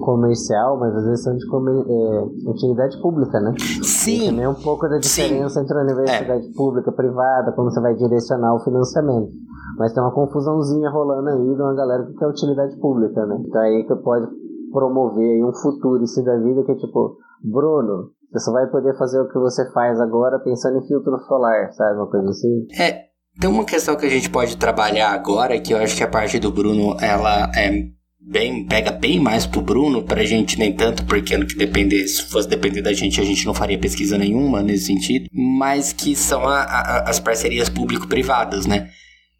comercial, 0.00 0.76
mas 0.76 0.92
às 0.96 1.04
vezes 1.04 1.22
são 1.22 1.36
de 1.36 1.44
é, 1.46 2.50
utilidade 2.50 3.00
pública, 3.00 3.38
né? 3.38 3.54
Sim. 3.80 4.24
E 4.24 4.26
também 4.30 4.44
é 4.44 4.48
um 4.48 4.54
pouco 4.54 4.88
da 4.88 4.98
diferença 4.98 5.54
Sim. 5.54 5.60
entre 5.60 5.78
a 5.78 5.82
universidade 5.82 6.48
é. 6.48 6.52
pública 6.56 6.90
e 6.90 6.94
privada, 6.94 7.52
como 7.52 7.70
você 7.70 7.80
vai 7.80 7.94
direcionar 7.94 8.56
o 8.56 8.64
financiamento. 8.64 9.30
Mas 9.78 9.92
tem 9.92 10.02
uma 10.02 10.12
confusãozinha 10.12 10.90
rolando 10.90 11.28
aí 11.28 11.54
de 11.54 11.62
uma 11.62 11.74
galera 11.74 12.04
que 12.04 12.14
quer 12.14 12.26
utilidade 12.26 12.76
pública, 12.80 13.24
né? 13.26 13.40
Então 13.46 13.62
aí 13.62 13.84
que 13.84 13.94
pode 13.96 14.26
promover 14.72 15.24
aí 15.24 15.44
um 15.44 15.52
futuro 15.52 16.02
isso 16.02 16.24
da 16.24 16.36
vida 16.38 16.64
que 16.64 16.72
é 16.72 16.76
tipo, 16.76 17.18
Bruno, 17.44 18.10
você 18.32 18.44
só 18.44 18.52
vai 18.52 18.66
poder 18.68 18.98
fazer 18.98 19.20
o 19.20 19.28
que 19.28 19.38
você 19.38 19.70
faz 19.72 20.00
agora 20.00 20.40
pensando 20.40 20.78
em 20.78 20.86
filtro 20.88 21.16
solar, 21.20 21.72
sabe? 21.72 21.98
Uma 21.98 22.10
coisa 22.10 22.30
assim. 22.30 22.66
É, 22.80 23.09
tem 23.40 23.48
uma 23.48 23.64
questão 23.64 23.96
que 23.96 24.04
a 24.04 24.10
gente 24.10 24.28
pode 24.28 24.56
trabalhar 24.58 25.10
agora, 25.10 25.58
que 25.58 25.72
eu 25.72 25.78
acho 25.78 25.96
que 25.96 26.04
a 26.04 26.08
parte 26.08 26.38
do 26.38 26.52
Bruno, 26.52 26.94
ela 27.00 27.50
é 27.56 27.86
bem, 28.20 28.66
pega 28.66 28.92
bem 28.92 29.18
mais 29.18 29.46
pro 29.46 29.62
Bruno, 29.62 30.02
pra 30.02 30.22
gente 30.24 30.58
nem 30.58 30.74
tanto, 30.74 31.06
porque 31.06 31.34
no 31.38 31.46
que 31.46 31.56
depender, 31.56 32.06
se 32.06 32.22
fosse 32.24 32.46
depender 32.46 32.82
da 32.82 32.92
gente, 32.92 33.18
a 33.18 33.24
gente 33.24 33.46
não 33.46 33.54
faria 33.54 33.78
pesquisa 33.78 34.18
nenhuma 34.18 34.62
nesse 34.62 34.84
sentido, 34.84 35.26
mas 35.32 35.90
que 35.90 36.14
são 36.14 36.46
a, 36.46 36.60
a, 36.64 37.10
as 37.10 37.18
parcerias 37.18 37.70
público-privadas, 37.70 38.66
né? 38.66 38.90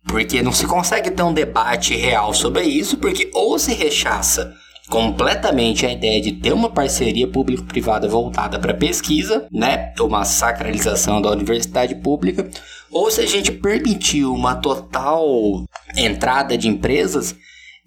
Porque 0.06 0.40
não 0.40 0.50
se 0.50 0.66
consegue 0.66 1.10
ter 1.10 1.22
um 1.22 1.34
debate 1.34 1.94
real 1.94 2.32
sobre 2.32 2.62
isso, 2.62 2.96
porque 2.96 3.30
ou 3.34 3.58
se 3.58 3.74
rechaça 3.74 4.54
completamente 4.90 5.86
a 5.86 5.92
ideia 5.92 6.20
de 6.20 6.32
ter 6.32 6.52
uma 6.52 6.68
parceria 6.68 7.28
público-privada 7.28 8.08
voltada 8.08 8.58
para 8.58 8.74
pesquisa, 8.74 9.46
né, 9.52 9.94
uma 10.00 10.24
sacralização 10.24 11.22
da 11.22 11.30
universidade 11.30 11.94
pública, 11.94 12.50
ou 12.90 13.08
se 13.08 13.20
a 13.20 13.26
gente 13.26 13.52
permitiu 13.52 14.34
uma 14.34 14.56
total 14.56 15.64
entrada 15.96 16.58
de 16.58 16.66
empresas 16.66 17.36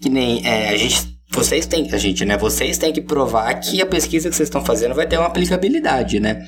que 0.02 0.10
nem 0.10 0.46
é, 0.46 0.70
a 0.70 0.78
gente 0.78 1.14
vocês 1.30 1.66
têm 1.66 1.92
a 1.92 1.98
gente 1.98 2.24
né 2.26 2.38
vocês 2.38 2.78
têm 2.78 2.94
que 2.94 3.02
provar 3.02 3.54
que 3.56 3.82
a 3.82 3.86
pesquisa 3.86 4.30
que 4.30 4.36
vocês 4.36 4.48
estão 4.48 4.64
fazendo 4.64 4.94
vai 4.94 5.08
ter 5.08 5.18
uma 5.18 5.28
aplicabilidade 5.28 6.20
né 6.20 6.46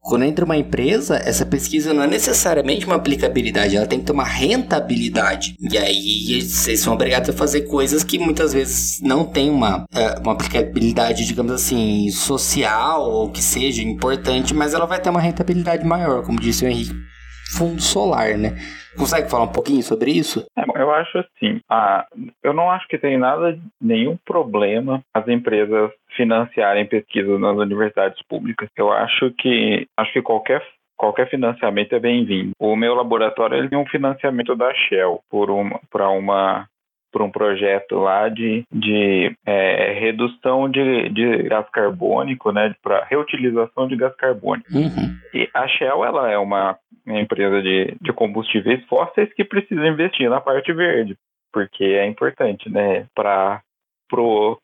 quando 0.00 0.24
entra 0.24 0.44
uma 0.44 0.56
empresa, 0.56 1.16
essa 1.16 1.44
pesquisa 1.44 1.92
não 1.92 2.02
é 2.02 2.06
necessariamente 2.06 2.86
uma 2.86 2.96
aplicabilidade, 2.96 3.76
ela 3.76 3.86
tem 3.86 4.00
que 4.00 4.06
ter 4.06 4.12
uma 4.12 4.24
rentabilidade. 4.24 5.54
E 5.60 5.76
aí 5.76 6.42
vocês 6.42 6.80
são 6.80 6.94
obrigados 6.94 7.30
a 7.30 7.32
fazer 7.32 7.62
coisas 7.62 8.02
que 8.02 8.18
muitas 8.18 8.52
vezes 8.52 9.00
não 9.02 9.24
tem 9.24 9.50
uma, 9.50 9.84
é, 9.94 10.18
uma 10.18 10.32
aplicabilidade, 10.32 11.26
digamos 11.26 11.52
assim, 11.52 12.10
social 12.10 13.10
ou 13.10 13.30
que 13.30 13.42
seja 13.42 13.82
importante, 13.82 14.54
mas 14.54 14.74
ela 14.74 14.86
vai 14.86 15.00
ter 15.00 15.10
uma 15.10 15.20
rentabilidade 15.20 15.84
maior, 15.84 16.22
como 16.22 16.40
disse 16.40 16.64
o 16.64 16.68
Henrique. 16.68 17.09
Fundo 17.56 17.80
solar, 17.80 18.36
né? 18.36 18.50
Consegue 18.96 19.30
falar 19.30 19.44
um 19.44 19.52
pouquinho 19.52 19.82
sobre 19.82 20.10
isso? 20.10 20.46
É, 20.56 20.64
eu 20.80 20.90
acho 20.92 21.18
assim, 21.18 21.60
ah, 21.68 22.06
eu 22.42 22.52
não 22.52 22.70
acho 22.70 22.86
que 22.88 22.98
tem 22.98 23.16
nada, 23.16 23.58
nenhum 23.80 24.16
problema 24.24 25.02
as 25.14 25.26
empresas 25.28 25.90
financiarem 26.16 26.86
pesquisas 26.86 27.40
nas 27.40 27.56
universidades 27.56 28.20
públicas. 28.28 28.68
Eu 28.76 28.92
acho 28.92 29.30
que 29.38 29.86
acho 29.96 30.12
que 30.12 30.22
qualquer 30.22 30.62
qualquer 30.96 31.30
financiamento 31.30 31.94
é 31.94 31.98
bem-vindo. 31.98 32.52
O 32.58 32.76
meu 32.76 32.94
laboratório 32.94 33.56
ele 33.56 33.70
tem 33.70 33.78
um 33.78 33.86
financiamento 33.86 34.54
da 34.54 34.72
Shell 34.74 35.20
por 35.30 35.50
uma 35.50 35.80
para 35.90 36.10
uma 36.10 36.66
por 37.10 37.22
um 37.22 37.30
projeto 37.30 37.96
lá 37.96 38.28
de, 38.28 38.64
de 38.72 39.36
é, 39.46 39.92
redução 39.98 40.70
de, 40.70 41.08
de 41.10 41.42
gás 41.44 41.68
carbônico, 41.70 42.52
né, 42.52 42.74
para 42.82 43.04
reutilização 43.04 43.88
de 43.88 43.96
gás 43.96 44.14
carbônico. 44.16 44.72
Uhum. 44.72 45.16
E 45.34 45.48
a 45.52 45.66
Shell 45.68 46.04
ela 46.04 46.30
é 46.30 46.38
uma 46.38 46.78
empresa 47.06 47.60
de, 47.62 47.96
de 48.00 48.12
combustíveis 48.12 48.84
fósseis 48.86 49.32
que 49.34 49.44
precisa 49.44 49.86
investir 49.86 50.28
na 50.30 50.40
parte 50.40 50.72
verde, 50.72 51.16
porque 51.52 51.84
é 51.84 52.06
importante, 52.06 52.70
né, 52.70 53.06
para 53.14 53.60
pro 54.08 54.58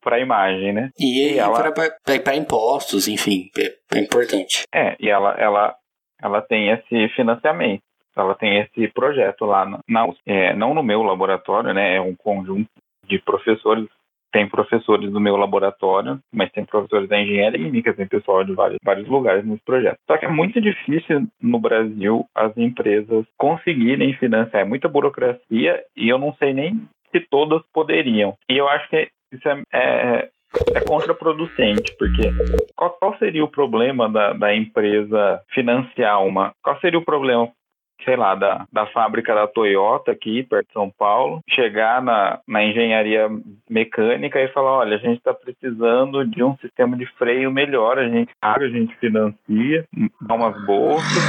para 0.00 0.16
a 0.16 0.20
imagem, 0.20 0.72
né? 0.72 0.90
E, 0.96 1.34
e 1.34 1.38
ela 1.38 1.72
para 2.22 2.36
impostos, 2.36 3.08
enfim, 3.08 3.50
é, 3.58 3.98
é 3.98 4.00
importante. 4.00 4.62
É, 4.72 4.96
e 5.00 5.08
ela 5.08 5.34
ela 5.38 5.74
ela 6.22 6.40
tem 6.40 6.70
esse 6.70 7.08
financiamento 7.14 7.82
ela 8.22 8.34
tem 8.34 8.58
esse 8.58 8.88
projeto 8.88 9.44
lá 9.44 9.64
na, 9.64 9.80
na 9.88 10.08
é, 10.26 10.54
não 10.54 10.74
no 10.74 10.82
meu 10.82 11.02
laboratório, 11.02 11.72
né? 11.72 11.96
É 11.96 12.00
um 12.00 12.14
conjunto 12.14 12.68
de 13.06 13.18
professores 13.18 13.88
tem 14.30 14.48
professores 14.48 15.10
do 15.10 15.20
meu 15.20 15.36
laboratório, 15.36 16.18
mas 16.32 16.52
tem 16.52 16.64
professores 16.64 17.08
da 17.08 17.18
engenharia 17.18 17.58
química, 17.58 17.94
tem 17.94 18.06
pessoal 18.06 18.44
de 18.44 18.52
vários, 18.52 18.78
vários 18.84 19.08
lugares 19.08 19.44
nesse 19.44 19.64
projeto. 19.64 19.96
Só 20.06 20.18
que 20.18 20.26
é 20.26 20.28
muito 20.28 20.60
difícil 20.60 21.26
no 21.40 21.58
Brasil 21.58 22.26
as 22.34 22.56
empresas 22.56 23.24
conseguirem 23.38 24.12
financiar, 24.14 24.62
é 24.62 24.68
muita 24.68 24.88
burocracia 24.88 25.82
e 25.96 26.08
eu 26.08 26.18
não 26.18 26.34
sei 26.34 26.52
nem 26.52 26.82
se 27.10 27.20
todas 27.30 27.62
poderiam. 27.72 28.34
E 28.50 28.56
eu 28.56 28.68
acho 28.68 28.88
que 28.90 29.08
isso 29.32 29.48
é, 29.48 29.62
é 29.72 30.28
é 30.74 30.80
contraproducente, 30.80 31.94
porque 31.98 32.30
qual, 32.74 32.96
qual, 32.98 33.18
seria 33.18 33.44
o 33.44 33.50
problema 33.50 34.08
da, 34.08 34.32
da 34.32 34.54
empresa 34.54 35.42
financiar 35.52 36.24
uma? 36.24 36.52
Qual 36.62 36.78
seria 36.80 36.98
o 36.98 37.04
problema 37.04 37.50
sei 38.04 38.16
lá, 38.16 38.34
da, 38.34 38.66
da 38.72 38.86
fábrica 38.86 39.34
da 39.34 39.46
Toyota 39.46 40.12
aqui, 40.12 40.42
perto 40.42 40.68
de 40.68 40.72
São 40.72 40.90
Paulo, 40.90 41.40
chegar 41.48 42.02
na, 42.02 42.40
na 42.46 42.64
engenharia 42.64 43.28
mecânica 43.68 44.40
e 44.40 44.48
falar, 44.48 44.78
olha, 44.78 44.96
a 44.96 45.00
gente 45.00 45.18
está 45.18 45.34
precisando 45.34 46.24
de 46.24 46.42
um 46.42 46.56
sistema 46.58 46.96
de 46.96 47.06
freio 47.16 47.50
melhor, 47.50 47.98
a 47.98 48.08
gente 48.08 48.32
paga, 48.40 48.66
a 48.66 48.70
gente 48.70 48.94
financia, 48.96 49.84
dá 50.20 50.34
umas 50.34 50.64
bolsas, 50.64 51.22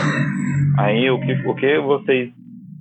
aí 0.77 1.09
o 1.09 1.19
que, 1.19 1.33
o 1.47 1.55
que 1.55 1.79
vocês 1.79 2.31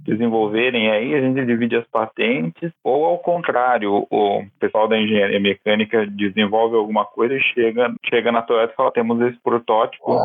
desenvolverem 0.08 0.90
aí, 0.90 1.14
a 1.14 1.20
gente 1.20 1.44
divide 1.44 1.76
as 1.76 1.86
patentes, 1.86 2.72
ou 2.82 3.04
ao 3.04 3.18
contrário, 3.18 4.06
o 4.10 4.42
pessoal 4.58 4.88
da 4.88 4.98
engenharia 4.98 5.38
mecânica 5.38 6.06
desenvolve 6.06 6.76
alguma 6.76 7.04
coisa 7.04 7.34
e 7.34 7.40
chega, 7.40 7.92
chega 8.08 8.32
na 8.32 8.40
Toyota 8.40 8.72
e 8.72 8.76
fala, 8.76 8.90
temos 8.90 9.20
esse 9.20 9.38
protótipo, 9.42 10.16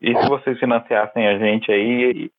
e 0.00 0.16
se 0.16 0.28
vocês 0.28 0.58
financiassem 0.58 1.26
a 1.26 1.38
gente 1.38 1.70
aí 1.70 2.10
e 2.10 2.30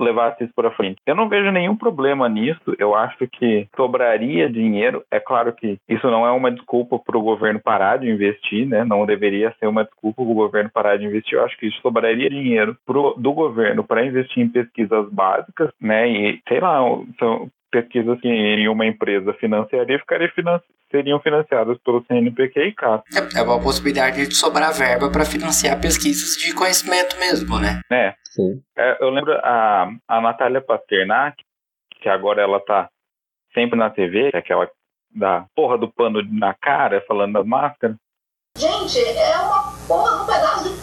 levassem 0.00 0.44
isso 0.46 0.54
para 0.54 0.70
frente? 0.70 1.00
Eu 1.06 1.14
não 1.14 1.28
vejo 1.28 1.50
nenhum 1.50 1.76
problema 1.76 2.28
nisso. 2.28 2.74
Eu 2.78 2.94
acho 2.94 3.26
que 3.28 3.68
sobraria 3.76 4.48
dinheiro. 4.48 5.04
É 5.10 5.18
claro 5.18 5.52
que 5.52 5.78
isso 5.88 6.08
não 6.10 6.26
é 6.26 6.30
uma 6.30 6.50
desculpa 6.50 6.98
para 6.98 7.18
o 7.18 7.22
governo 7.22 7.60
parar 7.60 7.98
de 7.98 8.08
investir, 8.08 8.66
né? 8.66 8.84
Não 8.84 9.04
deveria 9.04 9.54
ser 9.58 9.66
uma 9.66 9.84
desculpa 9.84 10.22
para 10.22 10.30
o 10.30 10.34
governo 10.34 10.70
parar 10.72 10.96
de 10.96 11.06
investir. 11.06 11.34
Eu 11.38 11.44
acho 11.44 11.56
que 11.58 11.70
sobraria 11.82 12.30
dinheiro 12.30 12.76
pro, 12.86 13.14
do 13.18 13.32
governo 13.32 13.82
para 13.84 14.06
investir 14.06 14.42
em 14.42 14.48
pesquisas 14.48 15.10
básicas, 15.10 15.70
né? 15.80 16.08
E 16.08 16.40
sei 16.48 16.60
lá, 16.60 16.78
são 17.18 17.50
pesquisas 17.70 18.20
que 18.20 18.28
em 18.28 18.68
uma 18.68 18.86
empresa 18.86 19.32
financiaria 19.34 19.98
ficariam 19.98 20.30
seriam 20.90 21.20
financiadas 21.20 21.78
pelo 21.84 22.02
CNPq 22.06 22.60
e 22.60 22.74
CAP. 22.74 23.04
É, 23.14 23.40
é 23.40 23.42
uma 23.42 23.60
possibilidade 23.60 24.26
de 24.26 24.34
sobrar 24.34 24.72
verba 24.72 25.10
para 25.10 25.24
financiar 25.24 25.80
pesquisas 25.80 26.36
de 26.36 26.54
conhecimento 26.54 27.16
mesmo, 27.18 27.58
né? 27.58 27.80
É. 27.90 28.14
Sim. 28.24 28.62
É, 28.76 28.96
eu 29.02 29.10
lembro 29.10 29.32
a, 29.32 29.90
a 30.08 30.20
Natália 30.20 30.60
Pasternak, 30.60 31.36
que 32.00 32.08
agora 32.08 32.42
ela 32.42 32.60
tá 32.60 32.88
sempre 33.52 33.78
na 33.78 33.90
TV, 33.90 34.30
que 34.30 34.36
é 34.36 34.40
aquela 34.40 34.70
da 35.14 35.46
porra 35.54 35.76
do 35.76 35.92
pano 35.92 36.22
na 36.30 36.54
cara, 36.54 37.04
falando 37.06 37.34
das 37.34 37.46
máscaras. 37.46 37.96
Gente, 38.56 38.98
é 38.98 39.38
uma 39.38 39.72
porra, 39.86 40.22
um 40.22 40.26
pedaço 40.26 40.68
de. 40.68 40.77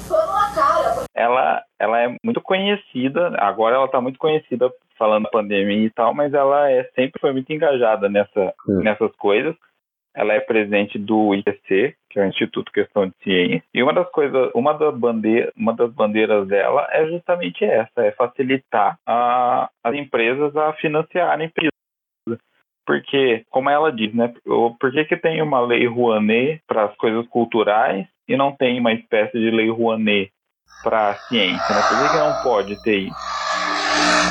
Ela, 1.16 1.64
ela 1.80 2.02
é 2.02 2.16
muito 2.24 2.42
conhecida, 2.42 3.34
agora 3.40 3.76
ela 3.76 3.88
tá 3.88 4.02
muito 4.02 4.20
conhecida 4.20 4.70
falando 4.98 5.24
da 5.24 5.30
pandemia 5.30 5.86
e 5.86 5.90
tal, 5.90 6.14
mas 6.14 6.34
ela 6.34 6.70
é, 6.70 6.84
sempre 6.96 7.20
foi 7.22 7.32
muito 7.32 7.52
engajada 7.52 8.10
nessa, 8.10 8.54
nessas 8.68 9.16
coisas. 9.16 9.56
Ela 10.14 10.34
é 10.34 10.40
presidente 10.40 10.98
do 10.98 11.36
IPC, 11.36 11.96
que 12.10 12.20
é 12.20 12.24
o 12.24 12.28
Instituto 12.28 12.72
Questão 12.72 13.08
de 13.08 13.14
Ciência. 13.22 13.64
E 13.74 13.84
uma 13.84 13.94
das 13.94 14.10
coisas, 14.12 14.50
uma 14.54 14.74
das, 14.74 14.98
bandeira, 14.98 15.52
uma 15.58 15.74
das 15.74 15.92
bandeiras 15.94 16.48
dela 16.48 16.88
é 16.92 17.06
justamente 17.08 17.66
essa, 17.66 18.02
é 18.02 18.12
facilitar 18.12 18.98
a, 19.06 19.70
as 19.84 19.96
empresas 19.96 20.56
a 20.56 20.74
financiarem 20.74 21.50
pesquisa. 21.50 22.42
Porque, 22.86 23.44
como 23.50 23.70
ela 23.70 23.92
diz, 23.92 24.14
né, 24.14 24.34
por 24.46 24.92
que, 24.92 25.06
que 25.06 25.18
tem 25.18 25.42
uma 25.42 25.60
lei 25.60 25.88
Rouanet 25.88 26.62
para 26.68 26.86
as 26.86 26.96
coisas 26.96 27.28
culturais 27.28 28.08
e 28.28 28.38
não 28.38 28.56
tem 28.56 28.80
uma 28.80 28.94
espécie 28.94 29.38
de 29.38 29.50
lei 29.52 29.70
Rouanet 29.70 30.32
para 30.84 31.12
a 31.12 31.16
ciência? 31.16 31.76
Né? 31.76 31.82
Por 31.82 31.98
que, 31.98 32.10
que 32.10 32.18
não 32.18 32.44
pode 32.44 32.84
ter 32.84 33.00
isso? 33.00 33.16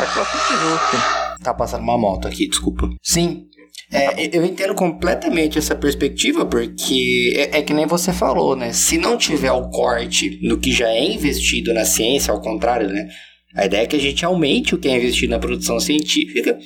Acho 0.02 0.18
bastante 0.18 0.60
justo. 0.60 1.42
Tá 1.42 1.52
passando 1.54 1.82
uma 1.82 1.98
moto 1.98 2.26
aqui, 2.26 2.48
desculpa. 2.48 2.88
Sim, 3.02 3.48
é, 3.92 4.36
eu 4.36 4.44
entendo 4.44 4.74
completamente 4.74 5.58
essa 5.58 5.74
perspectiva, 5.74 6.44
porque 6.44 7.32
é, 7.36 7.58
é, 7.58 7.62
que 7.62 7.74
nem 7.74 7.86
você 7.86 8.12
falou, 8.12 8.56
né? 8.56 8.72
Se 8.72 8.98
não 8.98 9.16
tiver 9.16 9.52
o 9.52 9.68
corte 9.70 10.38
no 10.42 10.58
que 10.58 10.72
já 10.72 10.88
é 10.88 11.12
investido 11.12 11.72
na 11.72 11.84
ciência, 11.84 12.32
ao 12.32 12.40
contrário, 12.40 12.88
né? 12.88 13.08
A 13.54 13.66
ideia 13.66 13.82
é 13.82 13.86
que 13.86 13.96
a 13.96 14.00
gente 14.00 14.24
aumente 14.24 14.74
o 14.74 14.78
que 14.78 14.88
é 14.88 14.96
investido 14.96 15.30
na 15.30 15.38
produção 15.38 15.78
científica, 15.78 16.58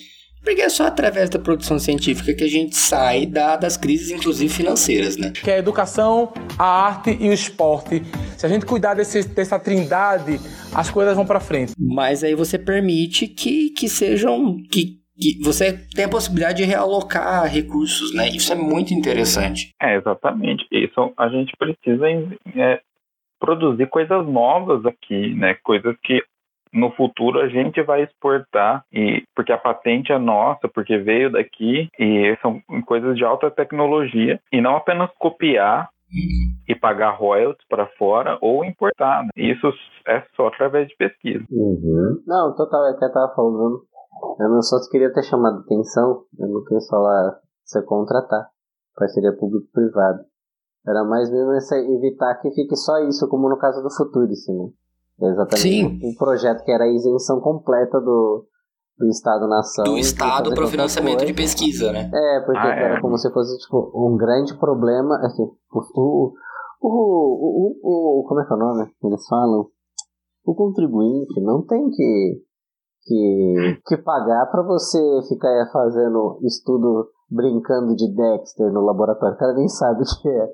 porque 0.43 0.63
é 0.63 0.69
só 0.69 0.87
através 0.87 1.29
da 1.29 1.39
produção 1.39 1.79
científica 1.79 2.35
que 2.35 2.45
a 2.45 2.49
gente 2.49 2.77
sai 2.77 3.27
da, 3.27 3.57
das 3.57 3.77
crises, 3.77 4.11
inclusive 4.11 4.53
financeiras, 4.53 5.17
né? 5.17 5.33
Que 5.33 5.51
é 5.51 5.55
a 5.55 5.59
educação, 5.59 6.33
a 6.59 6.65
arte 6.65 7.17
e 7.21 7.29
o 7.29 7.33
esporte. 7.33 8.03
Se 8.37 8.47
a 8.47 8.49
gente 8.49 8.65
cuidar 8.65 8.95
desse, 8.95 9.29
dessa 9.29 9.59
trindade, 9.59 10.39
as 10.75 10.91
coisas 10.91 11.15
vão 11.17 11.27
para 11.27 11.41
frente. 11.41 11.73
Mas 11.79 12.23
aí 12.23 12.35
você 12.35 12.59
permite 12.59 13.27
que, 13.27 13.71
que 13.71 13.89
sejam. 13.89 14.57
Que, 14.71 14.99
que 15.21 15.43
você 15.43 15.73
tem 15.95 16.05
a 16.05 16.09
possibilidade 16.09 16.59
de 16.59 16.65
realocar 16.65 17.45
recursos, 17.47 18.15
né? 18.15 18.29
Isso 18.29 18.53
é 18.53 18.57
muito 18.57 18.95
interessante. 18.95 19.75
É, 19.83 19.97
exatamente. 19.97 20.65
Isso 20.71 21.13
a 21.17 21.29
gente 21.29 21.53
precisa 21.59 22.07
é, 22.57 22.81
produzir 23.41 23.89
coisas 23.89 24.27
novas 24.27 24.85
aqui, 24.87 25.35
né? 25.35 25.57
Coisas 25.63 25.97
que 26.03 26.23
no 26.73 26.91
futuro 26.93 27.41
a 27.41 27.49
gente 27.49 27.83
vai 27.83 28.03
exportar 28.03 28.85
e 28.93 29.23
porque 29.35 29.53
a 29.53 29.59
patente 29.59 30.13
é 30.13 30.19
nossa, 30.19 30.69
porque 30.69 30.99
veio 30.99 31.33
daqui 31.33 31.89
e 31.99 32.37
são 32.43 32.61
coisas 32.87 33.17
de 33.17 33.25
alta 33.25 33.51
tecnologia 33.51 34.41
e 34.53 34.61
não 34.61 34.77
apenas 34.77 35.11
copiar 35.19 35.89
e 36.67 36.75
pagar 36.75 37.17
royalties 37.17 37.67
para 37.69 37.87
fora 37.99 38.39
ou 38.41 38.65
importar. 38.65 39.25
Né? 39.25 39.31
Isso 39.37 39.67
é 40.07 40.23
só 40.35 40.49
através 40.49 40.89
de 40.89 40.97
pesquisa. 40.97 41.45
Uhum. 41.51 42.23
Não, 42.27 42.55
total, 42.55 42.87
é 42.89 42.99
que 42.99 43.05
eu 43.05 43.13
tava 43.13 43.35
falando. 43.35 43.85
Eu 44.41 44.49
não 44.49 44.63
só 44.63 44.77
queria 44.91 45.13
ter 45.13 45.23
chamado 45.23 45.61
atenção, 45.61 46.25
eu 46.39 46.49
não 46.49 46.65
queria 46.65 46.81
falar 46.89 47.39
você 47.65 47.83
contratar 47.85 48.49
parceria 48.97 49.33
público-privada. 49.33 50.25
Era 50.87 51.05
mais 51.05 51.31
mesmo 51.31 51.53
evitar 51.97 52.35
que 52.41 52.51
fique 52.51 52.75
só 52.77 52.99
isso, 53.07 53.29
como 53.29 53.49
no 53.49 53.59
caso 53.59 53.83
do 53.83 53.95
Futurice, 53.95 54.51
né? 54.53 54.71
Exatamente. 55.21 55.61
Sim. 55.61 56.01
Um 56.03 56.15
projeto 56.15 56.65
que 56.65 56.71
era 56.71 56.85
a 56.85 56.93
isenção 56.93 57.41
completa 57.41 58.01
do, 58.01 58.47
do 58.97 59.07
Estado-nação. 59.09 59.85
Do 59.85 59.99
Estado 59.99 60.55
para 60.55 60.65
o 60.65 60.69
financiamento 60.69 61.19
coisa. 61.19 61.27
de 61.27 61.35
pesquisa, 61.35 61.93
né? 61.93 62.11
É, 62.13 62.41
porque 62.41 62.59
ah, 62.59 62.75
era 62.75 62.99
é. 62.99 63.01
como 63.01 63.17
se 63.19 63.31
fosse 63.33 63.57
tipo, 63.59 63.91
um 63.95 64.17
grande 64.17 64.57
problema. 64.59 65.17
Assim, 65.23 65.43
o, 65.43 65.81
o, 66.01 66.33
o, 66.81 66.91
o, 67.83 68.21
o, 68.21 68.25
Como 68.29 68.41
é 68.41 68.47
que 68.47 68.53
é 68.53 68.57
o 68.57 68.59
nome? 68.59 68.91
Eles 69.05 69.27
falam. 69.29 69.67
O 70.45 70.55
contribuinte 70.55 71.41
não 71.43 71.63
tem 71.63 71.91
que, 71.91 72.43
que, 73.05 73.81
que 73.87 73.97
pagar 73.99 74.47
para 74.51 74.63
você 74.63 74.99
ficar 75.29 75.69
fazendo 75.71 76.39
estudo 76.43 77.11
brincando 77.31 77.95
de 77.95 78.15
Dexter 78.15 78.73
no 78.73 78.81
laboratório. 78.81 79.35
O 79.35 79.39
cara 79.39 79.53
nem 79.53 79.69
sabe 79.69 80.03
o 80.03 80.23
que 80.23 80.29
é. 80.29 80.49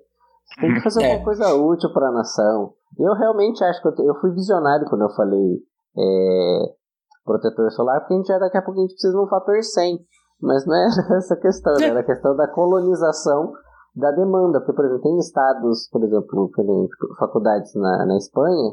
Tem 0.61 0.74
que 0.74 0.80
fazer 0.82 1.02
é. 1.02 1.07
alguma 1.07 1.24
coisa 1.24 1.55
útil 1.55 1.92
para 1.92 2.09
a 2.09 2.12
nação. 2.12 2.72
Eu 2.98 3.12
realmente 3.14 3.62
acho 3.64 3.82
que 3.82 3.88
eu, 3.88 4.07
eu 4.07 4.14
fui 4.20 4.32
visionário 4.32 4.86
quando 4.88 5.02
eu 5.02 5.11
falei 5.11 5.59
é, 5.98 6.74
protetor 7.24 7.70
solar, 7.72 8.00
porque 8.00 8.14
a 8.14 8.16
gente 8.18 8.26
já 8.26 8.38
daqui 8.38 8.59
a 8.59 8.62
pouco 8.62 8.78
a 8.78 8.82
gente 8.82 8.92
precisa 8.92 9.12
de 9.12 9.18
um 9.18 9.28
fator 9.28 9.62
100. 9.62 9.98
Mas 10.40 10.66
não 10.66 10.74
é 10.74 10.86
essa 11.16 11.36
questão, 11.36 11.74
né? 11.74 11.88
era 11.88 12.00
a 12.00 12.05
questão 12.05 12.36
da 12.36 12.48
colonização 12.48 13.52
da 13.96 14.11
demanda. 14.12 14.61
Porque, 14.61 14.74
por 14.74 14.84
exemplo, 14.84 15.02
tem 15.02 15.18
estados, 15.18 15.88
por 15.90 16.05
exemplo, 16.05 16.50
faculdades 17.18 17.74
na, 17.74 18.07
na 18.07 18.16
Espanha, 18.16 18.72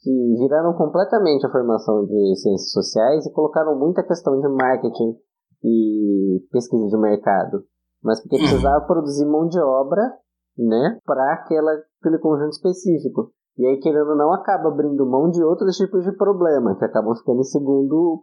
que 0.00 0.34
viraram 0.38 0.74
completamente 0.74 1.46
a 1.46 1.50
formação 1.50 2.04
de 2.04 2.36
ciências 2.36 2.70
sociais 2.70 3.26
e 3.26 3.32
colocaram 3.32 3.76
muita 3.78 4.02
questão 4.02 4.38
de 4.40 4.48
marketing 4.48 5.16
e 5.64 6.44
pesquisa 6.52 6.86
de 6.86 6.96
mercado. 6.96 7.64
Mas 8.02 8.20
porque 8.20 8.36
precisava 8.38 8.86
produzir 8.86 9.24
mão 9.24 9.48
de 9.48 9.58
obra 9.58 10.02
né, 10.58 10.98
para 11.04 11.34
aquele 11.34 12.18
conjunto 12.18 12.52
específico. 12.52 13.32
E 13.58 13.66
aí, 13.66 13.78
querendo 13.80 14.10
ou 14.10 14.16
não, 14.16 14.32
acaba 14.32 14.68
abrindo 14.68 15.08
mão 15.08 15.30
de 15.30 15.42
outros 15.42 15.76
tipos 15.76 16.04
de 16.04 16.12
problema, 16.12 16.76
que 16.78 16.84
acabam 16.84 17.14
ficando 17.16 17.40
em 17.40 17.44
segundo, 17.44 18.22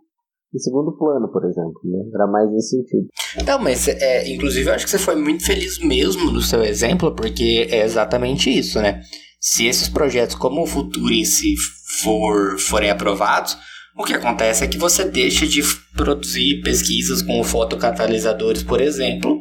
em 0.53 0.59
segundo 0.59 0.95
plano, 0.95 1.31
por 1.31 1.43
exemplo. 1.43 1.81
Né? 1.83 2.03
Era 2.13 2.27
mais 2.27 2.51
nesse 2.51 2.77
sentido. 2.77 3.07
Não, 3.45 3.57
mas, 3.59 3.87
é, 3.87 4.31
inclusive, 4.31 4.69
eu 4.69 4.73
acho 4.73 4.85
que 4.85 4.91
você 4.91 4.99
foi 4.99 5.15
muito 5.15 5.43
feliz 5.43 5.79
mesmo 5.79 6.31
no 6.31 6.41
seu 6.41 6.61
exemplo, 6.61 7.15
porque 7.15 7.67
é 7.71 7.83
exatamente 7.83 8.49
isso, 8.49 8.79
né? 8.79 9.01
Se 9.39 9.65
esses 9.65 9.89
projetos 9.89 10.35
como 10.35 10.63
o 10.63 11.25
si 11.25 11.55
for, 12.03 12.57
forem 12.59 12.91
aprovados, 12.91 13.57
o 13.97 14.03
que 14.03 14.13
acontece 14.13 14.63
é 14.63 14.67
que 14.67 14.77
você 14.77 15.03
deixa 15.03 15.45
de 15.45 15.61
produzir 15.95 16.61
pesquisas 16.61 17.21
com 17.21 17.43
fotocatalisadores, 17.43 18.63
por 18.63 18.79
exemplo, 18.79 19.37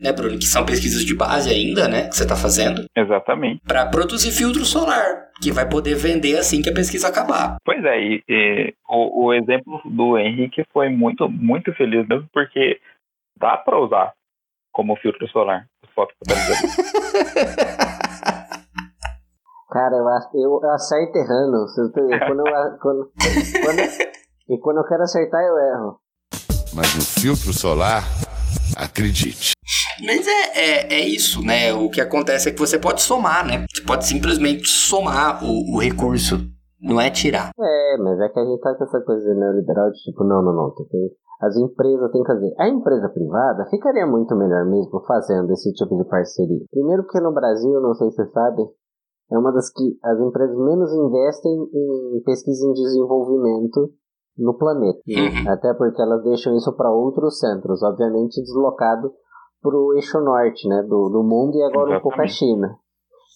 né, 0.00 0.12
Bruno? 0.12 0.38
Que 0.38 0.46
são 0.46 0.64
pesquisas 0.64 1.04
de 1.04 1.14
base 1.14 1.50
ainda, 1.50 1.86
né? 1.86 2.08
Que 2.08 2.16
você 2.16 2.22
está 2.22 2.34
fazendo. 2.34 2.84
Exatamente. 2.96 3.60
Para 3.66 3.86
produzir 3.86 4.30
filtro 4.32 4.64
solar, 4.64 5.28
que 5.40 5.52
vai 5.52 5.68
poder 5.68 5.94
vender 5.94 6.38
assim 6.38 6.62
que 6.62 6.70
a 6.70 6.74
pesquisa 6.74 7.08
acabar. 7.08 7.56
Pois 7.64 7.84
é, 7.84 8.00
e, 8.00 8.24
e 8.28 8.74
o, 8.88 9.26
o, 9.26 9.34
exemplo 9.34 9.80
do 9.84 10.18
Henrique 10.18 10.64
foi 10.72 10.88
muito, 10.88 11.28
muito 11.28 11.72
feliz 11.74 12.08
mesmo, 12.08 12.28
porque 12.32 12.80
dá 13.38 13.56
para 13.58 13.78
usar 13.78 14.12
como 14.72 14.96
filtro 14.96 15.28
solar. 15.28 15.66
fotofotalizador. 15.94 16.70
Cara, 19.70 19.94
eu, 19.94 20.04
eu, 20.40 20.60
eu 20.64 20.70
acerto 20.70 21.16
errando. 21.16 21.64
Quando 22.26 22.44
eu, 22.44 22.78
quando, 22.80 23.12
quando, 23.64 23.80
e 24.48 24.58
quando 24.58 24.78
eu 24.78 24.84
quero 24.84 25.02
acertar, 25.02 25.40
eu 25.42 25.56
erro. 25.56 26.00
Mas 26.74 26.94
no 26.96 27.02
filtro 27.02 27.52
solar, 27.52 28.02
acredite. 28.76 29.52
Mas 30.04 30.26
é, 30.26 30.40
é, 30.54 30.94
é 30.94 31.08
isso, 31.08 31.44
né? 31.44 31.72
O 31.72 31.90
que 31.90 32.00
acontece 32.00 32.48
é 32.48 32.52
que 32.52 32.58
você 32.58 32.78
pode 32.78 33.02
somar, 33.02 33.46
né? 33.46 33.64
Você 33.72 33.82
pode 33.82 34.06
simplesmente 34.06 34.68
somar 34.68 35.44
o, 35.44 35.74
o 35.74 35.78
recurso, 35.78 36.38
não 36.80 37.00
é 37.00 37.10
tirar. 37.10 37.50
É, 37.58 37.96
mas 37.98 38.20
é 38.20 38.28
que 38.28 38.38
a 38.40 38.44
gente 38.44 38.60
tá 38.60 38.74
com 38.74 38.84
essa 38.84 39.00
coisa 39.00 39.34
neoliberal 39.34 39.90
de 39.90 39.98
tipo, 40.02 40.24
não, 40.24 40.42
não, 40.42 40.54
não. 40.54 40.74
Tem 40.74 41.10
as 41.40 41.56
empresas 41.56 42.12
têm 42.12 42.22
que 42.22 42.32
fazer. 42.32 42.54
A 42.58 42.68
empresa 42.68 43.08
privada 43.08 43.64
ficaria 43.70 44.06
muito 44.06 44.36
melhor 44.36 44.66
mesmo 44.66 45.00
fazendo 45.06 45.50
esse 45.52 45.72
tipo 45.72 45.96
de 45.96 46.04
parceria. 46.04 46.64
Primeiro 46.70 47.02
porque 47.04 47.20
no 47.20 47.32
Brasil, 47.32 47.80
não 47.80 47.94
sei 47.94 48.10
se 48.10 48.16
você 48.16 48.30
sabe, 48.30 48.62
é 49.32 49.38
uma 49.38 49.50
das 49.50 49.72
que 49.72 49.98
as 50.04 50.20
empresas 50.20 50.56
menos 50.56 50.92
investem 50.92 51.52
em 51.52 52.22
pesquisa 52.24 52.66
e 52.68 52.74
desenvolvimento 52.74 53.90
no 54.36 54.54
planeta. 54.56 55.00
né? 55.06 55.50
Até 55.50 55.72
porque 55.72 56.02
elas 56.02 56.22
deixam 56.24 56.54
isso 56.56 56.74
para 56.76 56.90
outros 56.90 57.38
centros, 57.38 57.82
obviamente 57.82 58.42
deslocado 58.42 59.10
para 59.62 59.76
o 59.76 59.94
eixo 59.94 60.20
norte, 60.20 60.68
né, 60.68 60.82
do, 60.82 61.08
do 61.08 61.22
mundo 61.22 61.56
e 61.56 61.62
agora 61.62 61.98
um 61.98 62.00
pouco 62.00 62.20
a 62.20 62.24
Exatamente. 62.24 62.34
China. 62.34 62.68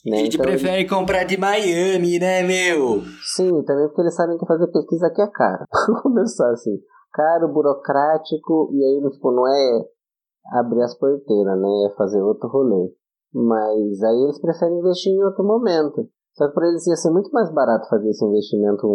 Né? 0.05 0.17
A 0.17 0.21
gente 0.21 0.35
Então, 0.35 0.47
prefere 0.47 0.89
comprar 0.89 1.25
de 1.25 1.37
Miami, 1.37 2.19
né, 2.19 2.43
meu? 2.43 3.01
Sim, 3.35 3.63
também 3.65 3.87
porque 3.89 4.03
eles 4.03 4.15
sabem 4.15 4.37
que 4.37 4.47
fazer 4.47 4.67
pesquisa 4.69 5.07
aqui 5.07 5.23
é 5.23 5.27
caro. 5.27 5.65
Começar 6.03 6.51
assim, 6.51 6.79
caro, 7.13 7.49
burocrático, 7.49 8.71
e 8.73 8.85
aí 8.85 9.11
tipo, 9.11 9.33
não 9.33 9.47
é 9.47 9.85
abrir 10.53 10.83
as 10.83 10.95
porteiras, 10.99 11.59
né? 11.59 11.87
É 11.87 11.97
fazer 11.97 12.21
outro 12.21 12.49
rolê. 12.49 12.93
Mas 13.33 14.03
aí 14.03 14.25
eles 14.25 14.41
preferem 14.41 14.79
investir 14.79 15.13
em 15.13 15.25
outro 15.25 15.43
momento. 15.43 16.07
Só 16.35 16.49
que 16.49 16.55
para 16.55 16.69
eles 16.69 16.87
ia 16.87 16.97
ser 16.97 17.11
muito 17.11 17.31
mais 17.31 17.51
barato 17.53 17.89
fazer 17.89 18.09
esse 18.11 18.25
investimento 18.25 18.87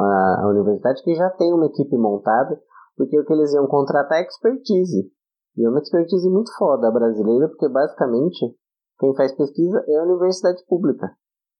a, 0.00 0.42
a 0.42 0.48
universidade 0.48 1.02
que 1.02 1.14
já 1.14 1.30
tem 1.30 1.52
uma 1.52 1.66
equipe 1.66 1.96
montada, 1.96 2.60
porque 2.96 3.18
o 3.18 3.24
que 3.24 3.32
eles 3.32 3.54
iam 3.54 3.66
contratar 3.66 4.18
é 4.18 4.22
expertise. 4.22 5.10
E 5.58 5.66
é 5.66 5.68
uma 5.68 5.80
expertise 5.80 6.30
muito 6.30 6.56
foda 6.56 6.90
brasileira, 6.90 7.48
porque 7.48 7.68
basicamente 7.68 8.54
quem 9.00 9.14
faz 9.14 9.34
pesquisa 9.36 9.84
é 9.88 9.98
a 9.98 10.04
universidade 10.04 10.64
pública 10.66 11.10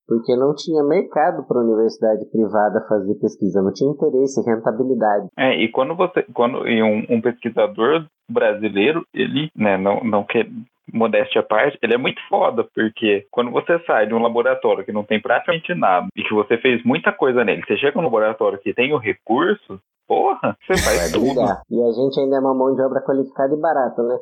porque 0.09 0.34
não 0.34 0.55
tinha 0.55 0.82
mercado 0.82 1.46
para 1.46 1.61
a 1.61 1.62
universidade 1.62 2.24
privada 2.32 2.80
fazer 2.88 3.14
pesquisa, 3.16 3.61
não 3.61 3.70
tinha 3.70 3.90
interesse, 3.90 4.40
rentabilidade. 4.40 5.28
É, 5.36 5.55
e 5.62 5.70
quando 5.70 5.94
você, 5.94 6.22
quando 6.32 6.61
um, 6.62 7.16
um 7.16 7.20
pesquisador 7.20 8.07
brasileiro, 8.28 9.05
ele, 9.12 9.51
né, 9.55 9.76
não, 9.76 10.03
não 10.03 10.24
quer 10.24 10.49
modéstia 10.93 11.41
à 11.41 11.45
parte, 11.45 11.78
ele 11.82 11.95
é 11.95 11.99
muito 11.99 12.20
foda, 12.28 12.64
porque 12.74 13.26
quando 13.30 13.51
você 13.51 13.78
sai 13.86 14.07
de 14.07 14.14
um 14.14 14.22
laboratório 14.22 14.84
que 14.84 14.93
não 14.93 15.05
tem 15.05 15.20
praticamente 15.20 15.74
nada 15.74 16.07
e 16.16 16.22
que 16.22 16.34
você 16.34 16.57
fez 16.59 16.82
muita 16.84 17.12
coisa 17.12 17.45
nele, 17.45 17.62
você 17.66 17.76
chega 17.76 17.97
num 17.97 18.05
laboratório 18.05 18.59
que 18.59 18.72
tem 18.74 18.93
o 18.93 18.99
recurso, 18.99 19.80
porra, 20.07 20.57
você 20.66 20.76
faz 20.82 21.12
tudo. 21.12 21.24
Brigar. 21.34 21.62
E 21.70 21.82
a 21.82 21.93
gente 21.93 22.20
ainda 22.20 22.36
é 22.36 22.41
uma 22.41 22.55
mão 22.55 22.74
de 22.74 22.82
obra 22.82 23.01
qualificada 23.03 23.55
e 23.55 23.61
barata, 23.61 24.03
né? 24.03 24.18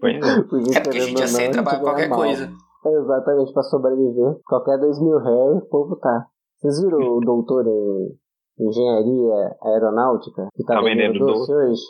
Pois 0.00 0.16
é. 0.16 0.42
Porque, 0.48 0.76
É 0.76 0.80
porque 0.82 0.98
a 0.98 1.00
gente 1.02 1.22
aceita 1.22 1.58
gente 1.58 1.64
ganha 1.64 1.80
qualquer 1.80 2.08
mal. 2.08 2.18
coisa. 2.18 2.50
Exatamente, 2.86 3.52
para 3.52 3.62
sobreviver. 3.64 4.36
Qualquer 4.46 4.78
dois 4.78 5.00
mil 5.02 5.18
reais, 5.18 5.62
o 5.62 5.68
povo 5.68 5.96
tá. 5.96 6.26
Vocês 6.58 6.80
viram 6.82 6.98
o 6.98 7.20
doutor 7.20 7.66
em 7.66 8.16
engenharia 8.60 9.56
aeronáutica 9.62 10.48
que 10.54 10.64
tá, 10.64 10.74
Tá 10.74 10.80
vendendo 10.82 11.12
vendendo 11.14 11.26
doce 11.26 11.52
hoje? 11.52 11.82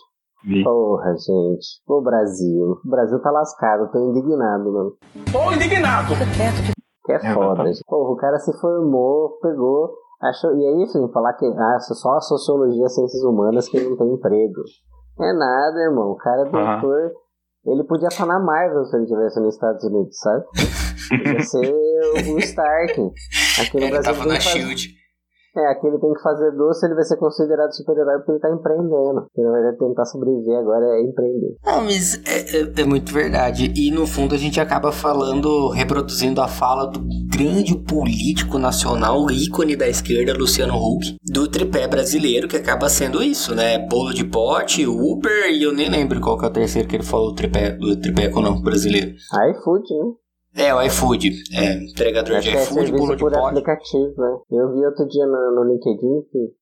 Vi. 0.44 0.62
Porra, 0.62 1.14
gente. 1.16 1.66
O 1.88 2.00
Brasil. 2.02 2.78
O 2.84 2.88
Brasil 2.90 3.20
tá 3.20 3.30
lascado, 3.30 3.90
tô 3.90 3.98
indignado, 4.10 4.72
mano. 4.72 4.92
Tô 5.32 5.52
indignado. 5.52 6.12
Que 7.04 7.12
é 7.12 7.34
foda, 7.34 7.64
gente. 7.66 7.82
Porra, 7.86 8.10
o 8.12 8.16
cara 8.16 8.38
se 8.38 8.52
formou, 8.60 9.38
pegou, 9.40 9.90
achou. 10.22 10.54
E 10.56 10.64
aí, 10.66 10.82
assim, 10.82 11.10
falar 11.12 11.32
que 11.34 11.46
ah, 11.46 11.78
só 11.80 12.16
a 12.16 12.20
sociologia, 12.20 12.88
ciências 12.88 13.22
humanas 13.22 13.68
que 13.68 13.80
não 13.80 13.96
tem 13.96 14.12
emprego. 14.12 14.62
É 15.20 15.32
nada, 15.32 15.78
irmão. 15.88 16.10
O 16.12 16.16
cara 16.16 16.42
é 16.42 16.50
doutor. 16.50 17.12
Ele 17.64 17.82
podia 17.84 18.06
estar 18.08 18.26
na 18.26 18.38
Marvel 18.38 18.84
se 18.84 18.94
ele 18.96 19.04
estivesse 19.04 19.40
nos 19.40 19.54
Estados 19.54 19.82
Unidos, 19.82 20.16
sabe? 20.18 20.44
Podia 21.08 21.40
ser 21.42 22.30
o 22.32 22.38
Stark. 22.38 22.92
Aqui 23.60 23.76
no 23.78 23.82
Ele 23.82 23.90
Brasil 23.90 24.12
tava 24.12 24.28
na 24.28 24.34
fazer- 24.34 24.40
SHIELD. 24.40 24.88
É, 25.56 25.66
aqui 25.72 25.86
ele 25.86 25.98
tem 25.98 26.12
que 26.12 26.22
fazer 26.22 26.50
doce, 26.52 26.84
ele 26.84 26.94
vai 26.94 27.04
ser 27.04 27.16
considerado 27.16 27.72
super-herói 27.74 28.16
porque 28.18 28.32
ele 28.32 28.40
tá 28.40 28.50
empreendendo. 28.50 29.22
Porque 29.22 29.40
na 29.42 29.52
verdade 29.52 29.78
tentar 29.78 30.04
sobreviver 30.04 30.58
agora 30.58 30.84
é 30.84 31.02
empreender. 31.02 31.56
Não, 31.64 31.84
mas 31.84 32.20
é, 32.26 32.58
é- 32.58 32.82
é 32.82 32.84
muito 32.84 33.12
verdade. 33.12 33.72
E 33.74 33.90
no 33.90 34.06
fundo 34.06 34.34
a 34.34 34.38
gente 34.38 34.60
acaba 34.60 34.92
falando, 34.92 35.68
reproduzindo 35.70 36.40
a 36.42 36.48
fala 36.48 36.86
do 36.86 37.00
grande 37.34 37.74
político 37.74 38.58
nacional, 38.58 39.30
ícone 39.30 39.76
da 39.76 39.88
esquerda, 39.88 40.34
Luciano 40.36 40.74
Huck, 40.74 41.16
do 41.24 41.48
tripé 41.48 41.88
brasileiro, 41.88 42.48
que 42.48 42.56
acaba 42.56 42.88
sendo 42.88 43.22
isso, 43.22 43.54
né? 43.54 43.78
Bolo 43.78 44.12
de 44.12 44.24
pote, 44.24 44.86
Uber, 44.86 45.50
e 45.50 45.62
eu 45.62 45.72
nem 45.72 45.88
lembro 45.90 46.20
qual 46.20 46.36
que 46.38 46.44
é 46.44 46.48
o 46.48 46.52
terceiro 46.52 46.86
que 46.88 46.96
ele 46.96 47.02
falou, 47.02 47.28
do 47.30 47.34
tripé, 47.34 47.72
do 47.72 47.96
tripé 47.98 48.24
econômico 48.24 48.62
brasileiro. 48.62 49.08
iFood, 49.50 49.84
né? 49.94 50.12
É, 50.56 50.74
o 50.74 50.80
iFood. 50.82 51.28
É, 51.52 51.84
entregador 51.84 52.36
Acho 52.36 52.48
de 52.48 52.56
é 52.56 52.62
iFood, 52.62 52.86
serviço 52.86 53.16
de 53.16 53.22
por 53.22 53.34
aplicativo, 53.36 54.14
né? 54.16 54.38
Eu 54.50 54.72
vi 54.72 54.86
outro 54.86 55.06
dia 55.06 55.26
no, 55.26 55.54
no 55.54 55.64
LinkedIn 55.64 56.22
que 56.30 56.54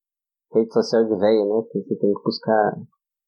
rede 0.53 0.73
social 0.73 1.03
de 1.05 1.15
velho, 1.15 1.45
né? 1.47 1.63
Que 1.71 1.79
você 1.81 1.95
tem 1.95 2.13
que 2.13 2.23
buscar 2.23 2.75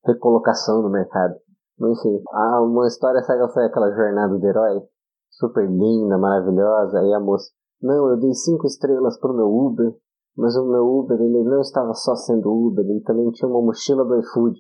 recolocação 0.06 0.82
no 0.82 0.90
mercado. 0.90 1.36
Enfim, 1.80 2.22
uma 2.64 2.88
história, 2.88 3.22
sabe, 3.22 3.48
sabe 3.54 3.68
aquela 3.68 3.92
jornada 3.96 4.38
do 4.38 4.46
herói? 4.46 4.82
Super 5.30 5.70
linda, 5.70 6.18
maravilhosa. 6.18 7.00
Aí 7.00 7.14
a 7.14 7.20
moça, 7.20 7.50
não, 7.82 8.10
eu 8.10 8.18
dei 8.18 8.34
cinco 8.34 8.66
estrelas 8.66 9.18
pro 9.20 9.36
meu 9.36 9.48
Uber, 9.48 9.94
mas 10.36 10.56
o 10.56 10.66
meu 10.66 10.86
Uber, 10.86 11.20
ele 11.20 11.44
não 11.44 11.62
estava 11.62 11.94
só 11.94 12.16
sendo 12.16 12.52
Uber, 12.52 12.84
ele 12.84 13.02
também 13.02 13.30
tinha 13.32 13.48
uma 13.48 13.62
mochila 13.62 14.04
do 14.04 14.20
iFood. 14.20 14.60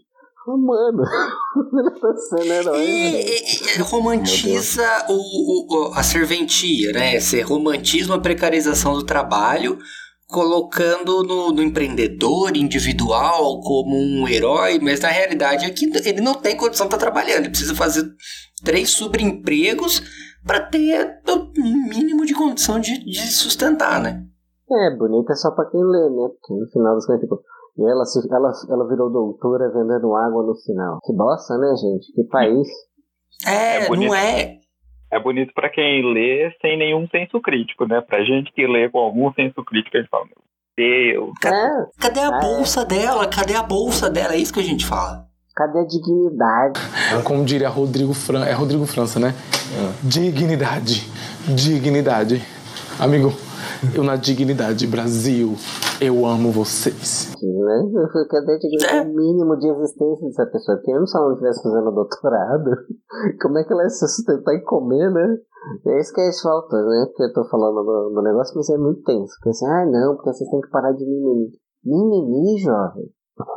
Ah, 0.49 0.57
mano, 0.57 1.03
ele 1.79 1.99
tá 1.99 2.15
sendo 2.15 2.53
herói, 2.53 2.85
E, 2.85 3.11
velho. 3.11 3.29
e- 3.77 3.81
romantiza 3.81 5.05
o, 5.09 5.13
o- 5.89 5.93
a 5.93 6.03
serventia, 6.03 6.91
né? 6.93 7.19
Você 7.19 7.41
romantiza 7.41 8.15
a 8.15 8.19
precarização 8.19 8.93
do 8.93 9.03
trabalho, 9.03 9.77
colocando 10.25 11.23
no, 11.23 11.51
no 11.51 11.61
empreendedor 11.61 12.55
individual 12.55 13.59
como 13.61 13.95
um 13.95 14.27
herói, 14.27 14.79
mas 14.81 14.99
na 15.01 15.09
realidade 15.09 15.65
é 15.65 15.69
que 15.69 15.85
ele 16.07 16.21
não 16.21 16.33
tem 16.35 16.55
condição 16.55 16.87
de 16.87 16.93
estar 16.95 17.05
trabalhando, 17.05 17.39
ele 17.41 17.49
precisa 17.49 17.75
fazer 17.75 18.05
três 18.63 18.89
subempregos 18.91 20.01
para 20.45 20.61
ter 20.61 21.19
o 21.27 21.51
mínimo 21.89 22.25
de 22.25 22.33
condição 22.33 22.79
de, 22.79 23.03
de 23.03 23.19
sustentar, 23.31 24.01
né? 24.01 24.23
É, 24.69 24.95
bonita 24.97 25.31
é 25.33 25.35
só 25.35 25.51
pra 25.51 25.65
quem 25.69 25.81
lê, 25.81 26.09
né? 26.09 26.27
Porque 26.39 26.53
no 26.53 26.69
final 26.71 26.95
das 26.95 27.05
contas, 27.05 27.21
tipo, 27.21 27.41
e 27.77 27.81
ela, 27.83 28.03
ela, 28.31 28.51
ela 28.69 28.87
virou 28.87 29.09
doutora 29.11 29.69
vendendo 29.69 30.15
água 30.15 30.43
no 30.43 30.55
sinal. 30.55 30.99
Que 31.05 31.13
bosta, 31.13 31.57
né, 31.57 31.73
gente? 31.75 32.11
Que 32.13 32.23
país. 32.23 32.67
É, 33.45 33.85
É 33.85 33.87
bonito. 33.87 34.09
não 34.09 34.15
é. 34.15 34.57
É 35.11 35.19
bonito 35.21 35.53
pra 35.53 35.69
quem 35.69 36.03
lê 36.13 36.51
sem 36.61 36.77
nenhum 36.77 37.07
senso 37.07 37.39
crítico, 37.39 37.85
né? 37.87 38.01
Pra 38.01 38.23
gente 38.25 38.51
que 38.51 38.67
lê 38.67 38.89
com 38.89 38.97
algum 38.99 39.31
senso 39.33 39.63
crítico, 39.63 39.95
a 39.95 40.01
gente 40.01 40.09
fala, 40.09 40.25
meu 40.25 40.35
Deus. 40.77 41.31
É, 41.45 42.01
Cadê 42.01 42.19
a 42.19 42.27
é. 42.35 42.39
bolsa 42.41 42.83
dela? 42.83 43.25
Cadê 43.27 43.55
a 43.55 43.63
bolsa 43.63 44.09
dela? 44.09 44.33
É 44.33 44.37
isso 44.37 44.53
que 44.53 44.59
a 44.59 44.63
gente 44.63 44.85
fala. 44.85 45.25
cadê 45.55 45.79
a 45.79 45.85
dignidade? 45.85 46.79
Como 47.23 47.45
diria 47.45 47.69
Rodrigo 47.69 48.13
Fran... 48.13 48.43
É 48.45 48.51
Rodrigo 48.53 48.85
França, 48.85 49.17
né? 49.19 49.33
Dignidade. 50.03 51.07
Dignidade. 51.47 52.41
Amigo, 52.99 53.31
eu 53.95 54.03
na 54.03 54.15
dignidade, 54.15 54.87
Brasil, 54.87 55.53
eu 56.01 56.25
amo 56.25 56.51
vocês. 56.51 57.33
Né? 57.41 57.77
Cadê 58.29 58.57
É. 58.89 59.03
mínimo 59.05 59.57
de 59.57 59.67
existência 59.69 60.27
dessa 60.27 60.45
pessoa? 60.47 60.77
Porque 60.77 60.91
mesmo 60.91 61.07
se 61.07 61.17
ela 61.17 61.25
não 61.27 61.33
estivesse 61.33 61.63
fazendo 61.63 61.91
doutorado, 61.91 62.71
como 63.41 63.57
é 63.57 63.63
que 63.63 63.73
ela 63.73 63.83
ia 63.83 63.89
se 63.89 64.07
sustentar 64.07 64.53
e 64.55 64.61
comer, 64.63 65.11
né? 65.11 65.37
É 65.85 65.99
isso 65.99 66.13
que 66.13 66.21
é 66.21 66.29
falta, 66.41 66.77
né? 66.77 67.05
Porque 67.07 67.23
eu 67.23 67.33
tô 67.33 67.49
falando 67.49 67.83
do, 67.83 68.15
do 68.15 68.21
negócio, 68.21 68.53
mas 68.55 68.69
é 68.69 68.77
muito 68.77 69.03
tenso. 69.03 69.33
Porque 69.37 69.49
assim, 69.49 69.67
ah, 69.67 69.85
não, 69.85 70.15
porque 70.15 70.33
vocês 70.33 70.49
têm 70.49 70.61
que 70.61 70.69
parar 70.69 70.93
de 70.93 71.05
mimimi. 71.05 71.51
Mimimi, 71.83 72.57
jovem? 72.59 73.05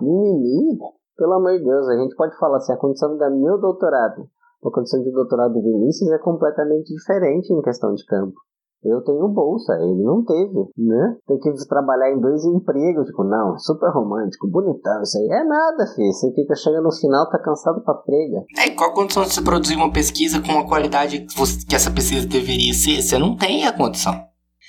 Mimimi? 0.03 0.79
Pelo 1.17 1.35
amor 1.35 1.53
de 1.59 1.65
Deus, 1.65 1.89
a 1.89 1.97
gente 1.97 2.17
pode 2.17 2.37
falar 2.39 2.57
assim, 2.57 2.73
a 2.73 2.79
condição 2.79 3.17
da 3.17 3.31
meu 3.31 3.59
doutorado, 3.59 4.27
a 4.65 4.71
condição 4.71 5.03
de 5.03 5.11
doutorado 5.13 5.53
do 5.53 5.63
Vinícius 5.63 6.11
é 6.11 6.19
completamente 6.19 6.95
diferente 6.95 7.53
em 7.53 7.63
questão 7.63 7.95
de 7.95 8.05
campo. 8.07 8.35
Eu 8.83 9.03
tenho 9.05 9.29
bolsa, 9.29 9.75
ele 9.75 10.03
não 10.03 10.25
teve, 10.25 10.59
né? 10.79 11.17
Tem 11.27 11.39
que 11.39 11.53
trabalhar 11.69 12.13
em 12.13 12.21
dois 12.21 12.43
empregos, 12.45 13.07
tipo, 13.07 13.23
não, 13.25 13.59
super 13.59 13.91
romântico, 13.93 14.49
bonitão, 14.51 15.03
isso 15.03 15.19
aí 15.19 15.27
é 15.31 15.45
nada, 15.45 15.87
filho. 15.95 16.11
Você 16.13 16.33
fica 16.35 16.55
chegando 16.57 16.85
no 16.85 16.93
final, 16.93 17.29
tá 17.29 17.39
cansado 17.39 17.83
pra 17.85 17.95
prega. 17.95 18.43
É, 18.59 18.71
qual 18.71 18.91
a 18.91 18.95
condição 18.95 19.23
de 19.25 19.35
você 19.35 19.43
produzir 19.43 19.77
uma 19.77 19.93
pesquisa 19.93 20.41
com 20.41 20.59
a 20.59 20.67
qualidade 20.67 21.21
que, 21.27 21.37
você- 21.37 21.65
que 21.67 21.75
essa 21.75 21.91
pesquisa 21.91 22.27
deveria 22.27 22.73
ser? 22.73 23.03
Você 23.03 23.19
não 23.19 23.37
tem 23.37 23.67
a 23.67 23.73
condição. 23.73 24.15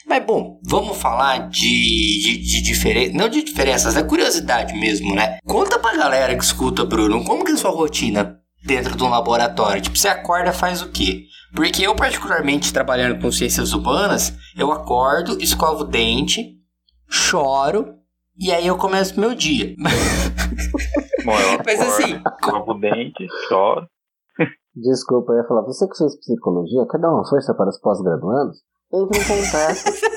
Mas 0.07 0.26
bom, 0.26 0.59
vamos 0.68 0.97
falar 0.97 1.47
de, 1.49 1.59
de, 1.59 2.62
de. 2.62 3.14
Não 3.14 3.30
de 3.30 3.43
diferenças, 3.43 3.95
é 3.95 4.03
curiosidade 4.03 4.74
mesmo, 4.74 5.14
né? 5.16 5.38
Conta 5.45 5.78
pra 5.80 5.95
galera 5.95 6.36
que 6.36 6.43
escuta, 6.43 6.84
Bruno, 6.84 7.24
como 7.24 7.45
que 7.45 7.51
é 7.51 7.53
a 7.53 7.57
sua 7.57 7.72
rotina 7.72 8.36
dentro 8.66 8.97
de 8.97 9.03
um 9.03 9.09
laboratório? 9.09 9.82
Tipo, 9.82 9.97
você 9.97 10.07
acorda 10.07 10.51
faz 10.51 10.82
o 10.82 10.89
quê? 10.91 11.22
Porque 11.56 11.86
eu, 11.86 11.95
particularmente, 11.95 12.74
trabalhando 12.74 13.22
com 13.22 13.32
ciências 13.32 13.74
humanas, 13.74 14.34
eu 14.58 14.72
acordo, 14.72 15.38
escovo 15.41 15.84
o 15.84 15.88
dente, 15.88 16.58
choro, 17.10 17.95
e 18.39 18.52
aí 18.52 18.66
eu 18.66 18.78
começo 18.78 19.20
meu 19.20 19.36
dia. 19.36 19.76
Bom, 21.26 21.39
eu 21.39 21.60
Mas 21.66 21.80
acordo, 21.80 22.04
assim, 22.04 22.22
escovo 22.39 22.72
o 22.72 22.80
dente, 22.80 23.28
choro. 23.47 23.88
Desculpa, 24.74 25.34
eu 25.34 25.38
ia 25.39 25.47
falar, 25.47 25.64
você 25.64 25.88
que 25.88 25.97
fez 25.97 26.18
psicologia, 26.20 26.88
quer 26.89 26.99
dar 26.99 27.10
uma 27.10 27.28
força 27.28 27.54
para 27.54 27.70
os 27.70 27.80
pós-graduandos? 27.80 28.58
Entre 28.93 29.20
em 29.20 29.24
contato. 29.24 30.12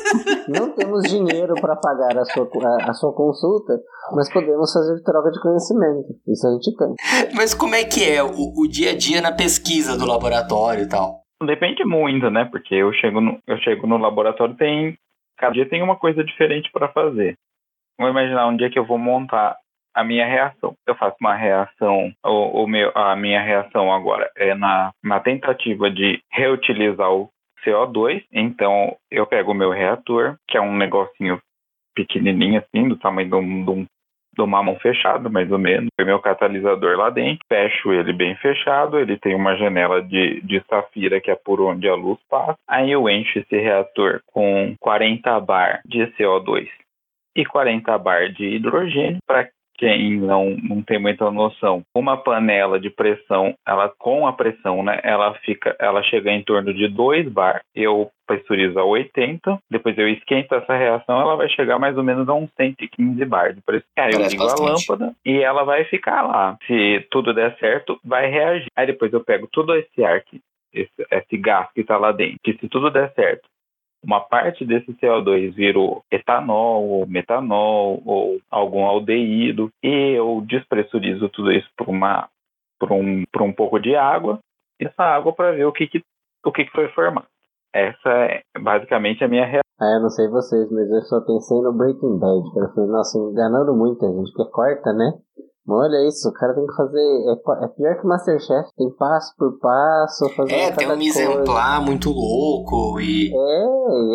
Não 0.49 0.75
temos 0.75 1.03
dinheiro 1.05 1.55
para 1.61 1.77
pagar 1.77 2.17
a 2.19 2.25
sua, 2.25 2.49
a, 2.63 2.91
a 2.91 2.95
sua 2.95 3.13
consulta, 3.13 3.81
mas 4.15 4.33
podemos 4.33 4.73
fazer 4.73 5.03
troca 5.03 5.31
de 5.31 5.41
conhecimento. 5.41 6.15
Isso 6.29 6.47
a 6.47 6.53
gente 6.53 6.77
tem. 6.77 6.95
Mas 7.35 7.55
como 7.55 7.75
é 7.75 7.85
que 7.85 8.05
é 8.05 8.23
o, 8.23 8.53
o 8.57 8.69
dia 8.69 8.91
a 8.91 8.97
dia 8.97 9.21
na 9.21 9.33
pesquisa 9.33 9.97
do 9.97 10.07
laboratório 10.07 10.85
e 10.85 10.89
tal? 10.89 11.24
Depende 11.43 11.85
muito, 11.85 12.31
né? 12.31 12.45
Porque 12.45 12.75
eu 12.75 12.93
chego 12.93 13.21
no, 13.21 13.39
eu 13.47 13.59
chego 13.59 13.87
no 13.87 13.99
laboratório 13.99 14.55
tem 14.55 14.97
cada 15.37 15.53
dia 15.53 15.69
tem 15.69 15.83
uma 15.83 15.97
coisa 15.97 16.23
diferente 16.23 16.71
para 16.73 16.89
fazer. 16.89 17.37
Vou 17.99 18.09
imaginar 18.09 18.47
um 18.47 18.57
dia 18.57 18.71
que 18.71 18.79
eu 18.79 18.85
vou 18.85 18.99
montar 18.99 19.57
a 19.95 20.03
minha 20.03 20.27
reação. 20.27 20.75
Eu 20.87 20.95
faço 20.97 21.17
uma 21.21 21.35
reação, 21.35 22.13
o, 22.25 22.65
o 22.65 22.67
meu, 22.67 22.91
a 22.95 23.15
minha 23.15 23.41
reação 23.41 23.93
agora 23.93 24.31
é 24.37 24.55
na, 24.55 24.93
na 25.03 25.21
tentativa 25.21 25.91
de 25.91 26.21
reutilizar 26.31 27.11
o 27.13 27.31
CO2. 27.65 28.25
Então 28.33 28.97
eu 29.11 29.27
pego 29.27 29.53
o 29.53 29.55
meu 29.55 29.71
reator, 29.71 30.37
que 30.49 30.57
é 30.57 30.61
um 30.61 30.77
negocinho 30.77 31.41
pequenininho 31.95 32.61
assim, 32.61 32.89
do 32.89 32.97
tamanho 32.97 33.29
de 33.29 33.35
um, 33.37 33.65
de 33.65 33.71
um 33.71 33.87
de 34.35 34.43
uma 34.43 34.63
mão 34.63 34.77
fechada, 34.77 35.29
mais 35.29 35.51
ou 35.51 35.59
menos. 35.59 35.89
Tem 35.97 36.07
meu 36.07 36.19
catalisador 36.19 36.97
lá 36.97 37.11
dentro, 37.11 37.45
fecho 37.49 37.93
ele 37.93 38.13
bem 38.13 38.35
fechado, 38.37 38.99
ele 38.99 39.17
tem 39.19 39.35
uma 39.35 39.57
janela 39.57 40.03
de, 40.03 40.41
de 40.43 40.63
safira 40.69 41.21
que 41.21 41.31
é 41.31 41.35
por 41.35 41.61
onde 41.61 41.89
a 41.89 41.95
luz 41.95 42.19
passa. 42.29 42.59
Aí 42.69 42.91
eu 42.91 43.09
encho 43.09 43.39
esse 43.39 43.57
reator 43.57 44.21
com 44.27 44.75
40 44.81 45.41
bar 45.41 45.81
de 45.85 46.07
CO2 46.19 46.69
e 47.37 47.45
40 47.45 47.99
bar 47.99 48.33
de 48.33 48.45
hidrogênio 48.45 49.19
para 49.27 49.49
quem 49.77 50.19
não, 50.19 50.57
não 50.63 50.83
tem 50.83 50.99
muita 50.99 51.31
noção, 51.31 51.83
uma 51.95 52.17
panela 52.17 52.79
de 52.79 52.91
pressão, 52.91 53.55
ela 53.67 53.93
com 53.99 54.27
a 54.27 54.33
pressão, 54.33 54.83
né, 54.83 55.01
ela 55.03 55.35
fica, 55.45 55.77
ela 55.79 56.03
chega 56.03 56.31
em 56.31 56.43
torno 56.43 56.73
de 56.73 56.89
2 56.89 57.29
bar. 57.29 57.63
Eu 57.75 58.11
pressurizo 58.27 58.79
a 58.79 58.85
80, 58.85 59.59
depois 59.71 59.99
eu 59.99 60.09
esquento 60.09 60.55
essa 60.55 60.77
reação, 60.77 61.21
ela 61.21 61.37
vai 61.37 61.49
chegar 61.49 61.79
mais 61.79 61.97
ou 61.97 62.03
menos 62.03 62.29
a 62.29 62.35
uns 62.35 62.51
115 62.57 63.25
bar 63.25 63.53
de 63.53 63.61
pressão. 63.63 63.89
Aí 63.99 64.13
eu 64.13 64.21
ligo 64.21 64.43
a 64.43 64.55
lâmpada 64.55 65.15
e 65.25 65.41
ela 65.41 65.65
vai 65.65 65.85
ficar 65.85 66.23
lá. 66.23 66.57
Se 66.67 67.07
tudo 67.11 67.35
der 67.35 67.57
certo, 67.59 67.99
vai 68.05 68.31
reagir. 68.31 68.69
Aí 68.77 68.87
depois 68.87 69.13
eu 69.13 69.25
pego 69.25 69.49
todo 69.53 69.75
esse 69.75 70.05
ar, 70.05 70.23
que, 70.23 70.41
esse, 70.73 71.07
esse 71.11 71.37
gás 71.37 71.69
que 71.73 71.81
está 71.81 71.97
lá 71.97 72.13
dentro, 72.13 72.39
que 72.43 72.55
se 72.55 72.69
tudo 72.69 72.91
der 72.91 73.13
certo, 73.15 73.49
uma 74.05 74.21
parte 74.21 74.65
desse 74.65 74.93
CO2 74.95 75.55
virou 75.55 76.03
etanol, 76.11 76.89
ou 76.89 77.07
metanol, 77.07 78.03
ou 78.05 78.39
algum 78.51 78.85
aldeído, 78.85 79.71
e 79.83 80.17
eu 80.17 80.45
despressurizo 80.47 81.29
tudo 81.31 81.51
isso 81.51 81.69
por, 81.77 81.89
uma, 81.89 82.29
por, 82.79 82.93
um, 82.93 83.25
por 83.33 83.43
um 83.43 83.53
pouco 83.53 83.79
de 83.79 83.97
água, 83.97 84.39
e 84.81 84.85
essa 84.85 85.03
água 85.03 85.33
para 85.33 85.53
ver 85.53 85.65
o 85.65 85.73
que, 85.73 85.87
que, 85.87 86.03
o 86.45 86.53
que, 86.53 86.65
que 86.65 86.73
foi 86.73 86.89
formado. 86.89 87.27
Essa 87.75 88.09
é 88.09 88.43
basicamente 88.61 89.25
a 89.25 89.29
minha 89.29 89.45
reação. 89.45 89.65
Ah, 89.81 89.97
eu 89.97 90.03
não 90.03 90.11
sei 90.11 90.29
vocês, 90.29 90.71
mas 90.71 90.89
eu 90.89 91.03
só 91.03 91.21
pensei 91.23 91.61
no 91.61 91.73
Breaking 91.73 92.19
Bad. 92.21 92.47
Eu 92.55 92.73
falei, 92.73 92.91
nossa, 92.91 93.19
enganando 93.19 93.75
muita 93.75 94.07
gente, 94.07 94.33
porque 94.33 94.53
corta, 94.53 94.93
né? 94.93 95.13
Olha 95.67 96.07
isso, 96.09 96.29
o 96.29 96.33
cara 96.33 96.55
tem 96.55 96.67
que 96.67 96.75
fazer. 96.75 96.99
É, 97.01 97.65
é 97.65 97.69
pior 97.69 98.01
que 98.01 98.07
Masterchef, 98.07 98.69
tem 98.77 98.91
passo 98.99 99.35
por 99.39 99.59
passo, 99.59 100.29
fazer 100.37 100.55
É, 100.55 100.67
cada 100.71 100.77
tem 100.77 100.87
um 100.87 100.91
coisa. 100.99 101.21
exemplar 101.21 101.81
muito 101.83 102.11
louco 102.11 103.01
e. 103.01 103.31
É, 103.33 103.65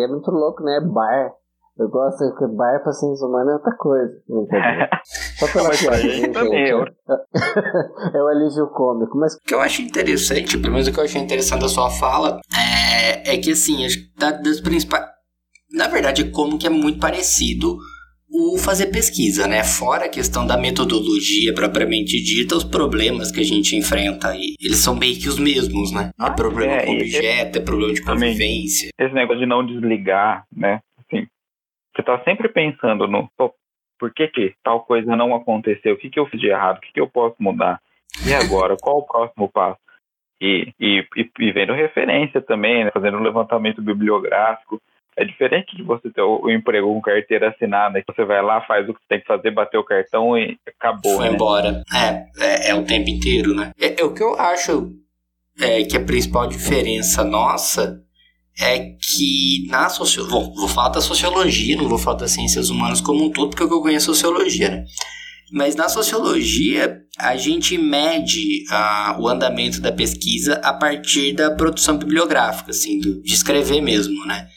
e 0.00 0.04
é 0.04 0.08
muito 0.08 0.30
louco, 0.30 0.62
né? 0.62 0.80
Bar. 0.80 1.32
Eu 1.78 1.88
gosto 1.88 2.18
que 2.36 2.46
bar 2.48 2.82
pra 2.82 2.92
seres 2.92 3.22
humanos 3.22 3.52
é 3.52 3.54
outra 3.54 3.74
coisa. 3.78 4.12
Entendeu? 4.28 4.86
Só 5.38 5.48
pela 5.52 5.70
piada, 5.70 5.96
gente 5.96 6.32
também, 6.32 6.66
gente? 6.66 6.70
eu- 6.70 6.84
É 8.14 8.22
o 8.22 8.28
alívio 8.28 8.66
cômico, 8.68 9.16
mas 9.18 9.34
O 9.34 9.38
que 9.46 9.54
eu 9.54 9.60
acho 9.60 9.80
interessante, 9.82 10.58
pelo 10.58 10.72
menos 10.74 10.88
o 10.88 10.92
que 10.92 11.00
eu 11.00 11.04
achei 11.04 11.20
interessante 11.20 11.62
da 11.62 11.68
sua 11.68 11.90
fala, 11.90 12.38
é, 12.54 13.34
é 13.34 13.38
que 13.38 13.52
assim, 13.52 13.84
acho 13.86 13.96
que 13.96 14.14
da- 14.18 14.32
das 14.32 14.60
principais. 14.60 15.04
Na 15.72 15.86
verdade, 15.88 16.22
é 16.22 16.30
como 16.30 16.58
que 16.58 16.66
é 16.66 16.70
muito 16.70 17.00
parecido 17.00 17.78
o 18.30 18.56
fazer 18.58 18.86
pesquisa, 18.86 19.46
né? 19.48 19.64
Fora 19.64 20.06
a 20.06 20.08
questão 20.08 20.46
da 20.46 20.56
metodologia 20.56 21.52
propriamente 21.54 22.22
dita, 22.22 22.56
os 22.56 22.64
problemas 22.64 23.32
que 23.32 23.40
a 23.40 23.44
gente 23.44 23.76
enfrenta 23.76 24.28
aí, 24.28 24.54
eles 24.60 24.78
são 24.78 24.94
meio 24.94 25.18
que 25.18 25.28
os 25.28 25.38
mesmos, 25.38 25.92
né? 25.92 26.10
É 26.20 26.30
problema 26.30 26.74
é, 26.74 26.86
com 26.86 26.92
objeto, 26.92 27.58
é 27.58 27.62
problema 27.62 27.92
de 27.92 28.04
convivência. 28.04 28.90
esse 28.98 29.14
negócio 29.14 29.40
de 29.40 29.46
não 29.46 29.66
desligar, 29.66 30.44
né? 30.54 30.80
Assim, 30.98 31.26
você 31.94 32.02
tá 32.02 32.22
sempre 32.24 32.48
pensando 32.48 33.06
no 33.08 33.28
por 33.98 34.14
que 34.14 34.28
que 34.28 34.54
tal 34.62 34.80
coisa 34.80 35.14
não 35.14 35.34
aconteceu, 35.34 35.94
o 35.94 35.98
que 35.98 36.08
que 36.08 36.18
eu 36.18 36.26
fiz 36.26 36.40
de 36.40 36.46
errado, 36.46 36.78
o 36.78 36.80
que 36.80 36.92
que 36.92 37.00
eu 37.00 37.08
posso 37.08 37.36
mudar, 37.38 37.80
e 38.26 38.34
agora, 38.34 38.76
qual 38.80 38.98
o 38.98 39.06
próximo 39.06 39.48
passo? 39.48 39.78
E, 40.40 40.72
e, 40.80 41.06
e, 41.16 41.30
e 41.38 41.52
vendo 41.52 41.72
referência 41.72 42.40
também, 42.40 42.84
né? 42.84 42.90
fazendo 42.92 43.18
um 43.18 43.22
levantamento 43.22 43.82
bibliográfico. 43.82 44.80
É 45.20 45.24
diferente 45.26 45.76
de 45.76 45.82
você 45.82 46.08
ter 46.08 46.22
o, 46.22 46.40
o 46.44 46.50
emprego 46.50 46.86
com 46.94 47.02
carteira 47.02 47.50
assinada, 47.50 48.00
que 48.00 48.10
você 48.10 48.24
vai 48.24 48.40
lá, 48.40 48.62
faz 48.62 48.88
o 48.88 48.94
que 48.94 49.00
você 49.00 49.06
tem 49.06 49.20
que 49.20 49.26
fazer, 49.26 49.50
bater 49.50 49.76
o 49.76 49.84
cartão 49.84 50.38
e 50.38 50.56
acabou, 50.66 51.16
Foi 51.16 51.28
né? 51.28 51.34
embora. 51.34 51.82
É, 51.92 52.24
é, 52.38 52.70
é 52.70 52.74
o 52.74 52.84
tempo 52.84 53.10
inteiro, 53.10 53.54
né? 53.54 53.70
É, 53.78 54.00
é 54.00 54.04
o 54.04 54.14
que 54.14 54.22
eu 54.22 54.34
acho 54.40 54.90
é, 55.60 55.84
que 55.84 55.94
a 55.94 56.02
principal 56.02 56.46
diferença 56.46 57.22
nossa 57.22 58.02
é 58.58 58.78
que 58.78 59.66
na 59.68 59.90
sociologia. 59.90 60.40
Bom, 60.40 60.54
vou 60.54 60.68
falar 60.68 60.88
da 60.88 61.02
sociologia, 61.02 61.76
não 61.76 61.86
vou 61.86 61.98
falar 61.98 62.16
das 62.16 62.30
ciências 62.30 62.70
humanas 62.70 63.02
como 63.02 63.22
um 63.22 63.30
todo, 63.30 63.50
porque 63.50 63.62
eu 63.62 63.82
conheço 63.82 64.06
sociologia, 64.06 64.70
né? 64.70 64.84
Mas 65.52 65.76
na 65.76 65.90
sociologia, 65.90 66.98
a 67.18 67.36
gente 67.36 67.76
mede 67.76 68.64
ah, 68.70 69.18
o 69.20 69.28
andamento 69.28 69.82
da 69.82 69.92
pesquisa 69.92 70.54
a 70.64 70.72
partir 70.72 71.34
da 71.34 71.50
produção 71.50 71.98
bibliográfica, 71.98 72.70
assim, 72.70 72.98
do, 73.00 73.20
de 73.20 73.34
escrever 73.34 73.82
mesmo, 73.82 74.24
né? 74.24 74.48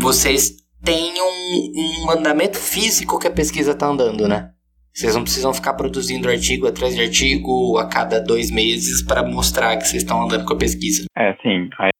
Vocês 0.00 0.56
têm 0.84 1.12
um, 1.20 2.06
um 2.06 2.10
andamento 2.10 2.58
físico 2.58 3.18
que 3.18 3.28
a 3.28 3.32
pesquisa 3.32 3.72
está 3.72 3.86
andando, 3.86 4.26
né? 4.28 4.50
Vocês 4.92 5.14
não 5.14 5.22
precisam 5.22 5.52
ficar 5.52 5.74
produzindo 5.74 6.28
artigo 6.28 6.66
atrás 6.66 6.94
de 6.94 7.02
artigo 7.02 7.78
a 7.78 7.88
cada 7.88 8.20
dois 8.20 8.50
meses 8.50 9.02
para 9.02 9.22
mostrar 9.22 9.76
que 9.76 9.86
vocês 9.86 10.02
estão 10.02 10.22
andando 10.22 10.44
com 10.44 10.54
a 10.54 10.58
pesquisa. 10.58 11.04
É, 11.16 11.34
sim. 11.42 11.68
Aí 11.78 11.90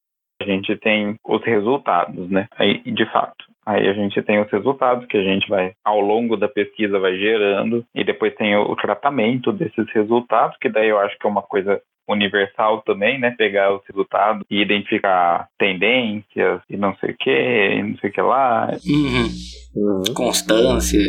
a 0.41 0.45
gente 0.45 0.77
tem 0.77 1.17
os 1.25 1.43
resultados, 1.45 2.31
né? 2.31 2.47
Aí, 2.57 2.83
de 2.83 3.05
fato. 3.13 3.45
Aí 3.67 3.89
a 3.89 3.95
gente 3.95 4.21
tem 4.23 4.41
os 4.41 4.51
resultados 4.51 5.07
que 5.07 5.17
a 5.17 5.23
gente 5.23 5.49
vai, 5.49 5.73
ao 5.85 6.01
longo 6.01 6.37
da 6.37 6.49
pesquisa, 6.49 6.99
vai 6.99 7.17
gerando, 7.17 7.85
e 7.95 8.05
depois 8.05 8.35
tem 8.35 8.55
o 8.57 8.77
tratamento 8.77 9.53
desses 9.53 9.91
resultados, 9.93 10.57
que 10.61 10.69
daí 10.69 10.89
eu 10.89 10.99
acho 10.99 11.19
que 11.19 11.27
é 11.27 11.31
uma 11.31 11.43
coisa 11.43 11.81
universal 12.09 12.83
também, 12.83 13.19
né? 13.21 13.35
Pegar 13.37 13.75
os 13.75 13.83
resultados 13.89 14.45
e 14.51 14.61
identificar 14.63 15.49
tendências 15.59 16.61
e 16.69 16.77
não 16.77 16.95
sei 16.97 17.11
o 17.11 17.17
que, 17.19 17.31
e 17.31 17.83
não 17.83 17.97
sei 17.99 18.11
o 18.11 18.13
que 18.13 18.21
lá. 18.21 18.69
Uhum. 18.87 20.03
Constância. 20.15 21.01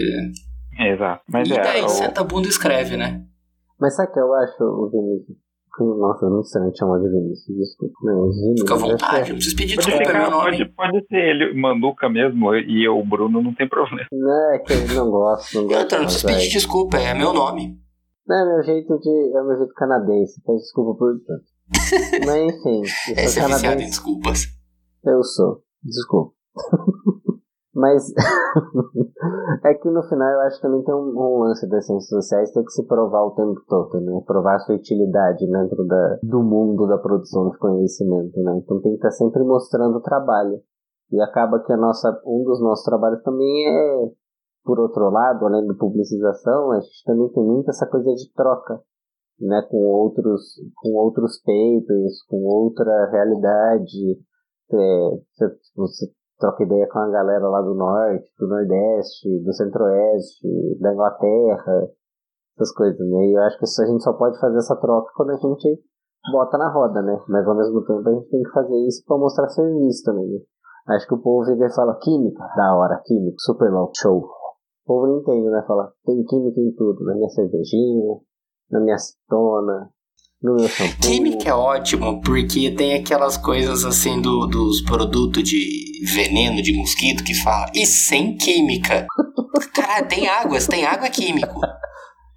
Exato. 0.79 1.23
Mas 1.29 1.49
e 1.49 1.53
é. 1.53 1.61
daí 1.61 1.81
o- 1.83 1.89
senta 1.89 2.21
a 2.21 2.23
bunda 2.23 2.47
e 2.47 2.49
escreve, 2.49 2.97
né? 2.97 3.21
Mas 3.79 3.95
sabe 3.95 4.09
o 4.09 4.13
que 4.13 4.19
eu 4.19 4.33
acho, 4.33 4.63
o 4.63 4.89
Vinícius? 4.89 5.37
Nossa, 5.77 6.29
não 6.29 6.41
sei 6.41 6.71
te 6.71 6.79
chamar 6.79 6.99
de 6.99 7.09
Vinícius, 7.09 7.57
desculpa. 7.57 7.93
Mas 8.01 8.15
Vinícius, 8.35 8.59
Fica 8.61 8.73
à 8.73 8.77
eu 8.77 8.79
vontade, 8.79 9.29
não 9.29 9.35
precisa 9.35 9.55
pedir 9.57 9.75
desculpa, 9.75 10.03
é 10.03 10.13
meu 10.13 10.31
nome. 10.31 10.57
pode, 10.57 10.65
pode 10.75 11.07
ser 11.07 11.17
ele, 11.17 11.53
Manduca 11.59 12.07
mesmo, 12.09 12.55
e 12.55 12.87
eu, 12.87 12.97
o 12.97 13.03
Bruno, 13.05 13.41
não 13.41 13.53
tem 13.53 13.67
problema. 13.67 14.07
Não, 14.09 14.53
é 14.55 14.59
que 14.59 14.71
eu 14.71 14.87
não 14.95 15.11
gosto, 15.11 15.55
não 15.55 15.67
gosto. 15.67 15.83
Então, 15.85 15.99
não 15.99 16.05
precisa 16.05 16.27
pedir 16.27 16.49
desculpa, 16.49 16.97
é 16.97 17.13
meu 17.13 17.33
nome. 17.33 17.77
Não, 18.27 18.35
é 18.35 18.53
meu 18.53 18.63
jeito 18.63 18.97
de. 18.99 19.37
É 19.37 19.43
meu 19.43 19.57
jeito 19.57 19.73
canadense. 19.73 20.41
Peço 20.45 20.57
desculpa 20.59 20.97
por 20.97 21.19
tanto. 21.25 21.45
Mas 22.25 22.55
enfim, 22.55 22.81
eu 23.09 23.23
Esse 23.23 23.39
sou 23.39 23.43
é 23.43 23.47
canadense. 23.47 23.85
desculpas. 23.85 24.45
Eu 25.03 25.23
sou. 25.23 25.61
Desculpa. 25.83 26.33
Mas 27.75 28.09
é 29.65 29.73
que 29.73 29.89
no 29.89 30.01
final 30.03 30.29
eu 30.29 30.39
acho 30.41 30.55
que 30.55 30.61
também 30.61 30.81
tem 30.81 30.95
um, 30.95 31.11
um 31.13 31.43
lance 31.43 31.67
das 31.67 31.85
ciências 31.85 32.07
sociais 32.07 32.51
tem 32.53 32.63
que 32.63 32.71
se 32.71 32.87
provar 32.87 33.21
o 33.25 33.31
tempo 33.31 33.61
todo, 33.67 33.99
né? 33.99 34.21
Provar 34.25 34.55
a 34.55 34.59
sua 34.59 34.75
utilidade 34.75 35.45
dentro 35.45 35.85
da, 35.85 36.19
do 36.23 36.41
mundo 36.41 36.87
da 36.87 36.97
produção 36.97 37.49
de 37.49 37.57
conhecimento, 37.57 38.41
né? 38.41 38.61
Então 38.63 38.79
tem 38.79 38.93
que 38.93 38.97
estar 38.97 39.11
sempre 39.11 39.43
mostrando 39.43 39.97
o 39.97 40.01
trabalho. 40.01 40.61
E 41.11 41.21
acaba 41.21 41.59
que 41.59 41.73
a 41.73 41.77
nossa, 41.77 42.09
um 42.25 42.43
dos 42.45 42.61
nossos 42.61 42.85
trabalhos 42.85 43.21
também 43.23 43.67
é, 43.67 44.11
por 44.65 44.79
outro 44.79 45.09
lado, 45.09 45.45
além 45.45 45.65
da 45.67 45.75
publicização, 45.75 46.71
a 46.71 46.79
gente 46.79 47.03
também 47.05 47.29
tem 47.29 47.43
muito 47.45 47.69
essa 47.69 47.87
coisa 47.87 48.11
de 48.13 48.33
troca, 48.33 48.81
né? 49.39 49.61
Com 49.69 49.77
outros, 49.77 50.55
com 50.81 50.89
outros 50.95 51.39
papers, 51.41 52.23
com 52.27 52.43
outra 52.43 53.09
realidade. 53.11 54.19
É, 54.73 55.09
você, 55.37 55.57
você 55.75 56.11
troca 56.39 56.63
ideia 56.63 56.87
com 56.91 56.99
a 56.99 57.09
galera 57.09 57.47
lá 57.47 57.61
do 57.61 57.75
norte, 57.75 58.27
do 58.39 58.47
nordeste, 58.47 59.43
do 59.43 59.53
centro-oeste, 59.53 60.79
da 60.79 60.91
Inglaterra, 60.91 61.87
essas 62.57 62.73
coisas, 62.73 62.99
né? 62.99 63.25
E 63.27 63.37
eu 63.37 63.41
acho 63.43 63.59
que 63.59 63.65
a 63.65 63.85
gente 63.85 64.03
só 64.03 64.13
pode 64.13 64.39
fazer 64.39 64.57
essa 64.57 64.75
troca 64.75 65.11
quando 65.15 65.29
a 65.29 65.37
gente 65.37 65.83
bota 66.31 66.57
na 66.57 66.71
roda, 66.73 67.01
né? 67.03 67.21
Mas 67.29 67.47
ao 67.47 67.55
mesmo 67.55 67.85
tempo 67.85 68.09
a 68.09 68.13
gente 68.13 68.29
tem 68.29 68.41
que 68.41 68.49
fazer 68.49 68.77
isso 68.87 69.03
pra 69.05 69.17
mostrar 69.17 69.47
serviço 69.49 70.03
também, 70.03 70.27
né? 70.27 70.39
Acho 70.87 71.07
que 71.07 71.15
o 71.15 71.21
povo 71.21 71.45
vê 71.45 71.65
e 71.65 71.73
fala, 71.73 71.97
química, 71.99 72.43
da 72.55 72.75
hora, 72.75 73.01
química, 73.05 73.37
super 73.39 73.71
low, 73.71 73.91
show. 73.95 74.44
O 74.85 74.93
povo 74.93 75.07
não 75.07 75.19
entende, 75.19 75.49
né? 75.49 75.63
Fala, 75.67 75.91
tem 76.05 76.23
química 76.25 76.61
em 76.61 76.71
tudo, 76.75 77.03
na 77.05 77.15
minha 77.15 77.29
cervejinha, 77.29 78.19
na 78.69 78.79
minha 78.79 78.93
acetona, 78.93 79.89
no 80.43 80.53
meu 80.53 80.67
shampoo. 80.67 81.01
Química 81.01 81.49
é 81.49 81.53
ótimo, 81.53 82.21
porque 82.21 82.69
tem 82.69 82.93
aquelas 82.93 83.35
coisas 83.35 83.83
assim 83.83 84.21
do, 84.21 84.45
dos 84.45 84.81
produtos 84.81 85.41
de 85.43 86.05
veneno 86.13 86.61
de 86.61 86.77
mosquito 86.77 87.23
que 87.23 87.33
fala, 87.33 87.65
e 87.73 87.83
sem 87.83 88.37
química. 88.37 89.07
Caralho, 89.73 90.07
tem 90.07 90.27
águas, 90.27 90.67
tem 90.67 90.85
água 90.85 91.09
químico. 91.09 91.59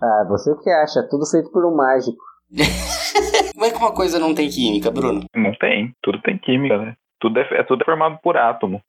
Ah, 0.02 0.24
você 0.26 0.54
que 0.56 0.70
acha, 0.70 1.06
tudo 1.10 1.26
feito 1.30 1.50
por 1.50 1.66
um 1.66 1.76
mágico. 1.76 2.16
Como 3.52 3.64
é 3.66 3.70
que 3.70 3.76
uma 3.76 3.92
coisa 3.92 4.18
não 4.18 4.34
tem 4.34 4.48
química, 4.48 4.90
Bruno? 4.90 5.24
Não 5.36 5.52
tem. 5.60 5.92
Tudo 6.02 6.22
tem 6.22 6.38
química, 6.38 6.78
né? 6.78 6.94
Tudo 7.20 7.38
é, 7.40 7.60
é 7.60 7.64
tudo 7.64 7.82
é 7.82 7.84
formado 7.84 8.18
por 8.22 8.38
átomo. 8.38 8.80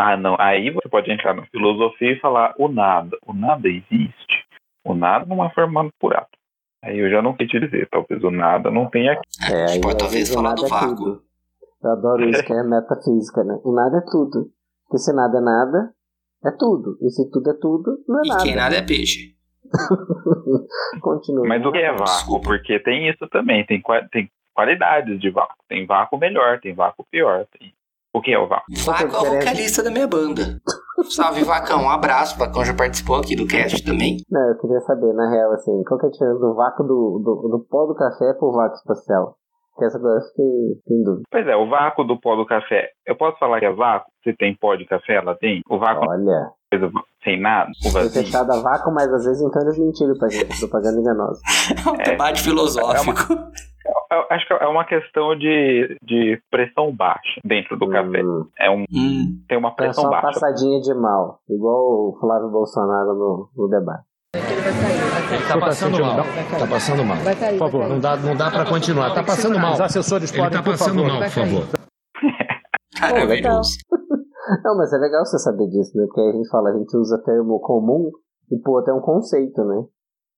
Ah, 0.00 0.16
não. 0.16 0.36
Aí 0.38 0.70
você 0.70 0.88
pode 0.88 1.10
entrar 1.10 1.34
na 1.34 1.44
filosofia 1.46 2.12
e 2.12 2.20
falar 2.20 2.54
o 2.56 2.68
nada. 2.68 3.18
O 3.26 3.32
nada 3.32 3.66
existe. 3.68 4.46
O 4.84 4.94
nada 4.94 5.26
não 5.26 5.44
é 5.44 5.50
formado 5.50 5.90
por 5.98 6.14
átomo. 6.14 6.28
Aí 6.84 6.96
eu 6.96 7.10
já 7.10 7.20
não 7.20 7.34
sei 7.36 7.48
te 7.48 7.58
dizer. 7.58 7.88
Talvez 7.90 8.22
o 8.22 8.30
nada 8.30 8.70
não 8.70 8.88
tenha. 8.88 9.20
É, 9.50 9.72
aí, 9.72 9.80
pode 9.80 9.96
às 9.96 10.02
talvez 10.02 10.32
falar 10.32 10.54
do 10.54 10.66
é 10.66 10.68
vácuo. 10.68 10.94
tudo. 10.96 11.22
Eu 11.82 11.90
adoro 11.90 12.28
isso, 12.28 12.44
que 12.44 12.52
é 12.52 12.62
metafísica, 12.62 13.42
né? 13.42 13.58
O 13.64 13.74
nada 13.74 13.98
é 13.98 14.10
tudo. 14.10 14.50
Porque 14.84 14.98
se 14.98 15.12
nada 15.12 15.38
é 15.38 15.40
nada, 15.40 15.92
é 16.46 16.50
tudo. 16.56 16.96
E 17.02 17.10
se 17.10 17.28
tudo 17.32 17.50
é 17.50 17.54
tudo, 17.60 17.98
não 18.08 18.20
é 18.20 18.22
E 18.24 18.28
nada. 18.28 18.42
quem 18.44 18.54
nada 18.54 18.76
é 18.76 18.82
peixe. 18.82 19.34
Continua. 21.02 21.46
Mas 21.46 21.64
o 21.64 21.72
que 21.72 21.78
é 21.78 21.92
vácuo? 21.92 22.40
Porque 22.40 22.78
tem 22.80 23.08
isso 23.08 23.26
também. 23.28 23.66
Tem, 23.66 23.82
tem 24.12 24.30
qualidades 24.54 25.20
de 25.20 25.30
vácuo. 25.30 25.56
Tem 25.68 25.84
vácuo 25.86 26.16
melhor, 26.18 26.60
tem 26.60 26.72
vácuo 26.74 27.04
pior. 27.10 27.46
Tem... 27.58 27.72
O 28.18 28.20
que 28.20 28.32
é 28.32 28.38
o 28.38 28.48
vácuo? 28.48 28.66
Vaco 28.84 29.14
é 29.14 29.20
o 29.20 29.38
vocalista 29.38 29.80
da 29.80 29.90
minha 29.92 30.08
banda. 30.08 30.58
Salve, 31.08 31.44
Vacão. 31.44 31.84
Um 31.84 31.90
abraço. 31.90 32.36
Vacão 32.36 32.64
já 32.64 32.74
participou 32.74 33.14
aqui 33.14 33.36
do 33.36 33.46
cast 33.46 33.84
também. 33.84 34.16
Não, 34.28 34.40
eu 34.48 34.58
queria 34.58 34.80
saber, 34.80 35.12
na 35.14 35.30
real, 35.30 35.52
assim, 35.52 35.70
qual 35.84 36.00
que 36.00 36.06
é 36.06 36.08
a 36.08 36.12
diferença 36.12 36.40
do 36.40 36.54
vácuo 36.56 36.82
do, 36.82 37.22
do, 37.22 37.48
do 37.48 37.66
pó 37.70 37.86
do 37.86 37.94
café 37.94 38.34
pro 38.36 38.50
vácuo 38.50 38.74
espacial? 38.74 39.36
Que 39.78 39.84
essa 39.84 40.00
coisa 40.00 40.18
eu 40.18 40.22
fiquei 40.30 40.74
fiquei 40.82 40.96
em 40.96 41.04
dúvida. 41.04 41.22
Pois 41.30 41.46
é, 41.46 41.54
o 41.54 41.70
vácuo 41.70 42.02
do 42.02 42.18
pó 42.20 42.34
do 42.34 42.44
café. 42.44 42.88
Eu 43.06 43.16
posso 43.16 43.38
falar 43.38 43.60
que 43.60 43.66
é 43.66 43.72
vácuo? 43.72 44.10
Se 44.24 44.34
tem 44.36 44.56
pó 44.60 44.74
de 44.74 44.84
café, 44.84 45.14
ela 45.14 45.36
tem? 45.36 45.60
O 45.70 45.78
vácuo 45.78 46.10
Olha, 46.10 46.50
é 46.72 46.76
coisa 46.76 46.92
sem 47.22 47.40
nada? 47.40 47.70
O 47.86 47.90
vazio? 47.90 48.24
fechado 48.24 48.50
a 48.50 48.60
vácuo, 48.60 48.92
mas 48.92 49.06
às 49.12 49.24
vezes 49.24 49.40
então 49.40 49.62
eles 49.62 49.78
mentiram 49.78 50.18
pra 50.18 50.28
gente, 50.28 50.58
propaganda 50.58 50.98
enganosa. 50.98 51.40
É 51.86 51.88
um 51.88 51.96
debate 51.96 52.42
filosófico. 52.42 53.34
Eu 54.10 54.24
acho 54.30 54.46
que 54.46 54.52
é 54.54 54.66
uma 54.66 54.84
questão 54.84 55.36
de, 55.36 55.96
de 56.02 56.40
pressão 56.50 56.94
baixa 56.94 57.40
dentro 57.44 57.76
do 57.78 57.88
café. 57.88 58.22
Hum, 58.22 58.44
É 58.58 58.70
um, 58.70 58.84
Hum. 58.92 59.42
tem 59.48 59.56
uma 59.58 59.68
é 59.68 59.70
só 59.70 59.76
pressão 59.76 60.04
uma 60.04 60.10
baixa. 60.20 60.26
passadinha 60.40 60.80
de 60.80 60.94
mal, 60.94 61.40
igual 61.48 61.76
o 62.10 62.18
Flávio 62.20 62.50
Bolsonaro 62.50 63.14
no, 63.14 63.48
no 63.56 63.68
debate. 63.68 64.04
Tá 65.48 65.58
passando 65.58 66.00
mal. 66.00 66.16
Tá 66.58 66.66
passando 66.68 67.04
mal. 67.04 67.16
Por 67.18 67.58
favor, 67.58 67.88
não 67.88 68.00
dá, 68.00 68.16
não 68.16 68.36
dá 68.36 68.50
pra 68.50 68.64
continuar. 68.66 69.14
Tá 69.14 69.22
passando 69.22 69.58
mal. 69.58 69.72
Os 69.72 69.80
assessores 69.80 70.32
Ele 70.32 70.50
tá 70.50 70.62
passando 70.62 71.04
mal, 71.04 71.20
por 71.20 71.30
favor. 71.30 71.64
Maravilhoso. 73.00 73.78
Não, 74.64 74.78
mas 74.78 74.90
é 74.94 74.96
legal 74.96 75.24
você 75.26 75.38
saber 75.38 75.66
disso, 75.68 75.92
né? 75.94 76.04
Porque 76.06 76.22
aí 76.22 76.30
a 76.30 76.32
gente 76.32 76.48
fala, 76.48 76.70
a 76.70 76.72
gente 76.72 76.96
usa 76.96 77.22
termo 77.22 77.60
comum 77.60 78.10
e, 78.50 78.56
pô, 78.62 78.82
tem 78.82 78.94
um 78.94 79.00
conceito, 79.00 79.62
né? 79.62 79.84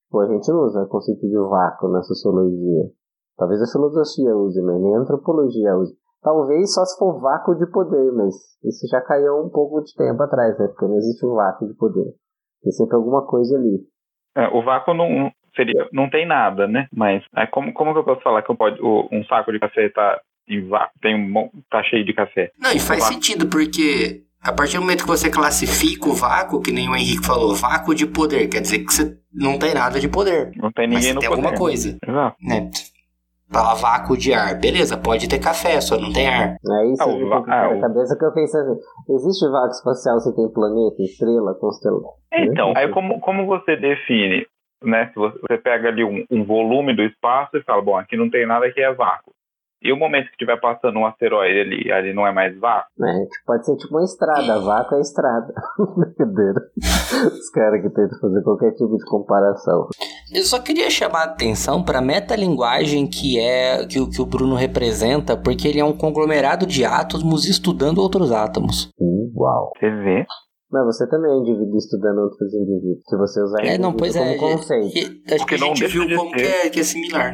Pô, 0.09 0.19
a 0.19 0.27
gente 0.27 0.45
não 0.51 0.65
usa 0.65 0.83
o 0.83 0.87
conceito 0.89 1.21
de 1.21 1.37
vácuo 1.37 1.87
na 1.87 2.03
sociologia. 2.03 2.91
Talvez 3.37 3.61
a 3.61 3.71
filosofia 3.71 4.35
use, 4.35 4.61
mas 4.61 4.81
nem 4.81 4.95
a 4.95 4.99
antropologia 4.99 5.75
use. 5.77 5.93
Talvez 6.21 6.73
só 6.73 6.85
se 6.85 6.97
for 6.99 7.19
vácuo 7.19 7.55
de 7.55 7.65
poder, 7.71 8.11
mas 8.13 8.35
isso 8.63 8.87
já 8.91 9.01
caiu 9.01 9.43
um 9.43 9.49
pouco 9.49 9.81
de 9.81 9.93
tempo 9.95 10.21
atrás, 10.21 10.57
né? 10.59 10.67
Porque 10.67 10.85
não 10.85 10.97
existe 10.97 11.25
um 11.25 11.33
vácuo 11.33 11.67
de 11.67 11.73
poder. 11.75 12.05
Tem 12.63 12.71
sempre 12.71 12.95
alguma 12.95 13.25
coisa 13.25 13.55
ali. 13.57 13.79
É, 14.37 14.47
o 14.55 14.63
vácuo 14.63 14.93
não 14.93 15.31
seria, 15.55 15.87
não 15.91 16.09
tem 16.09 16.27
nada, 16.27 16.67
né? 16.67 16.85
Mas 16.95 17.23
é, 17.35 17.47
como, 17.47 17.73
como 17.73 17.91
que 17.93 17.99
eu 17.99 18.03
posso 18.05 18.21
falar 18.21 18.43
que 18.43 18.51
eu 18.51 18.55
pode, 18.55 18.79
o- 18.81 19.07
um 19.11 19.23
saco 19.25 19.51
de 19.51 19.59
café 19.59 19.89
tá 19.89 20.21
em 20.47 20.67
vácuo, 20.69 20.93
tem 21.01 21.15
um, 21.15 21.49
tá 21.71 21.81
cheio 21.83 22.05
de 22.05 22.13
café? 22.13 22.51
Não, 22.59 22.71
e 22.71 22.79
faz 22.79 23.05
sentido, 23.05 23.47
porque 23.47 24.23
a 24.43 24.53
partir 24.53 24.75
do 24.77 24.81
momento 24.81 25.01
que 25.03 25.09
você 25.09 25.29
classifica 25.31 26.07
o 26.07 26.13
vácuo, 26.13 26.61
que 26.61 26.71
nem 26.71 26.87
o 26.87 26.95
Henrique 26.95 27.25
falou, 27.25 27.55
vácuo 27.55 27.95
de 27.95 28.05
poder, 28.05 28.47
quer 28.47 28.61
dizer 28.61 28.79
que 28.85 28.93
você 28.93 29.17
não 29.33 29.57
tem 29.57 29.73
nada 29.73 29.99
de 29.99 30.07
poder. 30.07 30.51
Não 30.55 30.71
tem 30.71 30.87
Mas 30.87 30.97
ninguém 30.99 31.13
no 31.15 31.19
tem 31.19 31.29
poder. 31.29 31.41
alguma 31.43 31.57
coisa. 31.57 31.97
Exato. 32.07 32.37
Né? 32.41 32.69
Fala 33.51 33.75
vácuo 33.75 34.17
de 34.17 34.33
ar. 34.33 34.57
Beleza, 34.59 34.97
pode 34.97 35.27
ter 35.27 35.39
café, 35.39 35.81
só 35.81 35.99
não 35.99 36.11
tem 36.13 36.27
ar. 36.27 36.55
É 36.55 36.85
isso 36.87 37.03
Ah, 37.03 37.05
que 37.05 37.11
eu 37.11 37.27
na 37.27 37.81
cabeça 37.81 38.17
que 38.17 38.25
eu 38.25 38.33
pensei 38.33 38.61
assim, 38.61 38.79
existe 39.09 39.49
vácuo 39.49 39.71
espacial 39.71 40.19
se 40.19 40.35
tem 40.35 40.49
planeta, 40.49 41.01
estrela, 41.01 41.53
constelação? 41.55 42.13
Então, 42.33 42.73
aí 42.75 42.87
como, 42.89 43.19
como 43.19 43.45
você 43.45 43.75
define, 43.75 44.45
né? 44.83 45.09
Se 45.13 45.15
você, 45.15 45.37
você 45.37 45.57
pega 45.57 45.89
ali 45.89 46.03
um, 46.03 46.23
um 46.31 46.45
volume 46.45 46.95
do 46.95 47.03
espaço 47.03 47.57
e 47.57 47.63
fala, 47.63 47.81
bom, 47.81 47.97
aqui 47.97 48.15
não 48.15 48.29
tem 48.29 48.47
nada 48.47 48.71
que 48.71 48.79
é 48.79 48.93
vácuo. 48.93 49.33
E 49.83 49.91
o 49.91 49.97
momento 49.97 50.25
que 50.25 50.31
estiver 50.33 50.59
passando 50.61 50.99
um 50.99 51.05
asteroide 51.07 51.59
ali, 51.61 51.91
ali 51.91 52.13
não 52.13 52.27
é 52.27 52.31
mais 52.31 52.55
vácuo? 52.59 52.87
É, 53.03 53.25
pode 53.47 53.65
ser 53.65 53.75
tipo 53.77 53.95
uma 53.95 54.03
estrada, 54.03 54.59
vácuo 54.59 54.95
é 54.95 54.99
estrada. 55.01 55.53
Brincadeira. 55.97 56.61
Os 56.77 57.49
caras 57.49 57.81
que 57.81 57.89
tentam 57.89 58.19
fazer 58.19 58.43
qualquer 58.43 58.71
tipo 58.73 58.95
de 58.95 59.03
comparação. 59.05 59.87
Eu 60.33 60.43
só 60.43 60.59
queria 60.59 60.89
chamar 60.91 61.21
a 61.21 61.25
atenção 61.31 61.83
para 61.83 61.97
a 61.99 62.01
metalinguagem 62.01 63.07
que 63.09 63.39
é 63.39 63.85
que, 63.87 63.99
o- 63.99 64.09
que 64.09 64.21
o 64.21 64.25
Bruno 64.25 64.55
representa, 64.55 65.35
porque 65.35 65.67
ele 65.67 65.79
é 65.79 65.83
um 65.85 65.97
conglomerado 65.97 66.65
de 66.67 66.85
átomos 66.85 67.47
estudando 67.47 67.97
outros 67.99 68.31
átomos. 68.31 68.89
Uau. 69.35 69.71
Você 69.79 69.89
vê? 69.89 70.25
Mas 70.71 70.85
você 70.85 71.09
também 71.09 71.31
é 71.31 71.35
indivíduo 71.37 71.75
estudando 71.77 72.19
outros 72.19 72.53
indivíduos. 72.53 73.03
Se 73.09 73.17
você 73.17 73.41
usar 73.41 73.65
É, 73.65 73.77
não, 73.77 73.91
pois 73.93 74.15
como 74.15 74.29
é. 74.29 74.37
conceito. 74.37 74.95
e- 74.97 75.33
acho 75.33 75.43
O 75.43 75.47
que 75.47 75.55
que 75.57 75.63
a 75.63 75.67
não 75.67 75.75
gente 75.75 75.87
viu 75.91 76.15
como 76.17 76.31
que 76.31 76.41
é, 76.43 76.69
que 76.69 76.79
é 76.79 76.83
similar. 76.83 77.33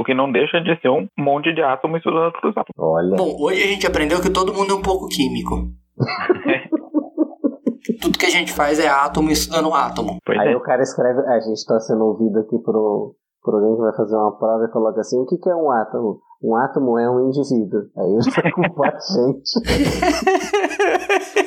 O 0.00 0.04
que 0.04 0.14
não 0.14 0.32
deixa 0.32 0.58
de 0.62 0.80
ser 0.80 0.88
um 0.88 1.06
monte 1.18 1.52
de 1.52 1.60
átomos 1.60 1.98
estudando 1.98 2.32
átomos. 2.32 2.64
Olha, 2.78 3.16
Bom, 3.16 3.36
hoje 3.38 3.62
a 3.62 3.66
gente 3.66 3.86
aprendeu 3.86 4.22
que 4.22 4.30
todo 4.30 4.54
mundo 4.54 4.72
é 4.72 4.74
um 4.74 4.80
pouco 4.80 5.06
químico. 5.08 5.68
Tudo 8.00 8.18
que 8.18 8.24
a 8.24 8.30
gente 8.30 8.50
faz 8.50 8.80
é 8.80 8.88
átomo 8.88 9.30
estudando 9.30 9.74
átomo. 9.74 10.16
Pois 10.24 10.38
aí 10.38 10.54
é. 10.54 10.56
o 10.56 10.62
cara 10.62 10.80
escreve, 10.80 11.20
a 11.20 11.38
gente 11.40 11.66
tá 11.66 11.78
sendo 11.80 12.06
ouvido 12.06 12.38
aqui 12.38 12.58
por, 12.64 13.14
por 13.42 13.54
alguém 13.54 13.74
que 13.74 13.82
vai 13.82 13.94
fazer 13.94 14.16
uma 14.16 14.38
prova 14.38 14.64
e 14.64 14.72
coloca 14.72 15.00
assim, 15.00 15.20
o 15.20 15.26
que, 15.26 15.36
que 15.36 15.50
é 15.50 15.54
um 15.54 15.70
átomo? 15.70 16.22
Um 16.42 16.56
átomo 16.56 16.98
é 16.98 17.10
um 17.10 17.28
indivíduo. 17.28 17.82
Aí 17.98 18.10
ele 18.10 18.30
vai 18.30 18.50
culpar 18.52 18.94
a 18.94 18.98
gente. 18.98 19.50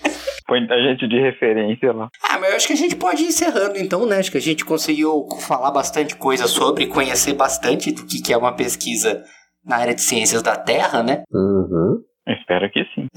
Põe 0.49 0.65
a 0.67 0.81
gente 0.81 1.07
de 1.07 1.21
referência 1.21 1.93
lá. 1.93 2.09
Ah, 2.27 2.39
mas 2.39 2.49
eu 2.49 2.55
acho 2.55 2.65
que 2.65 2.73
a 2.73 2.75
gente 2.75 2.95
pode 2.95 3.21
ir 3.21 3.27
encerrando 3.27 3.77
então, 3.77 4.07
né? 4.07 4.17
Acho 4.17 4.31
que 4.31 4.39
a 4.39 4.41
gente 4.41 4.65
conseguiu 4.65 5.27
falar 5.47 5.69
bastante 5.69 6.15
coisa 6.15 6.47
sobre, 6.47 6.87
conhecer 6.87 7.33
bastante 7.33 7.91
do 7.91 8.03
que 8.03 8.19
que 8.19 8.33
é 8.33 8.37
uma 8.37 8.55
pesquisa 8.55 9.23
na 9.63 9.77
área 9.77 9.93
de 9.93 10.01
ciências 10.01 10.41
da 10.41 10.55
Terra, 10.55 11.03
né? 11.03 11.21
Uhum. 11.31 12.01
Espero 12.27 12.69
que 12.71 12.83
sim. 12.95 13.07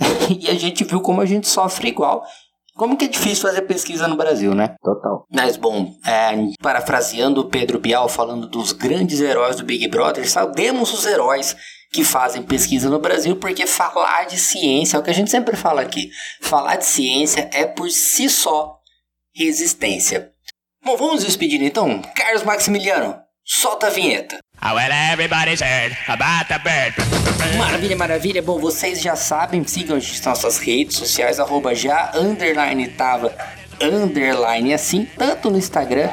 E 0.41 0.51
a 0.51 0.55
gente 0.55 0.85
viu 0.85 1.01
como 1.01 1.21
a 1.21 1.27
gente 1.27 1.49
sofre 1.49 1.89
igual. 1.89 2.23
Como 2.75 2.97
que 2.97 3.07
é 3.07 3.09
difícil 3.09 3.47
fazer 3.47 3.63
pesquisa 3.63 4.07
no 4.09 4.17
Brasil, 4.17 4.55
né? 4.55 4.75
Total. 4.83 5.27
Mas, 5.31 5.57
bom, 5.57 5.91
é, 6.07 6.35
parafraseando 6.63 7.41
o 7.41 7.49
Pedro 7.49 7.79
Bial 7.79 8.09
falando 8.09 8.47
dos 8.47 8.73
grandes 8.73 9.21
heróis 9.21 9.57
do 9.57 9.65
Big 9.65 9.89
Brother, 9.89 10.29
sabemos 10.29 10.93
os 10.93 11.07
heróis 11.07 11.57
que 11.93 12.03
fazem 12.03 12.43
pesquisa 12.43 12.89
no 12.89 12.99
Brasil, 12.99 13.37
porque 13.37 13.67
falar 13.67 14.25
de 14.25 14.39
ciência, 14.39 14.97
é 14.97 15.01
o 15.01 15.03
que 15.03 15.11
a 15.11 15.15
gente 15.15 15.31
sempre 15.31 15.57
fala 15.57 15.83
aqui, 15.83 16.11
falar 16.41 16.77
de 16.77 16.87
ciência 16.87 17.51
é 17.53 17.67
por 17.67 17.91
si 17.91 18.31
só 18.31 18.79
resistência. 19.35 20.31
Bom, 20.83 20.97
vamos 20.97 21.23
despedir 21.23 21.63
então? 21.63 22.01
Carlos 22.17 22.43
Maximiliano, 22.43 23.17
solta 23.45 23.89
a 23.89 23.91
vinheta. 23.91 24.39
Maravilha, 27.59 27.97
maravilha. 27.97 28.43
Bom, 28.43 28.59
vocês 28.59 29.01
já 29.01 29.15
sabem, 29.15 29.63
sigam 29.67 29.97
a 29.97 30.01
gente 30.01 30.25
nas 30.25 30.43
nossas 30.43 30.59
redes 30.59 30.97
sociais, 30.97 31.39
arroba 31.39 31.75
já, 31.75 32.13
underline 32.15 32.89
tava, 32.89 33.37
underline 33.81 34.73
assim, 34.73 35.07
tanto 35.19 35.51
no 35.51 35.59
Instagram 35.59 36.09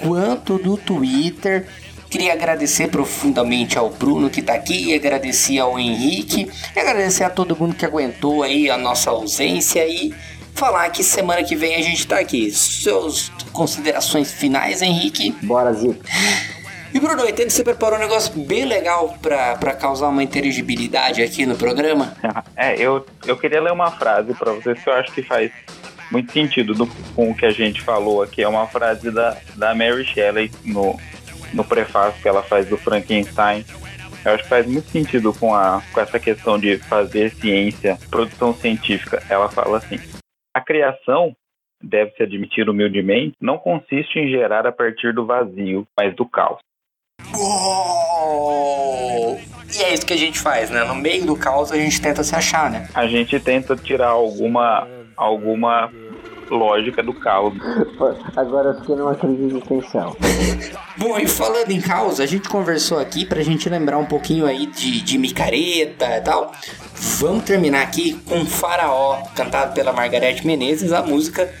quanto 0.00 0.58
no 0.58 0.76
Twitter. 0.76 1.66
Queria 2.14 2.32
agradecer 2.32 2.86
profundamente 2.86 3.76
ao 3.76 3.90
Bruno 3.90 4.30
que 4.30 4.40
tá 4.40 4.54
aqui, 4.54 4.90
e 4.90 4.94
agradecer 4.94 5.58
ao 5.58 5.76
Henrique, 5.76 6.48
e 6.76 6.78
agradecer 6.78 7.24
a 7.24 7.28
todo 7.28 7.56
mundo 7.56 7.74
que 7.74 7.84
aguentou 7.84 8.44
aí 8.44 8.70
a 8.70 8.78
nossa 8.78 9.10
ausência 9.10 9.84
e 9.84 10.14
falar 10.54 10.88
que 10.90 11.02
semana 11.02 11.42
que 11.42 11.56
vem 11.56 11.74
a 11.74 11.82
gente 11.82 12.06
tá 12.06 12.20
aqui. 12.20 12.52
Seus 12.52 13.32
considerações 13.52 14.30
finais, 14.32 14.80
Henrique? 14.80 15.32
Bora, 15.42 15.72
Zico. 15.72 15.96
E 16.94 17.00
Bruno, 17.00 17.22
eu 17.22 17.28
entendo 17.28 17.48
que 17.48 17.52
você 17.52 17.64
preparou 17.64 17.98
um 17.98 18.02
negócio 18.02 18.32
bem 18.44 18.64
legal 18.64 19.18
pra, 19.20 19.56
pra 19.56 19.74
causar 19.74 20.06
uma 20.06 20.22
inteligibilidade 20.22 21.20
aqui 21.20 21.44
no 21.44 21.56
programa. 21.56 22.16
É, 22.56 22.76
eu, 22.80 23.04
eu 23.26 23.36
queria 23.36 23.60
ler 23.60 23.72
uma 23.72 23.90
frase 23.90 24.32
pra 24.34 24.52
vocês 24.52 24.80
que 24.80 24.88
eu 24.88 24.92
acho 24.94 25.10
que 25.12 25.20
faz 25.24 25.50
muito 26.12 26.32
sentido 26.32 26.72
do- 26.74 26.86
com 27.16 27.32
o 27.32 27.34
que 27.34 27.44
a 27.44 27.50
gente 27.50 27.80
falou 27.82 28.22
aqui. 28.22 28.40
É 28.40 28.46
uma 28.48 28.68
frase 28.68 29.10
da, 29.10 29.36
da 29.56 29.74
Mary 29.74 30.04
Shelley 30.04 30.52
no, 30.64 30.96
no 31.54 31.64
prefácio 31.64 32.20
que 32.20 32.28
ela 32.28 32.42
faz 32.42 32.68
do 32.68 32.76
Frankenstein, 32.76 33.64
Eu 34.24 34.32
acho 34.32 34.42
que 34.42 34.48
faz 34.48 34.66
muito 34.66 34.88
sentido 34.88 35.32
com, 35.34 35.54
a, 35.54 35.82
com 35.92 36.00
essa 36.00 36.18
questão 36.18 36.58
de 36.58 36.78
fazer 36.78 37.30
ciência, 37.30 37.98
produção 38.10 38.54
científica. 38.54 39.22
Ela 39.28 39.50
fala 39.50 39.78
assim: 39.78 39.98
a 40.54 40.60
criação, 40.60 41.36
deve-se 41.82 42.22
admitir 42.22 42.68
humildemente, 42.68 43.36
não 43.40 43.58
consiste 43.58 44.18
em 44.18 44.30
gerar 44.30 44.66
a 44.66 44.72
partir 44.72 45.12
do 45.12 45.26
vazio, 45.26 45.86
mas 45.98 46.14
do 46.16 46.26
caos. 46.26 46.58
Uou! 47.34 49.38
E 49.76 49.82
é 49.82 49.92
isso 49.92 50.06
que 50.06 50.14
a 50.14 50.18
gente 50.18 50.38
faz, 50.38 50.70
né? 50.70 50.84
No 50.84 50.94
meio 50.94 51.26
do 51.26 51.36
caos 51.36 51.72
a 51.72 51.76
gente 51.76 52.00
tenta 52.00 52.22
se 52.22 52.34
achar, 52.34 52.70
né? 52.70 52.88
A 52.94 53.06
gente 53.06 53.38
tenta 53.40 53.76
tirar 53.76 54.08
alguma, 54.08 54.88
alguma 55.16 55.90
lógica 56.50 57.02
do 57.02 57.12
caos. 57.12 57.54
Agora 58.36 58.70
eu 58.70 58.80
fiquei 58.80 58.96
numa 58.96 59.14
crise 59.14 59.44
existencial. 59.44 60.16
Bom, 60.96 61.18
e 61.18 61.26
falando 61.26 61.70
em 61.70 61.80
caos, 61.80 62.20
a 62.20 62.26
gente 62.26 62.48
conversou 62.48 62.98
aqui 62.98 63.24
pra 63.24 63.42
gente 63.42 63.68
lembrar 63.68 63.98
um 63.98 64.06
pouquinho 64.06 64.46
aí 64.46 64.66
de, 64.66 65.00
de 65.00 65.18
micareta 65.18 66.06
e 66.16 66.20
tal. 66.20 66.52
Vamos 67.18 67.44
terminar 67.44 67.82
aqui 67.82 68.14
com 68.28 68.44
Faraó, 68.46 69.22
cantado 69.34 69.74
pela 69.74 69.92
Margareth 69.92 70.44
Menezes, 70.44 70.92
a 70.92 71.02
música. 71.02 71.52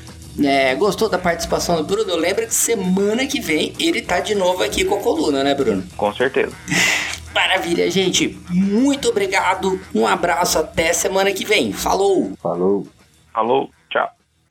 É, 0.42 0.74
gostou 0.74 1.08
da 1.08 1.18
participação 1.18 1.76
do 1.76 1.84
Bruno? 1.84 2.16
Lembra 2.16 2.46
que 2.46 2.54
semana 2.54 3.26
que 3.26 3.40
vem 3.40 3.72
ele 3.78 4.02
tá 4.02 4.18
de 4.18 4.34
novo 4.34 4.64
aqui 4.64 4.84
com 4.84 4.96
a 4.96 5.00
coluna, 5.00 5.44
né, 5.44 5.54
Bruno? 5.54 5.84
Com 5.96 6.12
certeza. 6.12 6.52
Maravilha, 7.34 7.90
gente. 7.90 8.38
Muito 8.48 9.08
obrigado. 9.08 9.80
Um 9.94 10.06
abraço 10.06 10.58
até 10.58 10.92
semana 10.92 11.32
que 11.32 11.44
vem. 11.44 11.72
Falou. 11.72 12.32
Falou. 12.40 12.86
Falou. 13.32 13.70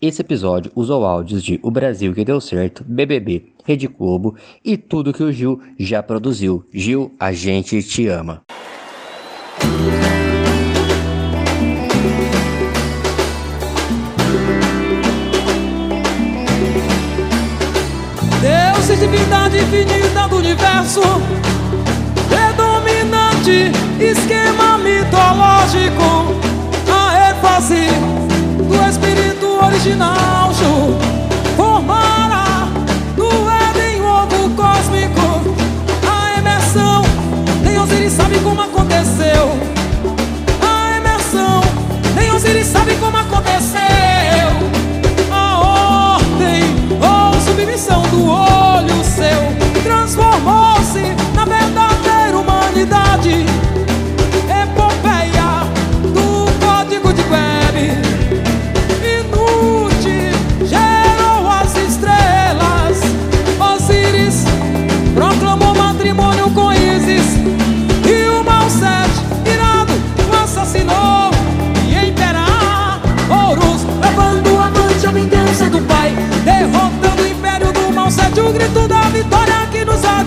Esse 0.06 0.20
episódio 0.20 0.70
usou 0.76 1.06
áudios 1.06 1.42
de 1.42 1.58
O 1.64 1.72
Brasil 1.72 2.14
que 2.14 2.26
deu 2.26 2.42
certo, 2.42 2.84
BBB, 2.86 3.54
Rede 3.64 3.88
Globo 3.88 4.36
e 4.62 4.76
tudo 4.76 5.14
que 5.14 5.24
o 5.24 5.32
Gil 5.32 5.62
já 5.80 6.04
produziu. 6.04 6.66
Gil, 6.74 7.16
a 7.18 7.32
gente 7.32 7.82
te 7.82 8.10
ama. 8.10 8.42
Deus 18.42 18.90
e 18.90 18.96
divindade 18.98 19.58
infinita 19.58 20.28
do 20.28 20.36
universo 20.36 21.00
Predominante 22.28 23.72
esquema 24.02 24.78
mitológico 24.80 26.53
original 29.74 30.54
Ju. 30.54 30.98
Formara 31.58 32.68
no 33.18 33.30
Éden 33.50 34.02
um 34.02 34.08
ovo 34.08 34.50
cósmico. 34.56 35.42
A 36.08 36.38
emersão 36.38 37.02
Nem 37.64 37.80
Osiris 37.80 38.14
sabe 38.14 38.38
como 38.40 38.62
aconteceu. 38.62 39.50
A 40.62 40.98
emersão 40.98 41.62
Nem 42.16 42.32
Osiris 42.32 42.68
sabe 42.68 42.96
como 42.96 43.18
aconteceu. 43.18 44.50
A 45.32 46.16
ordem 46.16 46.64
ou 47.02 47.42
submissão 47.42 48.04
do 48.04 48.30
olho 48.30 48.63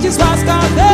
que 0.09 0.86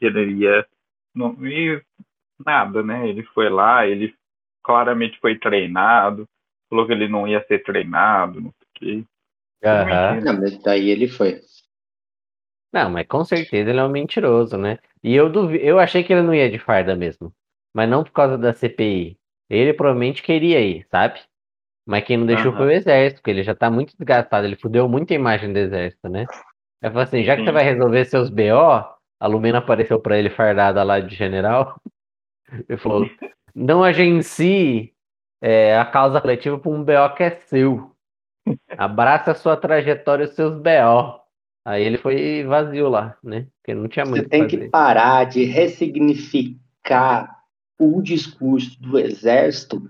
que, 0.00 0.06
ele 0.06 0.32
ia. 0.44 0.66
Não, 1.14 1.36
e 1.46 1.82
nada, 2.44 2.82
né? 2.82 3.08
Ele 3.08 3.22
foi 3.22 3.48
lá, 3.48 3.86
ele 3.86 4.14
claramente 4.62 5.18
foi 5.20 5.38
treinado, 5.38 6.26
falou 6.68 6.86
que 6.86 6.92
ele 6.92 7.08
não 7.08 7.26
ia 7.26 7.44
ser 7.46 7.62
treinado, 7.62 8.40
não 8.40 8.50
sei 8.50 8.66
o 8.66 9.02
quê. 9.02 9.04
Aham. 9.64 10.20
Não, 10.20 10.40
mas 10.40 10.62
daí 10.62 10.90
ele 10.90 11.08
foi. 11.08 11.40
Não, 12.72 12.88
mas 12.88 13.06
com 13.06 13.24
certeza 13.24 13.70
ele 13.70 13.80
é 13.80 13.84
um 13.84 13.88
mentiroso, 13.88 14.56
né? 14.56 14.78
E 15.02 15.14
eu 15.14 15.30
duvi... 15.30 15.64
eu 15.64 15.78
achei 15.78 16.04
que 16.04 16.12
ele 16.12 16.22
não 16.22 16.34
ia 16.34 16.50
de 16.50 16.58
farda 16.58 16.94
mesmo. 16.94 17.32
Mas 17.74 17.88
não 17.88 18.04
por 18.04 18.12
causa 18.12 18.38
da 18.38 18.52
CPI. 18.52 19.18
Ele 19.48 19.74
provavelmente 19.74 20.22
queria 20.22 20.60
ir, 20.60 20.86
sabe? 20.88 21.20
Mas 21.86 22.04
quem 22.04 22.16
não 22.16 22.26
deixou 22.26 22.52
Aham. 22.52 22.58
foi 22.58 22.66
o 22.66 22.70
exército, 22.70 23.20
porque 23.20 23.30
ele 23.30 23.42
já 23.42 23.54
tá 23.54 23.68
muito 23.70 23.96
desgastado, 23.96 24.46
ele 24.46 24.56
fudeu 24.56 24.88
muito 24.88 25.12
a 25.12 25.16
imagem 25.16 25.52
do 25.52 25.58
exército, 25.58 26.08
né? 26.08 26.26
Eu 26.80 26.90
falei 26.90 27.04
assim, 27.04 27.24
já 27.24 27.34
que 27.34 27.40
Sim. 27.40 27.46
você 27.46 27.52
vai 27.52 27.64
resolver 27.64 28.04
seus 28.04 28.30
BO, 28.30 28.84
a 29.20 29.26
Lumena 29.26 29.58
apareceu 29.58 30.00
pra 30.00 30.18
ele 30.18 30.30
fardada 30.30 30.82
lá 30.82 30.98
de 30.98 31.14
general. 31.14 31.78
Ele 32.68 32.78
falou, 32.80 33.08
não 33.54 33.84
agencie 33.84 34.94
é, 35.42 35.76
a 35.76 35.84
causa 35.84 36.20
coletiva 36.20 36.58
por 36.58 36.74
um 36.74 36.82
BO 36.82 37.14
que 37.16 37.24
é 37.24 37.30
seu. 37.46 37.90
Abraça 38.78 39.32
a 39.32 39.34
sua 39.34 39.56
trajetória 39.56 40.24
e 40.24 40.26
os 40.26 40.34
seus 40.34 40.54
BO. 40.54 41.20
Aí 41.64 41.84
ele 41.84 41.98
foi 41.98 42.42
vazio 42.44 42.88
lá, 42.88 43.16
né? 43.22 43.46
Porque 43.58 43.74
não 43.74 43.86
tinha 43.86 44.06
muito 44.06 44.22
Você 44.22 44.28
tem 44.28 44.48
que 44.48 44.70
parar 44.70 45.24
de 45.24 45.44
ressignificar 45.44 47.28
o 47.78 48.00
discurso 48.00 48.80
do 48.80 48.98
exército 48.98 49.82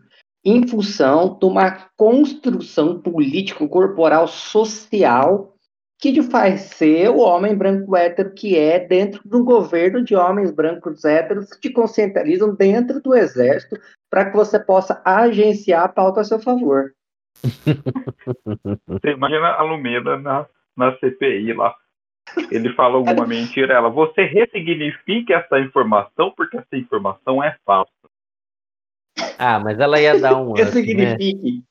em 0.45 0.67
função 0.67 1.39
de 1.39 1.47
uma 1.47 1.71
construção 1.97 3.01
político-corporal 3.01 4.27
social 4.27 5.55
que 6.01 6.13
te 6.13 6.23
faz 6.23 6.63
ser 6.63 7.11
o 7.11 7.19
homem 7.19 7.55
branco 7.55 7.95
hétero 7.95 8.33
que 8.33 8.57
é 8.57 8.79
dentro 8.79 9.21
do 9.25 9.45
governo 9.45 10.03
de 10.03 10.17
homens 10.17 10.51
brancos 10.51 11.05
héteros 11.05 11.51
que 11.51 11.69
te 11.69 11.71
concentralizam 11.71 12.55
dentro 12.55 13.03
do 13.03 13.15
exército 13.15 13.79
para 14.09 14.31
que 14.31 14.37
você 14.37 14.59
possa 14.59 15.03
agenciar 15.05 15.85
a 15.85 15.89
pauta 15.89 16.23
a 16.23 16.25
seu 16.25 16.41
favor. 16.41 16.93
Você 18.87 19.11
imagina 19.13 19.53
a 19.53 19.63
Lumeda 19.63 20.19
na, 20.19 20.47
na 20.77 20.93
CPI 20.99 21.53
lá. 21.53 21.75
Ele 22.51 22.73
fala 22.75 22.97
alguma 22.97 23.25
mentira, 23.27 23.75
ela, 23.75 23.89
você 23.89 24.25
ressignifique 24.25 25.33
essa 25.33 25.59
informação 25.61 26.33
porque 26.37 26.57
essa 26.57 26.77
informação 26.77 27.43
é 27.43 27.57
falsa. 27.65 27.91
Ah, 29.39 29.59
mas 29.59 29.79
ela 29.79 30.01
ia 30.01 30.19
dar 30.19 30.37
um. 30.37 30.53
né? 30.55 30.65
Ressignifique. 30.65 31.63